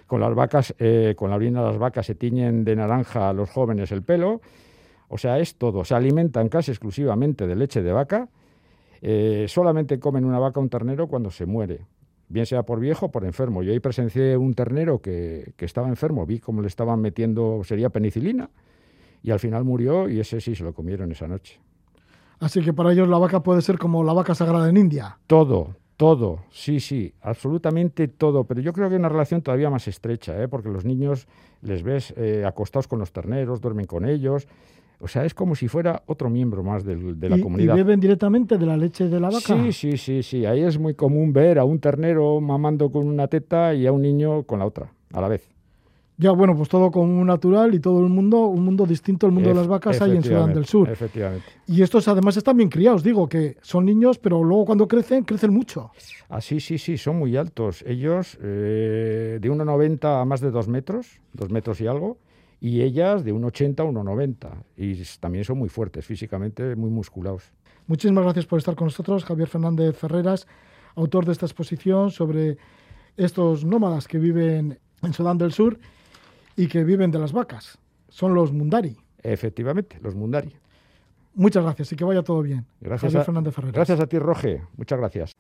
Con 0.05 0.19
las 0.19 0.35
vacas, 0.35 0.75
eh, 0.79 1.15
con 1.15 1.29
la 1.29 1.37
orina 1.37 1.61
de 1.61 1.67
las 1.67 1.77
vacas 1.77 2.07
se 2.07 2.15
tiñen 2.15 2.65
de 2.65 2.75
naranja 2.75 3.29
a 3.29 3.33
los 3.33 3.49
jóvenes 3.49 3.93
el 3.93 4.03
pelo, 4.03 4.41
o 5.07 5.17
sea, 5.17 5.39
es 5.39 5.55
todo. 5.55 5.85
Se 5.85 5.95
alimentan 5.95 6.49
casi 6.49 6.71
exclusivamente 6.71 7.47
de 7.47 7.55
leche 7.55 7.81
de 7.81 7.93
vaca, 7.93 8.27
eh, 9.01 9.45
solamente 9.47 9.97
comen 9.97 10.25
una 10.25 10.39
vaca 10.39 10.59
un 10.59 10.67
ternero 10.67 11.07
cuando 11.07 11.31
se 11.31 11.45
muere, 11.45 11.85
bien 12.27 12.45
sea 12.45 12.63
por 12.63 12.81
viejo 12.81 13.05
o 13.05 13.11
por 13.11 13.23
enfermo. 13.23 13.63
Yo 13.63 13.71
ahí 13.71 13.79
presencié 13.79 14.35
un 14.35 14.55
ternero 14.55 14.99
que, 14.99 15.53
que 15.55 15.63
estaba 15.63 15.87
enfermo, 15.87 16.25
vi 16.25 16.39
cómo 16.39 16.61
le 16.61 16.67
estaban 16.67 16.99
metiendo, 16.99 17.61
sería 17.63 17.91
penicilina, 17.91 18.49
y 19.27 19.31
al 19.31 19.39
final 19.39 19.65
murió 19.65 20.07
y 20.07 20.21
ese 20.21 20.39
sí 20.39 20.55
se 20.55 20.63
lo 20.63 20.73
comieron 20.73 21.11
esa 21.11 21.27
noche. 21.27 21.59
Así 22.39 22.61
que 22.61 22.71
para 22.71 22.93
ellos 22.93 23.09
la 23.09 23.17
vaca 23.17 23.43
puede 23.43 23.61
ser 23.61 23.77
como 23.77 24.01
la 24.05 24.13
vaca 24.13 24.33
sagrada 24.33 24.69
en 24.69 24.77
India. 24.77 25.17
Todo, 25.27 25.75
todo, 25.97 26.45
sí, 26.49 26.79
sí, 26.79 27.13
absolutamente 27.21 28.07
todo. 28.07 28.45
Pero 28.45 28.61
yo 28.61 28.71
creo 28.71 28.87
que 28.87 28.95
hay 28.95 28.99
una 28.99 29.09
relación 29.09 29.41
todavía 29.41 29.69
más 29.69 29.85
estrecha, 29.89 30.41
¿eh? 30.41 30.47
porque 30.47 30.69
los 30.69 30.85
niños 30.85 31.27
les 31.61 31.83
ves 31.83 32.13
eh, 32.15 32.45
acostados 32.47 32.87
con 32.87 32.99
los 32.99 33.11
terneros, 33.11 33.59
duermen 33.59 33.85
con 33.85 34.07
ellos. 34.07 34.47
O 35.01 35.09
sea, 35.09 35.25
es 35.25 35.33
como 35.33 35.55
si 35.55 35.67
fuera 35.67 36.03
otro 36.05 36.29
miembro 36.29 36.63
más 36.63 36.85
del- 36.85 37.19
de 37.19 37.29
la 37.29 37.37
y, 37.37 37.41
comunidad. 37.41 37.73
¿Y 37.75 37.77
beben 37.79 37.99
directamente 37.99 38.57
de 38.57 38.65
la 38.65 38.77
leche 38.77 39.09
de 39.09 39.19
la 39.19 39.27
vaca? 39.29 39.39
Sí, 39.41 39.73
sí, 39.73 39.97
sí, 39.97 40.23
sí. 40.23 40.45
Ahí 40.45 40.61
es 40.63 40.79
muy 40.79 40.93
común 40.93 41.33
ver 41.33 41.59
a 41.59 41.65
un 41.65 41.79
ternero 41.79 42.39
mamando 42.39 42.89
con 42.91 43.05
una 43.05 43.27
teta 43.27 43.73
y 43.73 43.87
a 43.87 43.91
un 43.91 44.01
niño 44.03 44.43
con 44.43 44.59
la 44.59 44.65
otra, 44.65 44.93
a 45.11 45.19
la 45.19 45.27
vez. 45.27 45.49
Ya, 46.19 46.31
bueno, 46.31 46.55
pues 46.57 46.67
todo 46.67 46.89
como 46.89 47.23
natural 47.23 47.75
y 47.75 47.79
todo 47.79 48.03
el 48.03 48.09
mundo, 48.09 48.47
un 48.47 48.65
mundo 48.65 48.87
distinto 48.87 49.27
al 49.27 49.31
mundo 49.31 49.49
de 49.49 49.55
las 49.55 49.67
vacas 49.67 50.01
hay 50.01 50.15
en 50.15 50.23
Sudán 50.23 50.51
del 50.51 50.65
Sur. 50.65 50.89
Efectivamente. 50.89 51.45
Y 51.67 51.83
estos 51.83 52.07
además 52.07 52.35
están 52.37 52.57
bien 52.57 52.69
criados, 52.69 53.03
digo, 53.03 53.29
que 53.29 53.57
son 53.61 53.85
niños, 53.85 54.17
pero 54.17 54.43
luego 54.43 54.65
cuando 54.65 54.87
crecen, 54.87 55.25
crecen 55.25 55.53
mucho. 55.53 55.91
Ah, 56.27 56.41
sí, 56.41 56.59
sí, 56.59 56.79
sí, 56.79 56.97
son 56.97 57.17
muy 57.17 57.37
altos. 57.37 57.83
Ellos 57.85 58.35
eh, 58.41 59.37
de 59.39 59.51
1,90 59.51 60.21
a 60.21 60.25
más 60.25 60.41
de 60.41 60.49
2 60.49 60.67
metros, 60.69 61.21
2 61.33 61.51
metros 61.51 61.79
y 61.81 61.87
algo, 61.87 62.17
y 62.59 62.81
ellas 62.81 63.23
de 63.23 63.31
1,80 63.31 63.79
a 63.81 63.85
1,90. 63.85 64.63
Y 64.75 65.19
también 65.19 65.43
son 65.43 65.59
muy 65.59 65.69
fuertes 65.69 66.03
físicamente, 66.03 66.75
muy 66.75 66.89
musculados. 66.89 67.43
Muchísimas 67.85 68.23
gracias 68.23 68.47
por 68.47 68.57
estar 68.57 68.73
con 68.73 68.87
nosotros, 68.87 69.23
Javier 69.23 69.49
Fernández 69.49 69.95
Ferreras, 69.95 70.47
autor 70.95 71.25
de 71.25 71.33
esta 71.33 71.45
exposición 71.45 72.09
sobre 72.09 72.57
estos 73.17 73.63
nómadas 73.63 74.07
que 74.07 74.17
viven 74.17 74.79
en 75.03 75.13
Sudán 75.13 75.37
del 75.37 75.51
Sur 75.51 75.77
y 76.57 76.67
que 76.67 76.83
viven 76.83 77.11
de 77.11 77.19
las 77.19 77.31
vacas. 77.31 77.77
Son 78.09 78.33
los 78.33 78.51
Mundari. 78.51 78.97
Efectivamente, 79.23 79.97
los 80.01 80.15
Mundari. 80.15 80.53
Muchas 81.35 81.63
gracias 81.63 81.91
y 81.91 81.95
que 81.95 82.03
vaya 82.03 82.23
todo 82.23 82.41
bien. 82.41 82.65
Gracias 82.81 83.11
Javier 83.11 83.21
a, 83.21 83.25
Fernández 83.25 83.53
Ferreras. 83.53 83.75
gracias 83.75 83.99
a 83.99 84.07
ti, 84.07 84.17
Roge. 84.17 84.63
Muchas 84.75 84.99
gracias. 84.99 85.31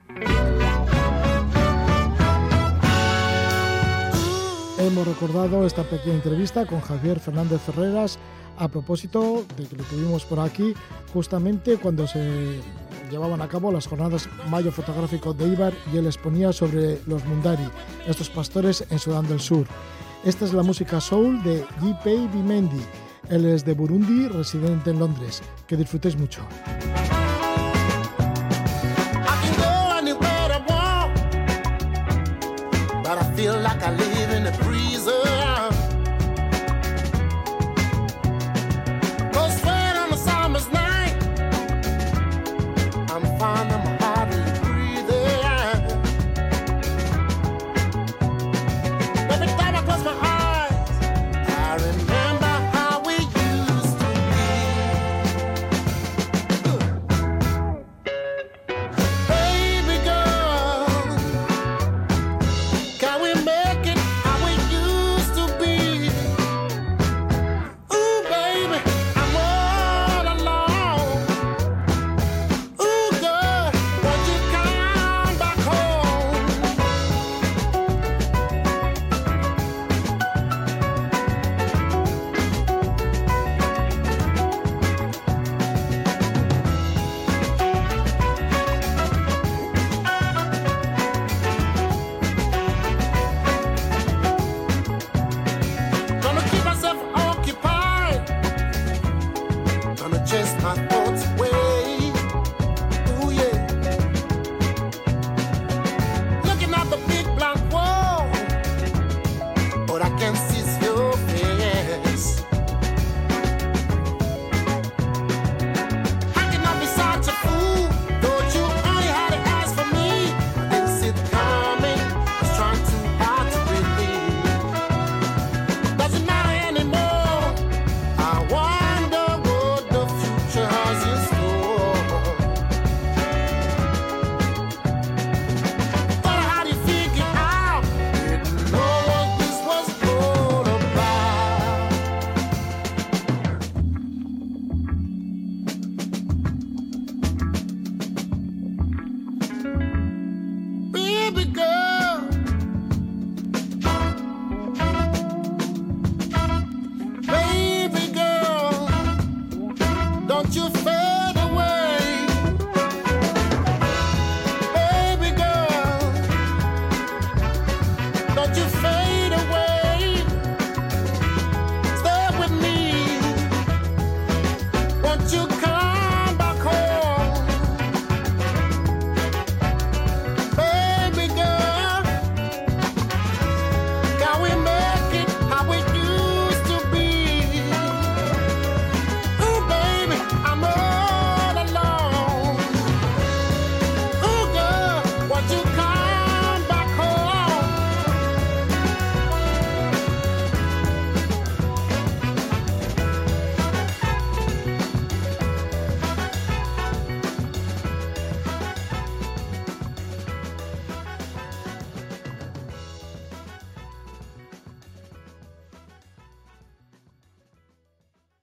Hemos 4.79 5.07
recordado 5.07 5.65
esta 5.65 5.83
pequeña 5.83 6.15
entrevista 6.15 6.67
con 6.67 6.81
Javier 6.81 7.19
Fernández 7.19 7.59
Ferreras 7.61 8.19
a 8.59 8.67
propósito 8.67 9.43
de 9.57 9.65
que 9.65 9.75
lo 9.75 9.83
tuvimos 9.83 10.23
por 10.25 10.39
aquí 10.39 10.73
justamente 11.13 11.77
cuando 11.77 12.05
se 12.05 12.59
llevaban 13.09 13.41
a 13.41 13.47
cabo 13.47 13.71
las 13.71 13.87
jornadas 13.87 14.29
Mayo 14.49 14.71
Fotográfico 14.71 15.33
de 15.33 15.47
Ibar 15.47 15.73
y 15.91 15.97
él 15.97 16.05
exponía 16.05 16.53
sobre 16.53 16.99
los 17.07 17.25
Mundari, 17.25 17.67
estos 18.07 18.29
pastores 18.29 18.85
en 18.91 18.99
Sudán 18.99 19.27
del 19.27 19.39
Sur. 19.39 19.65
Esta 20.27 20.43
es 20.43 20.51
la 20.51 20.61
música 20.61 20.99
soul 20.99 21.41
de 21.41 21.63
G.P. 21.79 22.27
Bimendi. 22.33 22.81
Él 23.29 23.45
es 23.45 23.63
de 23.63 23.73
Burundi, 23.73 24.27
residente 24.27 24.89
en 24.89 24.99
Londres. 24.99 25.41
Que 25.67 25.77
disfrutéis 25.77 26.17
mucho. 26.17 26.41